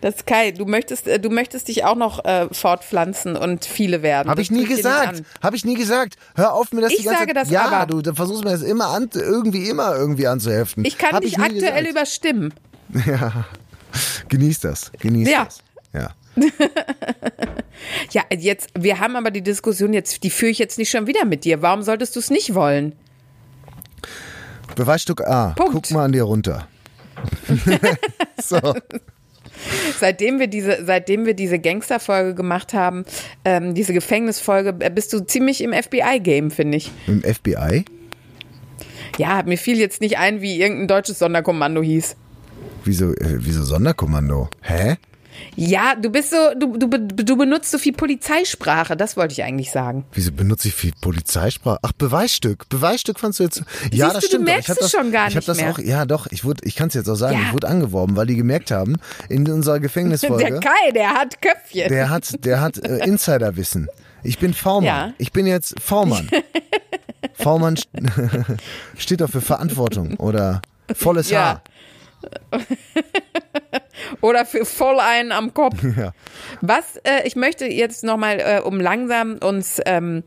das 0.00 0.14
ist 0.16 0.26
Kai. 0.26 0.52
Du 0.52 0.64
möchtest, 0.64 1.06
äh, 1.06 1.18
du 1.20 1.30
möchtest 1.30 1.68
dich 1.68 1.84
auch 1.84 1.96
noch 1.96 2.24
äh, 2.24 2.48
fortpflanzen 2.52 3.36
und 3.36 3.64
viele 3.64 4.02
werden. 4.02 4.28
Habe 4.30 4.40
ich 4.42 4.50
nie 4.50 4.64
gesagt. 4.64 5.22
Habe 5.42 5.56
ich 5.56 5.64
nie 5.64 5.74
gesagt. 5.74 6.16
Hör 6.34 6.54
auf 6.54 6.72
mir 6.72 6.80
das 6.80 6.92
Ich 6.92 6.98
die 6.98 7.04
ganze 7.04 7.20
sage 7.20 7.34
Zeit. 7.34 7.42
das 7.44 7.50
ja, 7.50 7.66
aber. 7.68 7.86
du, 7.86 8.00
dann 8.02 8.14
versuchst 8.16 8.44
mir 8.44 8.50
das 8.50 8.62
immer 8.62 8.88
an, 8.88 9.08
irgendwie 9.14 9.68
immer 9.68 9.94
irgendwie 9.96 10.26
anzuheften. 10.26 10.84
Ich 10.84 10.98
kann 10.98 11.12
Hab 11.12 11.22
dich 11.22 11.36
nie 11.36 11.44
aktuell 11.44 11.84
gesagt. 11.84 11.90
überstimmen. 11.90 12.54
Genieß 14.28 14.60
das. 14.60 14.92
Genieß 14.98 15.28
Ja. 15.28 15.44
das. 15.44 15.58
Ja. 15.92 16.10
Ja, 18.10 18.22
jetzt, 18.36 18.70
wir 18.76 18.98
haben 18.98 19.14
aber 19.14 19.30
die 19.30 19.40
Diskussion 19.42 19.92
jetzt, 19.92 20.24
die 20.24 20.30
führe 20.30 20.50
ich 20.50 20.58
jetzt 20.58 20.78
nicht 20.78 20.90
schon 20.90 21.06
wieder 21.06 21.24
mit 21.24 21.44
dir. 21.44 21.62
Warum 21.62 21.82
solltest 21.82 22.16
du 22.16 22.20
es 22.20 22.28
nicht 22.28 22.54
wollen? 22.54 22.92
Beweisstück 24.74 25.20
A. 25.22 25.50
Punkt. 25.56 25.72
Guck 25.72 25.90
mal 25.92 26.04
an 26.04 26.12
dir 26.12 26.24
runter. 26.24 26.66
so. 28.42 28.74
Seitdem 29.98 30.38
wir 30.38 30.46
diese, 30.46 30.84
seitdem 30.84 31.26
wir 31.26 31.34
diese 31.34 31.58
Gangsterfolge 31.58 32.34
gemacht 32.34 32.74
haben, 32.74 33.04
ähm, 33.44 33.74
diese 33.74 33.92
Gefängnisfolge, 33.92 34.74
äh, 34.78 34.90
bist 34.90 35.12
du 35.12 35.20
ziemlich 35.20 35.62
im 35.62 35.72
FBI-Game, 35.72 36.50
finde 36.50 36.78
ich. 36.78 36.90
Im 37.06 37.22
FBI? 37.22 37.84
Ja, 39.16 39.42
mir 39.44 39.58
fiel 39.58 39.78
jetzt 39.78 40.00
nicht 40.00 40.18
ein, 40.18 40.40
wie 40.40 40.60
irgendein 40.60 40.88
deutsches 40.88 41.18
Sonderkommando 41.18 41.82
hieß. 41.82 42.16
Wieso, 42.84 43.12
äh, 43.14 43.38
wieso 43.38 43.64
Sonderkommando? 43.64 44.48
Hä? 44.62 44.96
Ja, 45.56 45.94
du 45.94 46.10
bist 46.10 46.30
so, 46.30 46.36
du, 46.58 46.76
du, 46.76 46.88
du 46.98 47.36
benutzt 47.36 47.70
so 47.70 47.78
viel 47.78 47.92
Polizeisprache, 47.92 48.96
das 48.96 49.16
wollte 49.16 49.32
ich 49.32 49.42
eigentlich 49.42 49.70
sagen. 49.72 50.04
Wieso 50.12 50.30
benutze 50.32 50.68
ich 50.68 50.74
viel 50.74 50.92
Polizeisprache? 51.00 51.78
Ach, 51.82 51.92
Beweisstück. 51.92 52.68
Beweisstück 52.68 53.18
fandst 53.18 53.40
du 53.40 53.44
jetzt. 53.44 53.62
Ja, 53.92 54.10
Siehst 54.10 54.14
das 54.14 54.14
du, 54.14 54.20
du 54.20 54.26
stimmt. 54.26 54.40
doch. 54.48 54.52
merkst 54.52 54.68
ich 54.68 54.74
es 54.74 54.78
das, 54.80 54.90
schon 54.90 55.10
gar 55.12 55.28
ich 55.28 55.34
nicht 55.34 55.48
das 55.48 55.56
mehr. 55.56 55.70
auch. 55.72 55.78
Ja, 55.78 56.04
doch. 56.06 56.26
Ich 56.30 56.44
wurde, 56.44 56.60
ich 56.64 56.76
kann 56.76 56.88
es 56.88 56.94
jetzt 56.94 57.08
auch 57.08 57.16
sagen. 57.16 57.38
Ja. 57.38 57.46
Ich 57.48 57.52
wurde 57.52 57.66
angeworben, 57.68 58.16
weil 58.16 58.26
die 58.26 58.36
gemerkt 58.36 58.70
haben 58.70 58.96
in 59.28 59.50
unserer 59.50 59.80
Gefängnisfolge. 59.80 60.44
Der 60.48 60.60
Kai, 60.60 60.90
der 60.94 61.10
hat 61.14 61.42
Köpfchen. 61.42 61.88
Der 61.88 62.10
hat, 62.10 62.44
der 62.44 62.60
hat 62.60 62.78
äh, 62.78 62.98
Insiderwissen. 63.04 63.88
Ich 64.22 64.38
bin 64.38 64.54
V-Mann. 64.54 64.84
Ja. 64.84 65.12
Ich 65.18 65.32
bin 65.32 65.46
jetzt 65.46 65.74
V-Mann. 65.80 66.28
V-Mann 67.34 67.76
st- 67.76 67.86
steht 68.96 69.20
doch 69.20 69.30
für 69.30 69.40
Verantwortung 69.40 70.14
oder 70.16 70.62
volles 70.94 71.30
Ja. 71.30 71.40
Haar. 71.40 71.62
Oder 74.20 74.44
für 74.44 74.64
voll 74.64 75.00
einen 75.00 75.32
am 75.32 75.54
Kopf. 75.54 75.76
Ja. 75.98 76.12
Was, 76.60 76.96
äh, 76.98 77.22
ich 77.24 77.34
möchte 77.34 77.66
jetzt 77.66 78.04
nochmal, 78.04 78.38
äh, 78.40 78.60
um 78.60 78.78
langsam 78.78 79.38
uns 79.38 79.80
ähm, 79.84 80.22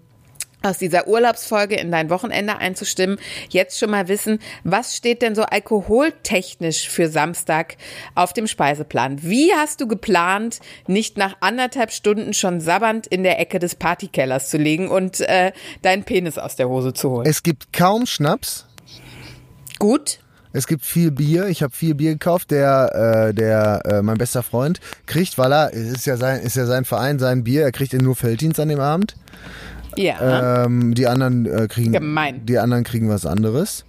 aus 0.64 0.78
dieser 0.78 1.08
Urlaubsfolge 1.08 1.76
in 1.76 1.92
dein 1.92 2.10
Wochenende 2.10 2.58
einzustimmen, 2.58 3.18
jetzt 3.50 3.80
schon 3.80 3.92
mal 3.92 4.08
wissen, 4.08 4.40
was 4.64 4.96
steht 4.96 5.22
denn 5.22 5.36
so 5.36 5.44
alkoholtechnisch 5.44 6.90
für 6.90 7.10
Samstag 7.10 7.78
auf 8.16 8.34
dem 8.34 8.48
Speiseplan? 8.48 9.24
Wie 9.24 9.54
hast 9.54 9.82
du 9.82 9.88
geplant, 9.88 10.60
nicht 10.88 11.18
nach 11.18 11.38
anderthalb 11.40 11.92
Stunden 11.92 12.34
schon 12.34 12.60
sabbernd 12.60 13.08
in 13.08 13.24
der 13.24 13.40
Ecke 13.40 13.60
des 13.60 13.76
Partykellers 13.76 14.50
zu 14.50 14.58
liegen 14.58 14.90
und 14.90 15.22
äh, 15.22 15.52
deinen 15.82 16.04
Penis 16.04 16.38
aus 16.38 16.56
der 16.56 16.70
Hose 16.70 16.94
zu 16.94 17.10
holen? 17.12 17.28
Es 17.28 17.44
gibt 17.44 17.74
kaum 17.74 18.06
Schnaps. 18.06 18.68
Gut? 19.80 20.21
Es 20.54 20.68
gibt 20.68 20.86
viel 20.86 21.12
Bier. 21.12 21.48
Ich 21.48 21.64
habe 21.64 21.74
viel 21.74 21.96
Bier 21.96 22.12
gekauft. 22.12 22.52
Der, 22.52 23.30
äh, 23.30 23.34
der, 23.34 23.82
äh, 23.86 24.02
mein 24.02 24.18
bester 24.18 24.44
Freund 24.44 24.80
kriegt, 25.06 25.38
weil 25.38 25.54
er 25.54 25.74
es 25.74 25.92
ist 25.94 26.06
ja 26.06 26.18
sein, 26.18 26.42
ist 26.42 26.56
ja 26.56 26.66
sein 26.66 26.86
Verein, 26.86 27.20
sein 27.20 27.44
Bier. 27.44 27.64
Er 27.64 27.72
kriegt 27.72 27.94
nur 27.94 28.16
Felddienst 28.16 28.60
an 28.60 28.70
dem 28.70 28.80
Abend. 28.80 29.16
Ja. 29.98 30.66
Ähm, 30.66 30.94
die 30.94 31.08
anderen 31.08 31.46
äh, 31.46 31.68
kriegen, 31.68 31.92
Gemein. 31.94 32.46
die 32.46 32.58
anderen 32.60 32.84
kriegen 32.84 33.10
was 33.10 33.26
anderes. 33.26 33.86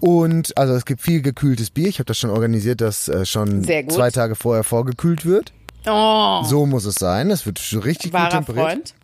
Und 0.00 0.56
also 0.56 0.74
es 0.74 0.86
gibt 0.86 1.02
viel 1.02 1.20
gekühltes 1.20 1.70
Bier. 1.70 1.88
Ich 1.88 1.98
habe 1.98 2.06
das 2.06 2.18
schon 2.18 2.30
organisiert, 2.30 2.80
dass 2.80 3.08
äh, 3.08 3.26
schon 3.26 3.62
gut. 3.62 3.92
zwei 3.92 4.10
Tage 4.10 4.34
vorher 4.34 4.64
vorgekühlt 4.64 5.26
wird. 5.26 5.52
oh, 5.86 6.42
So 6.44 6.64
muss 6.64 6.86
es 6.86 6.94
sein. 6.94 7.28
Das 7.28 7.44
wird 7.44 7.60
richtig 7.84 8.12
gut 8.12 8.20
wahrer 8.20 8.30
temperiert. 8.30 8.66
Freund. 8.72 8.94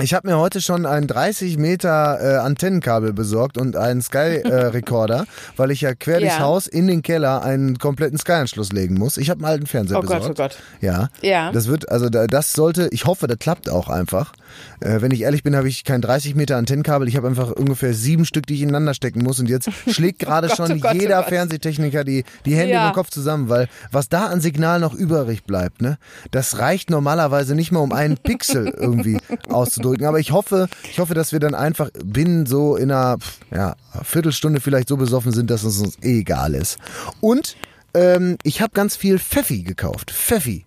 Ich 0.00 0.14
habe 0.14 0.26
mir 0.28 0.38
heute 0.38 0.62
schon 0.62 0.86
ein 0.86 1.06
30 1.06 1.58
Meter 1.58 2.18
äh, 2.20 2.36
Antennenkabel 2.38 3.12
besorgt 3.12 3.58
und 3.58 3.76
einen 3.76 4.00
Sky-Recorder, 4.00 5.26
weil 5.56 5.70
ich 5.70 5.82
ja 5.82 5.94
quer 5.94 6.18
durchs 6.20 6.36
Ja. 6.36 6.40
Haus 6.40 6.66
in 6.66 6.86
den 6.86 7.02
Keller 7.02 7.42
einen 7.42 7.78
kompletten 7.78 8.18
Sky-Anschluss 8.18 8.72
legen 8.72 8.94
muss. 8.94 9.18
Ich 9.18 9.28
habe 9.28 9.40
einen 9.44 9.52
alten 9.52 9.66
Fernseher 9.66 9.98
Oh 9.98 10.00
Gott, 10.02 10.20
besorgt. 10.20 10.38
oh 10.40 10.42
Gott. 10.42 10.58
Ja. 10.80 11.08
Ja. 11.20 11.52
Das 11.52 11.66
wird, 11.68 11.90
also 11.90 12.08
da- 12.08 12.26
das 12.26 12.52
sollte, 12.54 12.88
ich 12.90 13.04
hoffe, 13.04 13.26
das 13.26 13.38
klappt 13.38 13.68
auch 13.68 13.88
einfach. 13.90 14.32
Äh, 14.80 15.00
wenn 15.00 15.10
ich 15.12 15.22
ehrlich 15.22 15.42
bin, 15.42 15.56
habe 15.56 15.68
ich 15.68 15.84
kein 15.84 16.00
30 16.02 16.34
Meter 16.34 16.56
Antennenkabel. 16.56 17.08
Ich 17.08 17.16
habe 17.16 17.28
einfach 17.28 17.50
ungefähr 17.52 17.94
sieben 17.94 18.24
Stück, 18.24 18.46
die 18.46 18.54
ich 18.54 18.62
ineinander 18.62 18.94
stecken 18.94 19.22
muss. 19.22 19.38
Und 19.40 19.48
jetzt 19.48 19.70
schlägt 19.88 20.18
gerade 20.20 20.48
Gott, 20.48 20.56
schon 20.56 20.72
oh 20.72 20.78
Gott, 20.78 20.94
oh 20.94 20.98
jeder 20.98 21.18
Gott. 21.20 21.28
Fernsehtechniker 21.28 22.04
die, 22.04 22.24
die 22.44 22.54
Hände 22.56 22.72
Ja. 22.72 22.80
über 22.84 22.90
den 22.90 22.94
Kopf 22.94 23.10
zusammen, 23.10 23.48
weil 23.48 23.68
was 23.90 24.08
da 24.08 24.26
an 24.26 24.40
Signal 24.40 24.80
noch 24.80 24.94
übrig 24.94 25.44
bleibt, 25.44 25.82
ne, 25.82 25.98
das 26.30 26.58
reicht 26.58 26.90
normalerweise 26.90 27.54
nicht 27.54 27.72
mal, 27.72 27.80
um 27.80 27.92
einen 27.92 28.16
Pixel 28.22 28.68
irgendwie 28.68 29.18
auszudrücken. 29.48 30.06
Aber 30.06 30.20
ich 30.20 30.32
hoffe, 30.32 30.68
ich 30.90 30.98
hoffe, 30.98 31.14
dass 31.14 31.32
wir 31.32 31.40
dann 31.40 31.54
einfach 31.54 31.90
binnen 32.04 32.46
so 32.46 32.76
in 32.76 32.90
einer 32.90 33.18
ja, 33.50 33.76
Viertelstunde 34.02 34.60
vielleicht 34.60 34.88
so 34.88 34.96
besoffen 34.96 35.32
sind, 35.32 35.50
dass 35.50 35.64
es 35.64 35.78
uns 35.80 35.96
eh 36.02 36.20
egal 36.20 36.54
ist. 36.54 36.78
Und 37.20 37.56
ähm, 37.94 38.36
ich 38.42 38.60
habe 38.62 38.72
ganz 38.72 38.96
viel 38.96 39.18
Pfeffi 39.18 39.62
gekauft. 39.62 40.10
Pfeffi. 40.10 40.64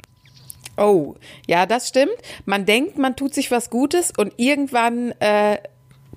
Oh, 0.78 1.16
ja, 1.48 1.66
das 1.66 1.88
stimmt. 1.88 2.12
Man 2.46 2.66
denkt, 2.66 2.98
man 2.98 3.16
tut 3.16 3.34
sich 3.34 3.52
was 3.52 3.70
Gutes 3.70 4.12
und 4.18 4.34
irgendwann 4.38 5.12
äh, 5.20 5.58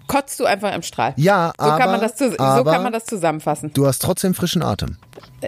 kotzt 0.06 0.40
du 0.40 0.44
einfach 0.46 0.74
im 0.74 0.82
Strahl. 0.82 1.12
Ja, 1.16 1.52
so 1.58 1.64
kann 1.66 1.82
aber- 1.82 1.92
man 1.92 2.00
das 2.00 2.16
zu- 2.16 2.30
so 2.30 2.38
aber- 2.38 2.72
kann 2.72 2.82
man 2.82 2.92
das 2.92 3.04
zusammenfassen. 3.04 3.70
Du 3.74 3.86
hast 3.86 4.00
trotzdem 4.00 4.34
frischen 4.34 4.62
Atem. 4.62 4.96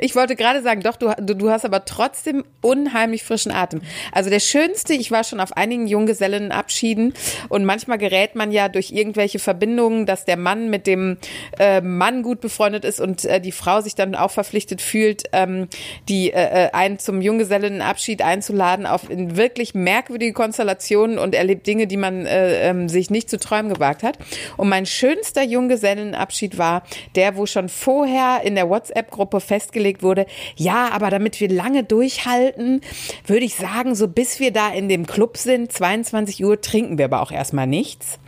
Ich 0.01 0.15
wollte 0.15 0.37
gerade 0.37 0.63
sagen, 0.63 0.83
doch, 0.83 0.97
du, 0.97 1.13
du, 1.17 1.51
hast 1.51 1.65
aber 1.65 1.85
trotzdem 1.85 2.45
unheimlich 2.61 3.25
frischen 3.25 3.53
Atem. 3.53 3.83
Also 4.13 4.31
der 4.31 4.41
schönste, 4.41 4.95
ich 4.95 5.11
war 5.11 5.25
schon 5.25 5.41
auf 5.41 5.57
einigen 5.57 5.87
Junggesellenabschieden 5.87 7.15
und 7.49 7.65
manchmal 7.65 7.99
gerät 7.99 8.35
man 8.35 8.53
ja 8.53 8.69
durch 8.69 8.93
irgendwelche 8.93 9.39
Verbindungen, 9.39 10.07
dass 10.07 10.25
der 10.25 10.37
Mann 10.37 10.71
mit 10.71 10.87
dem 10.87 11.19
äh, 11.59 11.81
Mann 11.81 12.23
gut 12.23 12.41
befreundet 12.41 12.85
ist 12.85 13.01
und 13.01 13.25
äh, 13.25 13.41
die 13.41 13.53
Frau 13.53 13.81
sich 13.81 13.95
dann 13.95 14.15
auch 14.15 14.31
verpflichtet 14.31 14.81
fühlt, 14.81 15.25
ähm, 15.33 15.69
die 16.09 16.33
äh, 16.33 16.67
äh, 16.67 16.71
einen 16.73 16.99
zum 16.99 17.21
Junggesellenabschied 17.21 18.23
einzuladen 18.23 18.87
auf 18.87 19.11
in 19.11 19.37
wirklich 19.37 19.75
merkwürdige 19.75 20.33
Konstellationen 20.33 21.19
und 21.19 21.35
erlebt 21.35 21.67
Dinge, 21.67 21.87
die 21.87 21.97
man 21.97 22.27
äh, 22.27 22.69
ähm, 22.69 22.89
sich 22.89 23.11
nicht 23.11 23.29
zu 23.29 23.39
träumen 23.39 23.73
gewagt 23.73 24.03
hat. 24.03 24.19
Und 24.57 24.69
mein 24.69 24.87
schönster 24.87 25.43
Junggesellenabschied 25.43 26.59
war 26.59 26.83
der, 27.15 27.37
wo 27.37 27.47
schon 27.47 27.69
vorher 27.69 28.43
in 28.45 28.55
der 28.55 28.69
WhatsApp-Gruppe 28.69 29.41
festgelegt 29.61 30.03
wurde, 30.03 30.27
ja, 30.57 30.89
aber 30.91 31.11
damit 31.11 31.39
wir 31.41 31.49
lange 31.49 31.85
durchhalten, 31.85 32.81
würde 33.27 33.45
ich 33.45 33.55
sagen, 33.55 33.95
so 33.95 34.09
bis 34.09 34.41
wir 34.41 34.53
da 34.53 34.71
in 34.73 34.89
dem 34.89 35.07
Club 35.07 35.37
sind, 35.37 35.71
22 35.71 36.45
Uhr, 36.45 36.61
trinken 36.61 36.99
wir 36.99 37.05
aber 37.07 37.21
auch 37.23 37.31
erstmal 37.33 37.67
nichts. 37.67 38.19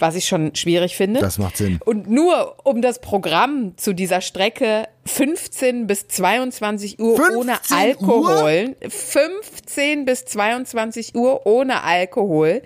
was 0.00 0.16
ich 0.16 0.26
schon 0.26 0.56
schwierig 0.56 0.96
finde. 0.96 1.20
Das 1.20 1.38
macht 1.38 1.56
Sinn. 1.56 1.78
Und 1.84 2.10
nur 2.10 2.56
um 2.64 2.82
das 2.82 3.00
Programm 3.00 3.74
zu 3.76 3.92
dieser 3.94 4.20
Strecke 4.20 4.88
15 5.06 5.86
bis 5.86 6.08
22 6.08 6.98
Uhr 6.98 7.14
15 7.16 7.36
ohne 7.36 7.52
Alkohol, 7.70 8.74
15 8.88 10.04
bis 10.04 10.24
22 10.24 11.14
Uhr 11.14 11.46
ohne 11.46 11.84
Alkohol. 11.84 12.62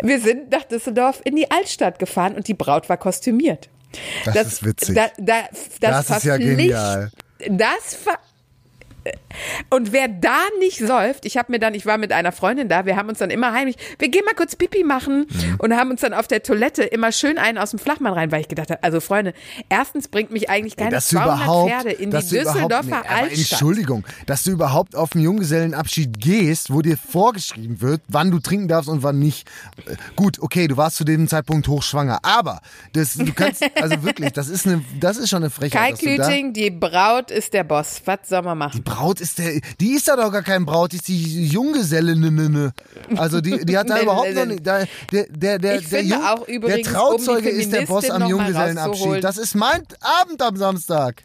Wir 0.00 0.20
sind 0.20 0.52
nach 0.52 0.62
Düsseldorf 0.62 1.20
in 1.24 1.34
die 1.34 1.50
Altstadt 1.50 1.98
gefahren 1.98 2.36
und 2.36 2.46
die 2.46 2.54
Braut 2.54 2.88
war 2.88 2.96
kostümiert. 2.98 3.68
Das 4.24 4.46
ist 4.46 4.64
witzig. 4.64 4.94
Da, 4.94 5.08
da, 5.18 5.48
das, 5.80 6.06
Das 6.06 6.18
ist 6.18 6.24
ja 6.24 6.36
genial. 6.36 7.10
Das 7.48 7.94
ver 7.94 8.18
und 9.70 9.92
wer 9.92 10.08
da 10.08 10.36
nicht 10.58 10.78
säuft, 10.78 11.24
ich 11.24 11.36
habe 11.36 11.52
mir 11.52 11.58
dann, 11.58 11.74
ich 11.74 11.86
war 11.86 11.96
mit 11.98 12.12
einer 12.12 12.32
Freundin 12.32 12.68
da, 12.68 12.84
wir 12.86 12.96
haben 12.96 13.08
uns 13.08 13.18
dann 13.18 13.30
immer 13.30 13.52
heimlich, 13.52 13.76
wir 13.98 14.08
gehen 14.08 14.24
mal 14.24 14.34
kurz 14.34 14.56
Pipi 14.56 14.84
machen 14.84 15.26
Mhm. 15.30 15.56
und 15.58 15.76
haben 15.76 15.90
uns 15.90 16.00
dann 16.00 16.12
auf 16.14 16.26
der 16.28 16.42
Toilette 16.42 16.82
immer 16.82 17.12
schön 17.12 17.38
einen 17.38 17.58
aus 17.58 17.70
dem 17.70 17.78
Flachmann 17.78 18.12
rein, 18.12 18.30
weil 18.32 18.40
ich 18.42 18.48
gedacht 18.48 18.70
habe, 18.70 18.82
also 18.82 19.00
Freunde, 19.00 19.32
erstens 19.68 20.08
bringt 20.08 20.30
mich 20.30 20.50
eigentlich 20.50 20.76
keine 20.76 20.90
dass 20.90 21.08
du 21.08 21.16
200 21.16 21.36
überhaupt, 21.36 21.70
Pferde 21.70 21.90
in 21.90 22.10
die 22.10 22.16
Düsseldorfer 22.18 22.84
nee, 22.84 23.08
Altstadt. 23.08 23.50
Entschuldigung, 23.52 24.04
dass 24.26 24.42
du 24.44 24.50
überhaupt 24.50 24.94
auf 24.96 25.10
den 25.10 25.22
Junggesellenabschied 25.22 26.18
gehst, 26.20 26.72
wo 26.72 26.82
dir 26.82 26.96
vorgeschrieben 26.96 27.80
wird, 27.80 28.02
wann 28.08 28.30
du 28.30 28.38
trinken 28.38 28.68
darfst 28.68 28.88
und 28.88 29.02
wann 29.02 29.18
nicht. 29.18 29.48
Äh, 29.86 29.96
Gut, 30.16 30.38
okay, 30.40 30.68
du 30.68 30.76
warst 30.76 30.96
zu 30.96 31.04
dem 31.04 31.28
Zeitpunkt 31.28 31.68
hochschwanger, 31.68 32.18
aber 32.22 32.60
das, 32.92 33.14
du 33.14 33.32
kannst, 33.32 33.62
also 33.80 34.02
wirklich, 34.02 34.32
das 34.32 34.48
ist 34.48 34.66
eine, 34.66 34.84
das 34.98 35.16
ist 35.16 35.30
schon 35.30 35.42
eine 35.42 35.50
Kai 35.50 35.56
Frechheit. 35.70 35.92
da- 35.92 36.24
Klüting, 36.26 36.52
die 36.52 36.70
Braut 36.70 37.30
ist 37.30 37.52
der 37.54 37.64
Boss. 37.64 38.02
Was 38.04 38.20
soll 38.28 38.42
man 38.42 38.58
machen? 38.58 38.82
Die 38.90 38.96
Braut 38.96 39.20
ist 39.20 39.38
der, 39.38 39.60
die 39.80 39.92
ist 39.92 40.08
da 40.08 40.16
doch 40.16 40.32
gar 40.32 40.42
kein 40.42 40.64
Braut, 40.64 40.92
die 40.92 40.96
ist 40.96 41.08
die 41.08 41.46
Junggeselle. 41.46 42.72
Also 43.16 43.40
die, 43.40 43.64
die 43.64 43.78
hat 43.78 43.88
da 43.88 44.00
überhaupt 44.02 44.34
noch 44.34 44.46
nicht, 44.46 44.66
da, 44.66 44.84
der, 45.12 45.26
der, 45.28 45.58
der, 45.58 45.78
Ich 45.80 45.88
der, 45.88 46.02
Jung, 46.02 46.24
auch 46.24 46.48
übrigens, 46.48 46.88
der 46.88 46.94
Trauzeuge 46.94 47.50
um 47.50 47.56
ist 47.56 47.72
der 47.72 47.86
Boss 47.86 48.10
am 48.10 48.28
Junggesellenabschied. 48.28 49.22
Das 49.22 49.38
ist 49.38 49.54
mein 49.54 49.82
Abend 50.00 50.42
am 50.42 50.56
Samstag. 50.56 51.22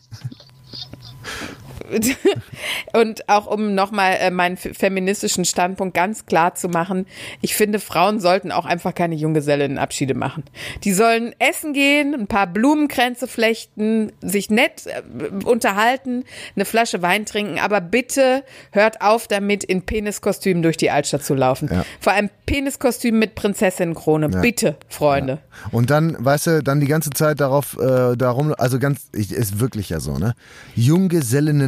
Und 2.94 3.28
auch 3.30 3.48
um 3.48 3.76
nochmal 3.76 4.18
äh, 4.20 4.32
meinen 4.32 4.58
fe- 4.58 4.74
feministischen 4.74 5.46
Standpunkt 5.46 5.94
ganz 5.94 6.26
klar 6.26 6.56
zu 6.56 6.70
machen, 6.70 7.06
ich 7.42 7.56
finde, 7.56 7.80
Frauen 7.80 8.20
sollten 8.20 8.52
auch 8.52 8.66
einfach 8.66 8.96
keine 8.96 9.16
Junggesellenabschiede 9.16 10.14
machen. 10.14 10.44
Die 10.84 10.94
sollen 10.94 11.34
essen 11.40 11.74
gehen, 11.74 12.14
ein 12.14 12.28
paar 12.28 12.48
Blumenkränze 12.48 13.28
flechten, 13.28 14.12
sich 14.22 14.50
nett 14.50 14.88
äh, 14.88 15.46
unterhalten, 15.46 16.24
eine 16.56 16.66
Flasche 16.66 17.02
Wein 17.02 17.26
trinken, 17.26 17.60
aber 17.60 17.82
bitte 17.82 18.44
hört 18.72 19.02
auf 19.02 19.28
damit, 19.28 19.64
in 19.64 19.84
Peniskostümen 19.84 20.64
durch 20.64 20.78
die 20.78 20.92
Altstadt 20.92 21.24
zu 21.24 21.34
laufen. 21.36 21.70
Vor 22.00 22.14
allem 22.14 22.30
Peniskostüm 22.46 23.20
mit 23.20 23.36
Prinzessinnenkrone. 23.36 24.30
Bitte, 24.42 24.78
Freunde. 24.88 25.40
Und 25.72 25.90
dann, 25.90 26.16
weißt 26.24 26.48
du, 26.48 26.64
dann 26.64 26.80
die 26.80 26.88
ganze 26.88 27.10
Zeit 27.10 27.40
darauf, 27.40 27.78
äh, 27.80 28.16
darum, 28.16 28.54
also 28.58 28.80
ganz, 28.80 29.10
ich, 29.14 29.32
ist 29.32 29.60
wirklich 29.60 29.90
ja 29.90 30.00
so, 30.00 30.18
ne? 30.18 30.34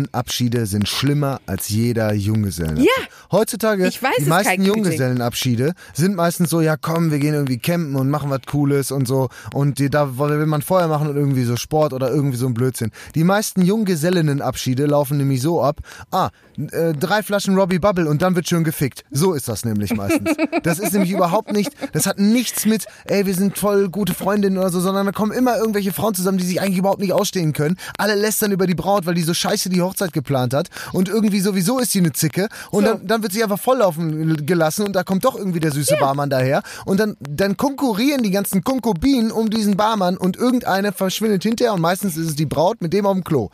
Junggesellenabschiede 0.07 0.65
sind 0.65 0.87
schlimmer 0.87 1.41
als 1.45 1.69
jeder 1.69 2.13
Junggesellenabschied. 2.13 2.85
Ja. 2.85 3.03
Heutzutage, 3.31 3.87
Ich 3.87 4.01
weiß 4.01 4.15
die 4.19 4.25
meisten. 4.25 4.63
Junggesellenabschiede 4.63 5.73
sind 5.93 6.15
meistens 6.15 6.49
so, 6.49 6.61
ja 6.61 6.77
komm, 6.77 7.11
wir 7.11 7.19
gehen 7.19 7.33
irgendwie 7.33 7.57
campen 7.57 7.95
und 7.95 8.09
machen 8.09 8.29
was 8.29 8.41
Cooles 8.45 8.91
und 8.91 9.07
so. 9.07 9.29
Und 9.53 9.79
die, 9.79 9.89
da 9.89 10.17
will 10.17 10.45
man 10.45 10.61
Feuer 10.61 10.87
machen 10.87 11.07
und 11.07 11.15
irgendwie 11.15 11.43
so 11.43 11.55
Sport 11.55 11.93
oder 11.93 12.09
irgendwie 12.09 12.37
so 12.37 12.47
ein 12.47 12.53
Blödsinn. 12.53 12.91
Die 13.15 13.23
meisten 13.23 13.61
Junggesellinnenabschiede 13.61 14.85
laufen 14.85 15.17
nämlich 15.17 15.41
so 15.41 15.61
ab, 15.61 15.79
ah, 16.11 16.29
äh, 16.71 16.93
drei 16.93 17.23
Flaschen 17.23 17.55
Robbie 17.55 17.79
Bubble 17.79 18.07
und 18.09 18.21
dann 18.21 18.35
wird 18.35 18.47
schön 18.47 18.63
gefickt. 18.63 19.03
So 19.11 19.33
ist 19.33 19.47
das 19.47 19.65
nämlich 19.65 19.95
meistens. 19.95 20.31
Das 20.63 20.79
ist 20.79 20.91
nämlich 20.93 21.11
überhaupt 21.11 21.53
nicht, 21.53 21.71
das 21.93 22.05
hat 22.05 22.19
nichts 22.19 22.65
mit, 22.65 22.85
ey, 23.05 23.25
wir 23.25 23.33
sind 23.33 23.57
voll 23.57 23.89
gute 23.89 24.13
Freundinnen 24.13 24.57
oder 24.57 24.69
so, 24.69 24.79
sondern 24.79 25.05
da 25.05 25.11
kommen 25.11 25.31
immer 25.31 25.57
irgendwelche 25.57 25.93
Frauen 25.93 26.13
zusammen, 26.15 26.37
die 26.37 26.45
sich 26.45 26.59
eigentlich 26.59 26.77
überhaupt 26.79 26.99
nicht 26.99 27.13
ausstehen 27.13 27.53
können. 27.53 27.77
Alle 27.97 28.15
lästern 28.15 28.51
über 28.51 28.67
die 28.67 28.75
Braut, 28.75 29.05
weil 29.05 29.13
die 29.13 29.21
so 29.21 29.33
scheiße 29.33 29.69
die 29.69 29.81
Hochzeit 29.81 30.13
geplant 30.13 30.53
hat 30.53 30.69
und 30.93 31.09
irgendwie 31.09 31.39
sowieso 31.39 31.79
ist 31.79 31.91
sie 31.91 31.99
eine 31.99 32.11
Zicke 32.11 32.49
und 32.71 32.83
So. 32.85 32.93
dann, 32.93 33.07
dann 33.07 33.23
wird 33.23 33.33
sie 33.33 33.43
einfach 33.43 33.59
volllaufen 33.59 34.45
gelassen 34.45 34.85
und 34.85 34.95
da 34.95 35.03
kommt 35.03 35.25
doch 35.25 35.35
irgendwie 35.35 35.59
der 35.59 35.71
süße 35.71 35.97
Barmann 35.99 36.29
daher 36.29 36.63
und 36.85 36.99
dann, 36.99 37.15
dann 37.19 37.55
konkurrieren 37.57 38.23
die 38.23 38.31
ganzen 38.31 38.63
Konkubinen 38.63 39.31
um 39.31 39.49
diesen 39.49 39.77
Barmann 39.77 40.17
und 40.17 40.37
irgendeine 40.37 40.91
verschwindet 40.91 41.43
hinterher 41.43 41.73
und 41.73 41.81
meistens 41.81 42.17
ist 42.17 42.27
es 42.27 42.35
die 42.35 42.45
Braut 42.45 42.81
mit 42.81 42.93
dem 42.93 43.05
auf 43.05 43.13
dem 43.13 43.23
Klo. 43.23 43.49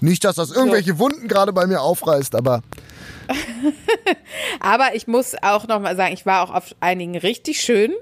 Nicht, 0.00 0.24
dass 0.24 0.36
das 0.36 0.50
irgendwelche 0.50 0.98
Wunden 0.98 1.28
gerade 1.28 1.52
bei 1.52 1.66
mir 1.66 1.80
aufreißt, 1.80 2.34
aber 2.34 2.62
Aber 4.60 4.94
ich 4.94 5.06
muss 5.06 5.34
auch 5.42 5.66
noch 5.66 5.80
mal 5.80 5.96
sagen, 5.96 6.14
ich 6.14 6.26
war 6.26 6.42
auch 6.42 6.54
auf 6.54 6.74
einigen 6.80 7.16
richtig 7.16 7.60
schön. 7.60 7.92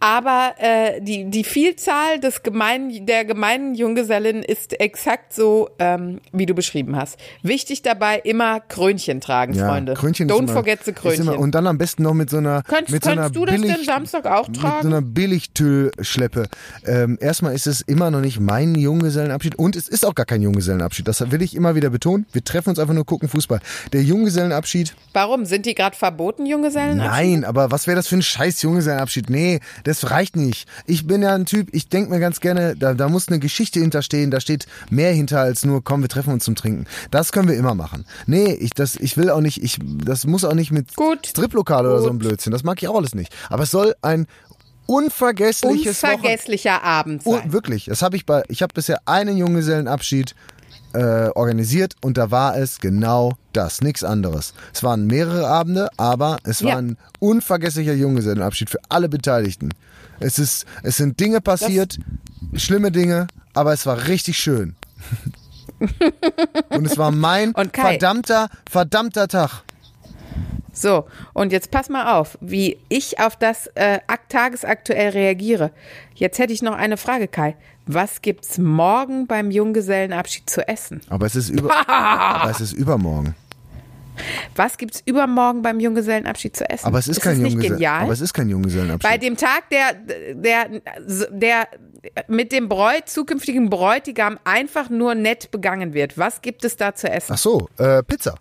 Aber 0.00 0.54
äh, 0.58 1.00
die, 1.00 1.28
die 1.30 1.42
Vielzahl 1.44 2.20
des 2.20 2.42
gemeinen, 2.42 3.06
der 3.06 3.24
gemeinen 3.24 3.74
Junggesellen 3.74 4.42
ist 4.42 4.78
exakt 4.80 5.32
so, 5.34 5.70
ähm, 5.78 6.20
wie 6.32 6.46
du 6.46 6.54
beschrieben 6.54 6.96
hast. 6.96 7.18
Wichtig 7.42 7.82
dabei 7.82 8.18
immer 8.18 8.60
Krönchen 8.60 9.20
tragen, 9.20 9.54
ja, 9.54 9.68
Freunde. 9.68 9.94
Krönchen 9.94 10.30
Don't 10.30 10.44
immer, 10.44 10.52
forget 10.52 10.84
the 10.84 10.92
Krönchen. 10.92 11.22
Immer, 11.22 11.38
und 11.38 11.54
dann 11.54 11.66
am 11.66 11.78
besten 11.78 12.04
noch 12.04 12.14
mit 12.14 12.30
so 12.30 12.36
einer 12.36 12.62
Könntest- 12.62 12.92
mit 12.92 13.04
so 13.04 13.10
einer 13.10 13.22
könntest 13.22 13.36
du 13.36 13.44
das 13.44 13.54
denn 13.56 13.62
billig, 13.72 13.86
Samstag 13.86 14.26
auch 14.26 14.46
Mit 14.46 14.56
so 14.56 14.62
tragen? 14.62 14.86
einer 14.86 15.02
Billigtüllschleppe. 15.02 16.46
Ähm, 16.86 17.18
erstmal 17.20 17.54
ist 17.54 17.66
es 17.66 17.80
immer 17.80 18.10
noch 18.10 18.20
nicht 18.20 18.38
mein 18.40 18.74
Junggesellenabschied 18.74 19.56
und 19.56 19.74
es 19.76 19.88
ist 19.88 20.04
auch 20.06 20.14
gar 20.14 20.26
kein 20.26 20.42
Junggesellenabschied. 20.42 21.08
Das 21.08 21.30
will 21.30 21.42
ich 21.42 21.54
immer 21.56 21.74
wieder 21.74 21.90
betonen. 21.90 22.26
Wir 22.32 22.44
treffen 22.44 22.70
uns 22.70 22.78
einfach 22.78 22.94
nur 22.94 23.04
gucken 23.06 23.28
Fußball. 23.28 23.60
Der 23.92 24.02
Junggesellenabschied 24.02 24.94
Warum? 25.12 25.44
Sind 25.44 25.66
die 25.66 25.74
gerade 25.74 25.96
verboten, 25.96 26.46
Junggesellen? 26.46 26.98
Nein, 26.98 27.44
aber 27.44 27.70
was 27.70 27.86
wäre 27.86 27.96
das 27.96 28.06
für 28.08 28.16
ein 28.16 28.22
scheiß 28.22 28.62
Junggesellenabschied? 28.62 29.27
Nee, 29.30 29.60
das 29.84 30.10
reicht 30.10 30.36
nicht. 30.36 30.68
Ich 30.86 31.06
bin 31.06 31.22
ja 31.22 31.34
ein 31.34 31.46
Typ, 31.46 31.68
ich 31.72 31.88
denke 31.88 32.10
mir 32.10 32.20
ganz 32.20 32.40
gerne, 32.40 32.76
da, 32.76 32.94
da 32.94 33.08
muss 33.08 33.28
eine 33.28 33.38
Geschichte 33.38 33.80
hinterstehen, 33.80 34.30
da 34.30 34.40
steht 34.40 34.66
mehr 34.90 35.12
hinter 35.12 35.40
als 35.40 35.64
nur, 35.64 35.82
komm, 35.82 36.02
wir 36.02 36.08
treffen 36.08 36.32
uns 36.32 36.44
zum 36.44 36.54
Trinken. 36.56 36.86
Das 37.10 37.32
können 37.32 37.48
wir 37.48 37.56
immer 37.56 37.74
machen. 37.74 38.04
Nee, 38.26 38.52
ich, 38.52 38.70
das, 38.70 38.96
ich 38.96 39.16
will 39.16 39.30
auch 39.30 39.40
nicht, 39.40 39.62
ich, 39.62 39.78
das 40.04 40.26
muss 40.26 40.44
auch 40.44 40.54
nicht 40.54 40.70
mit 40.72 40.94
Gut. 40.96 41.26
Striplokal 41.26 41.86
oder 41.86 42.00
so 42.02 42.10
ein. 42.10 42.18
Blödsinn. 42.18 42.52
Das 42.52 42.64
mag 42.64 42.82
ich 42.82 42.88
auch 42.88 42.96
alles 42.96 43.14
nicht. 43.14 43.34
Aber 43.48 43.62
es 43.62 43.70
soll 43.70 43.94
ein 44.02 44.26
unvergessliches 44.86 46.02
Wochen 46.02 46.14
Unvergesslicher 46.14 46.82
Abend 46.82 47.22
Oh, 47.24 47.36
sein. 47.36 47.52
wirklich, 47.52 47.84
das 47.86 48.02
habe 48.02 48.16
ich 48.16 48.26
bei, 48.26 48.42
ich 48.48 48.62
habe 48.62 48.72
bisher 48.74 49.00
einen 49.06 49.36
Junggesellenabschied 49.36 50.34
äh, 50.94 51.28
organisiert 51.34 51.94
und 52.00 52.16
da 52.16 52.30
war 52.30 52.56
es 52.56 52.78
genau 52.80 53.32
das, 53.58 53.80
nichts 53.82 54.04
anderes. 54.04 54.54
Es 54.72 54.82
waren 54.82 55.06
mehrere 55.06 55.46
Abende, 55.48 55.88
aber 55.96 56.38
es 56.44 56.62
war 56.62 56.70
Ja. 56.70 56.76
ein 56.78 56.96
unvergesslicher 57.18 57.92
Junggesellenabschied 57.94 58.70
für 58.70 58.78
alle 58.88 59.08
Beteiligten. 59.08 59.70
Es 60.20 60.38
ist, 60.38 60.64
es 60.82 60.96
sind 60.96 61.18
Dinge 61.20 61.40
passiert, 61.40 61.98
schlimme 62.54 62.90
Dinge, 62.92 63.26
aber 63.54 63.72
es 63.72 63.84
war 63.86 64.06
richtig 64.08 64.38
schön. 64.38 64.74
und 66.70 66.86
es 66.86 66.96
war 66.98 67.10
mein 67.10 67.52
verdammter, 67.72 68.48
verdammter 68.70 69.28
Tag. 69.28 69.62
So, 70.72 71.06
und 71.32 71.50
jetzt 71.52 71.70
pass 71.72 71.88
mal 71.88 72.16
auf, 72.18 72.38
wie 72.40 72.78
ich 72.88 73.18
auf 73.18 73.34
das 73.36 73.66
äh, 73.74 73.98
ak- 74.06 74.28
tagesaktuell 74.28 75.10
reagiere. 75.10 75.72
Jetzt 76.14 76.38
hätte 76.38 76.52
ich 76.52 76.62
noch 76.62 76.74
eine 76.76 76.96
Frage, 76.96 77.26
Kai. 77.26 77.56
Was 77.86 78.20
gibt's 78.22 78.58
morgen 78.58 79.26
beim 79.26 79.50
Junggesellenabschied 79.50 80.48
zu 80.48 80.66
essen? 80.68 81.00
Aber 81.08 81.26
es 81.26 81.34
ist 81.34 81.48
über, 81.48 81.70
aber 81.88 82.50
es 82.50 82.60
ist 82.60 82.72
übermorgen. 82.74 83.34
Was 84.56 84.78
gibt's 84.78 85.02
übermorgen 85.04 85.62
beim 85.62 85.80
Junggesellenabschied 85.80 86.56
zu 86.56 86.68
essen? 86.68 86.86
Aber 86.86 86.98
es 86.98 87.08
ist, 87.08 87.18
ist 87.18 87.22
kein 87.22 87.34
das 87.34 87.42
nicht 87.42 87.52
Junggesellen, 87.52 87.78
genial? 87.78 88.02
aber 88.02 88.12
es 88.12 88.20
ist 88.20 88.32
kein 88.34 88.48
Junggesellenabschied. 88.48 89.10
Bei 89.10 89.18
dem 89.18 89.36
Tag 89.36 89.70
der, 89.70 89.94
der, 90.34 90.68
der 91.30 91.68
mit 92.28 92.52
dem 92.52 92.68
Bräut, 92.68 93.08
zukünftigen 93.08 93.70
Bräutigam 93.70 94.38
einfach 94.44 94.90
nur 94.90 95.14
nett 95.14 95.50
begangen 95.50 95.94
wird. 95.94 96.18
Was 96.18 96.42
gibt 96.42 96.64
es 96.64 96.76
da 96.76 96.94
zu 96.94 97.10
essen? 97.10 97.32
Ach 97.34 97.38
so, 97.38 97.68
äh, 97.78 98.02
Pizza. 98.02 98.36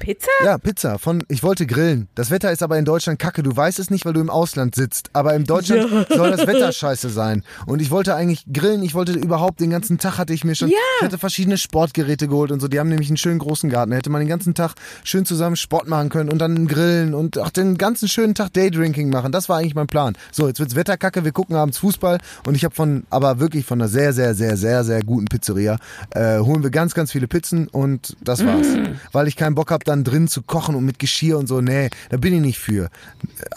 Pizza? 0.00 0.30
Ja, 0.44 0.58
Pizza. 0.58 0.98
Von, 0.98 1.24
ich 1.28 1.42
wollte 1.42 1.66
grillen. 1.66 2.08
Das 2.14 2.30
Wetter 2.30 2.52
ist 2.52 2.62
aber 2.62 2.78
in 2.78 2.84
Deutschland 2.84 3.18
kacke. 3.18 3.42
Du 3.42 3.56
weißt 3.56 3.78
es 3.78 3.90
nicht, 3.90 4.04
weil 4.04 4.12
du 4.12 4.20
im 4.20 4.30
Ausland 4.30 4.74
sitzt. 4.74 5.10
Aber 5.12 5.34
in 5.34 5.44
Deutschland 5.44 6.06
soll 6.14 6.30
das 6.30 6.46
Wetter 6.46 6.72
scheiße 6.72 7.10
sein. 7.10 7.42
Und 7.66 7.82
ich 7.82 7.90
wollte 7.90 8.14
eigentlich 8.14 8.46
grillen. 8.52 8.82
Ich 8.82 8.94
wollte 8.94 9.12
überhaupt 9.12 9.60
den 9.60 9.70
ganzen 9.70 9.98
Tag 9.98 10.18
hatte 10.18 10.32
ich 10.32 10.44
mir 10.44 10.54
schon. 10.54 10.68
Ja. 10.68 10.76
Ich 10.98 11.04
hatte 11.04 11.18
verschiedene 11.18 11.58
Sportgeräte 11.58 12.28
geholt 12.28 12.50
und 12.50 12.60
so. 12.60 12.68
Die 12.68 12.78
haben 12.78 12.88
nämlich 12.88 13.08
einen 13.08 13.16
schönen 13.16 13.38
großen 13.38 13.70
Garten. 13.70 13.90
Da 13.90 13.96
hätte 13.96 14.10
man 14.10 14.20
den 14.20 14.28
ganzen 14.28 14.54
Tag 14.54 14.74
schön 15.04 15.24
zusammen 15.24 15.56
Sport 15.56 15.88
machen 15.88 16.08
können 16.08 16.30
und 16.30 16.38
dann 16.38 16.66
grillen 16.66 17.14
und 17.14 17.38
auch 17.38 17.50
den 17.50 17.78
ganzen 17.78 18.08
schönen 18.08 18.34
Tag 18.34 18.52
Daydrinking 18.52 19.10
machen. 19.10 19.32
Das 19.32 19.48
war 19.48 19.58
eigentlich 19.58 19.74
mein 19.74 19.86
Plan. 19.86 20.16
So, 20.32 20.46
jetzt 20.48 20.60
wird's 20.60 20.74
Wetter 20.74 20.96
kacke. 20.96 21.24
Wir 21.24 21.32
gucken 21.32 21.56
abends 21.56 21.78
Fußball 21.78 22.18
und 22.46 22.54
ich 22.54 22.64
habe 22.64 22.74
von, 22.74 23.04
aber 23.10 23.40
wirklich 23.40 23.64
von 23.64 23.80
einer 23.80 23.88
sehr, 23.88 24.12
sehr, 24.12 24.34
sehr, 24.34 24.56
sehr, 24.56 24.84
sehr 24.84 25.02
guten 25.02 25.26
Pizzeria 25.26 25.78
äh, 26.10 26.38
holen 26.38 26.62
wir 26.62 26.70
ganz, 26.70 26.94
ganz 26.94 27.12
viele 27.12 27.28
Pizzen 27.28 27.68
und 27.68 28.16
das 28.20 28.44
war's. 28.44 28.66
Weil 29.12 29.28
ich 29.28 29.36
keinen 29.36 29.54
Bock 29.56 29.72
habe, 29.72 29.84
dann 29.84 30.04
drin 30.04 30.28
zu 30.28 30.42
kochen 30.42 30.76
und 30.76 30.84
mit 30.84 31.00
Geschirr 31.00 31.38
und 31.38 31.48
so. 31.48 31.60
Nee, 31.60 31.90
da 32.10 32.16
bin 32.16 32.32
ich 32.32 32.40
nicht 32.40 32.58
für. 32.60 32.88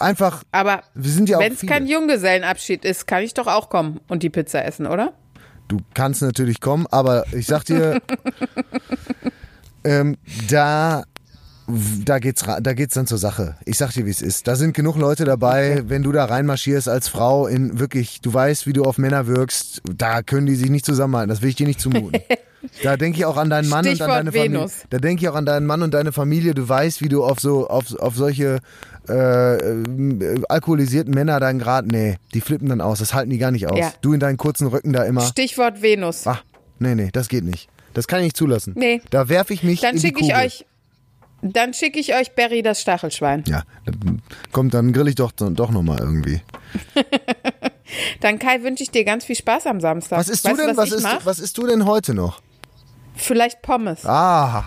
Einfach, 0.00 0.42
Aber 0.50 0.82
wir 0.94 1.10
sind 1.12 1.28
ja 1.28 1.38
wenn 1.38 1.52
es 1.52 1.60
kein 1.60 1.86
Junggesellenabschied 1.86 2.84
ist, 2.84 3.06
kann 3.06 3.22
ich 3.22 3.34
doch 3.34 3.46
auch 3.46 3.68
kommen 3.68 4.00
und 4.08 4.24
die 4.24 4.30
Pizza 4.30 4.64
essen, 4.64 4.86
oder? 4.86 5.12
Du 5.68 5.78
kannst 5.94 6.20
natürlich 6.20 6.60
kommen, 6.60 6.88
aber 6.90 7.24
ich 7.32 7.46
sag 7.46 7.64
dir, 7.64 8.02
ähm, 9.84 10.16
da 10.48 11.04
da 12.04 12.18
geht's, 12.18 12.44
da 12.44 12.72
geht's 12.72 12.94
dann 12.94 13.06
zur 13.06 13.18
Sache. 13.18 13.56
Ich 13.64 13.78
sag 13.78 13.92
dir, 13.92 14.06
wie 14.06 14.10
es 14.10 14.22
ist. 14.22 14.48
Da 14.48 14.56
sind 14.56 14.74
genug 14.74 14.96
Leute 14.96 15.24
dabei, 15.24 15.82
wenn 15.86 16.02
du 16.02 16.10
da 16.12 16.24
reinmarschierst 16.24 16.88
als 16.88 17.06
Frau 17.08 17.46
in 17.46 17.78
wirklich, 17.78 18.20
du 18.20 18.34
weißt, 18.34 18.66
wie 18.66 18.72
du 18.72 18.82
auf 18.82 18.98
Männer 18.98 19.28
wirkst, 19.28 19.82
da 19.84 20.22
können 20.22 20.46
die 20.46 20.56
sich 20.56 20.70
nicht 20.70 20.84
zusammenhalten. 20.84 21.28
Das 21.28 21.42
will 21.42 21.50
ich 21.50 21.56
dir 21.56 21.66
nicht 21.66 21.80
zumuten. 21.80 22.20
Da 22.82 22.96
denke 22.96 23.18
ich 23.18 23.24
auch 23.24 23.36
an 23.36 23.50
deinen 23.50 23.68
Mann 23.68 23.86
und 23.86 23.92
Stichwort 23.92 24.10
an 24.10 24.16
deine 24.26 24.32
Familie. 24.32 24.58
Venus. 24.58 24.72
Da 24.90 24.98
denke 24.98 25.22
ich 25.22 25.28
auch 25.28 25.34
an 25.34 25.46
deinen 25.46 25.66
Mann 25.66 25.82
und 25.82 25.94
deine 25.94 26.12
Familie. 26.12 26.54
Du 26.54 26.68
weißt, 26.68 27.00
wie 27.02 27.08
du 27.08 27.24
auf 27.24 27.40
so 27.40 27.68
auf, 27.68 27.94
auf 27.98 28.16
solche 28.16 28.58
äh, 29.08 29.56
äh, 29.56 30.42
alkoholisierten 30.48 31.14
Männer 31.14 31.40
dann 31.40 31.58
gerade, 31.58 31.88
nee, 31.88 32.18
die 32.34 32.40
flippen 32.40 32.68
dann 32.68 32.80
aus. 32.80 32.98
Das 32.98 33.14
halten 33.14 33.30
die 33.30 33.38
gar 33.38 33.50
nicht 33.50 33.66
aus. 33.66 33.78
Ja. 33.78 33.92
Du 34.02 34.12
in 34.12 34.20
deinen 34.20 34.36
kurzen 34.36 34.66
Rücken 34.66 34.92
da 34.92 35.04
immer. 35.04 35.22
Stichwort 35.22 35.82
Venus. 35.82 36.26
Ach, 36.26 36.44
nee, 36.78 36.94
nee, 36.94 37.10
das 37.12 37.28
geht 37.28 37.44
nicht. 37.44 37.68
Das 37.94 38.06
kann 38.06 38.20
ich 38.20 38.24
nicht 38.24 38.36
zulassen. 38.36 38.74
Nee. 38.76 39.02
Da 39.10 39.28
werfe 39.28 39.52
ich 39.52 39.62
mich 39.62 39.80
Dann 39.80 39.98
schicke 39.98 40.24
ich 40.24 40.34
euch, 40.36 40.64
dann 41.42 41.74
schicke 41.74 41.98
ich 41.98 42.14
euch 42.14 42.34
Barry 42.34 42.62
das 42.62 42.80
Stachelschwein. 42.80 43.44
Ja, 43.46 43.62
kommt, 44.52 44.74
dann 44.74 44.92
grill 44.92 45.08
ich 45.08 45.14
doch, 45.14 45.32
doch 45.32 45.70
nochmal 45.70 45.98
irgendwie. 45.98 46.40
Dann 48.20 48.38
Kai 48.38 48.62
wünsche 48.62 48.84
ich 48.84 48.92
dir 48.92 49.04
ganz 49.04 49.24
viel 49.24 49.34
Spaß 49.34 49.66
am 49.66 49.80
Samstag. 49.80 50.18
Was 50.18 50.28
weißt 50.28 50.46
du 50.46 50.56
denn? 50.56 50.76
was, 50.76 50.92
Was 50.92 51.02
mach? 51.02 51.26
was 51.26 51.40
isst 51.40 51.58
du 51.58 51.66
denn 51.66 51.86
heute 51.86 52.14
noch? 52.14 52.40
Vielleicht 53.22 53.62
Pommes. 53.62 54.04
Ah. 54.06 54.66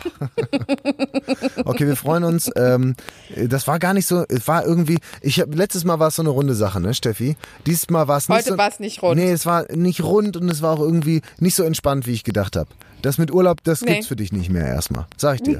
okay, 1.65 1.87
wir 1.87 1.95
freuen 1.95 2.23
uns. 2.23 2.49
Ähm, 2.55 2.95
das 3.35 3.67
war 3.67 3.79
gar 3.79 3.93
nicht 3.93 4.05
so, 4.07 4.25
es 4.29 4.47
war 4.47 4.65
irgendwie, 4.65 4.97
ich 5.21 5.39
hab, 5.39 5.53
letztes 5.53 5.83
Mal 5.83 5.99
war 5.99 6.07
es 6.09 6.15
so 6.15 6.21
eine 6.21 6.29
runde 6.29 6.55
Sache, 6.55 6.79
ne, 6.79 6.93
Steffi? 6.93 7.35
Diesmal 7.65 8.07
war 8.07 8.17
es 8.17 8.29
nicht 8.29 8.37
Heute 8.37 8.49
so. 8.51 8.57
war 8.57 8.69
es 8.69 8.79
nicht 8.79 9.01
rund. 9.01 9.17
Nee, 9.19 9.31
es 9.31 9.45
war 9.45 9.65
nicht 9.71 10.01
rund 10.03 10.37
und 10.37 10.49
es 10.49 10.61
war 10.61 10.71
auch 10.73 10.79
irgendwie 10.81 11.21
nicht 11.39 11.55
so 11.55 11.63
entspannt, 11.63 12.05
wie 12.07 12.13
ich 12.13 12.23
gedacht 12.23 12.55
habe. 12.55 12.69
Das 13.01 13.17
mit 13.17 13.31
Urlaub, 13.31 13.63
das 13.63 13.81
Nee. 13.81 13.93
gibt's 13.95 14.07
für 14.07 14.15
dich 14.15 14.31
nicht 14.31 14.49
mehr 14.49 14.65
erstmal. 14.65 15.07
Sag 15.17 15.35
ich 15.35 15.41
dir. 15.43 15.59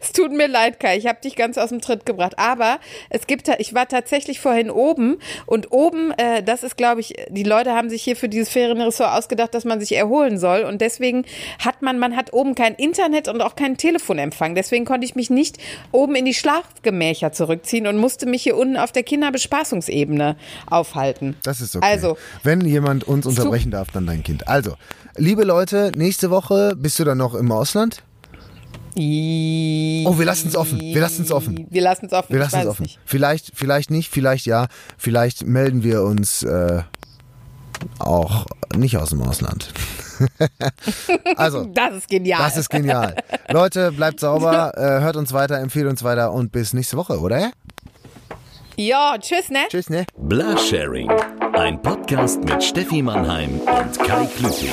Es 0.00 0.12
tut 0.12 0.32
mir 0.32 0.48
leid, 0.48 0.80
Kai, 0.80 0.96
ich 0.96 1.06
habe 1.06 1.20
dich 1.20 1.36
ganz 1.36 1.58
aus 1.58 1.70
dem 1.70 1.80
Tritt 1.80 2.06
gebracht. 2.06 2.38
Aber 2.38 2.78
es 3.08 3.26
gibt, 3.26 3.48
ich 3.58 3.74
war 3.74 3.88
tatsächlich 3.88 4.40
vorhin 4.40 4.70
oben 4.70 5.18
und 5.46 5.72
oben, 5.72 6.12
äh, 6.12 6.42
das 6.42 6.62
ist, 6.62 6.76
glaube 6.76 7.00
ich, 7.00 7.14
die 7.28 7.42
Leute 7.42 7.72
haben 7.72 7.90
sich 7.90 8.02
hier 8.02 8.16
für 8.16 8.28
dieses 8.28 8.48
Ferienressort 8.48 9.10
ausgedacht, 9.10 9.54
dass 9.54 9.64
man 9.64 9.80
sich 9.80 9.94
erholen 9.96 10.38
soll 10.38 10.62
und 10.62 10.80
deswegen 10.80 11.24
hat 11.64 11.82
man, 11.82 11.98
man 11.98 12.16
hat 12.16 12.32
oben 12.32 12.54
kein 12.54 12.74
Internet 12.74 13.28
und 13.28 13.40
auch 13.40 13.56
keinen 13.56 13.76
Telefonempfang. 13.76 14.54
Deswegen 14.54 14.84
konnte 14.84 15.04
ich 15.04 15.14
mich 15.14 15.30
nicht 15.30 15.58
oben 15.92 16.14
in 16.14 16.24
die 16.24 16.34
Schlafgemächer 16.34 17.32
zurückziehen 17.32 17.86
und 17.86 17.96
musste 17.96 18.26
mich 18.26 18.42
hier 18.42 18.56
unten 18.56 18.76
auf 18.76 18.92
der 18.92 19.02
Kinderbespaßungsebene 19.02 20.36
aufhalten. 20.68 21.36
Das 21.42 21.60
ist 21.60 21.76
okay. 21.76 21.86
Also, 21.86 22.16
Wenn 22.42 22.60
jemand 22.62 23.04
uns 23.04 23.26
unterbrechen 23.26 23.70
darf, 23.70 23.90
dann 23.92 24.06
dein 24.06 24.22
Kind. 24.22 24.48
Also, 24.48 24.74
liebe 25.16 25.44
Leute, 25.44 25.92
nächste 25.96 26.30
Woche 26.30 26.74
bist 26.76 26.98
du 26.98 27.04
dann 27.04 27.18
noch 27.18 27.34
im 27.34 27.50
Ausland? 27.52 28.02
Oh, 30.06 30.18
wir 30.18 30.24
lassen 30.26 30.48
es 30.48 30.56
offen. 30.56 30.80
Wir 30.80 31.00
lassen 31.00 31.22
es 31.22 31.32
offen. 31.32 31.66
Wir 31.70 31.82
lassen 31.82 32.06
es 32.06 32.12
offen. 32.12 32.32
Wir 32.32 32.40
lassen 32.40 32.60
es 32.60 32.66
offen. 32.66 32.82
nicht. 32.82 32.98
Vielleicht, 33.04 33.52
vielleicht 33.54 33.90
nicht, 33.90 34.10
vielleicht 34.10 34.46
ja. 34.46 34.68
Vielleicht 34.98 35.46
melden 35.46 35.82
wir 35.82 36.02
uns 36.02 36.42
äh, 36.42 36.82
auch 37.98 38.46
nicht 38.76 38.98
aus 38.98 39.10
dem 39.10 39.22
Ausland. 39.22 39.72
also, 41.36 41.64
Das 41.74 41.94
ist 41.94 42.08
genial. 42.08 42.42
das 42.42 42.56
ist 42.56 42.68
genial. 42.68 43.16
Leute, 43.48 43.92
bleibt 43.92 44.20
sauber, 44.20 44.72
äh, 44.76 45.00
hört 45.00 45.16
uns 45.16 45.32
weiter, 45.32 45.58
empfehlt 45.58 45.86
uns 45.86 46.02
weiter 46.04 46.32
und 46.32 46.52
bis 46.52 46.72
nächste 46.72 46.96
Woche, 46.96 47.18
oder? 47.20 47.52
ja, 48.76 49.16
tschüss, 49.18 49.50
ne? 49.50 49.66
Tschüss, 49.68 49.90
ne? 49.90 50.06
Blasharing. 50.16 51.10
Ein 51.52 51.82
Podcast 51.82 52.42
mit 52.44 52.62
Steffi 52.64 53.02
Mannheim 53.02 53.60
und 53.60 53.98
Kai 53.98 54.26
Klüting. 54.38 54.72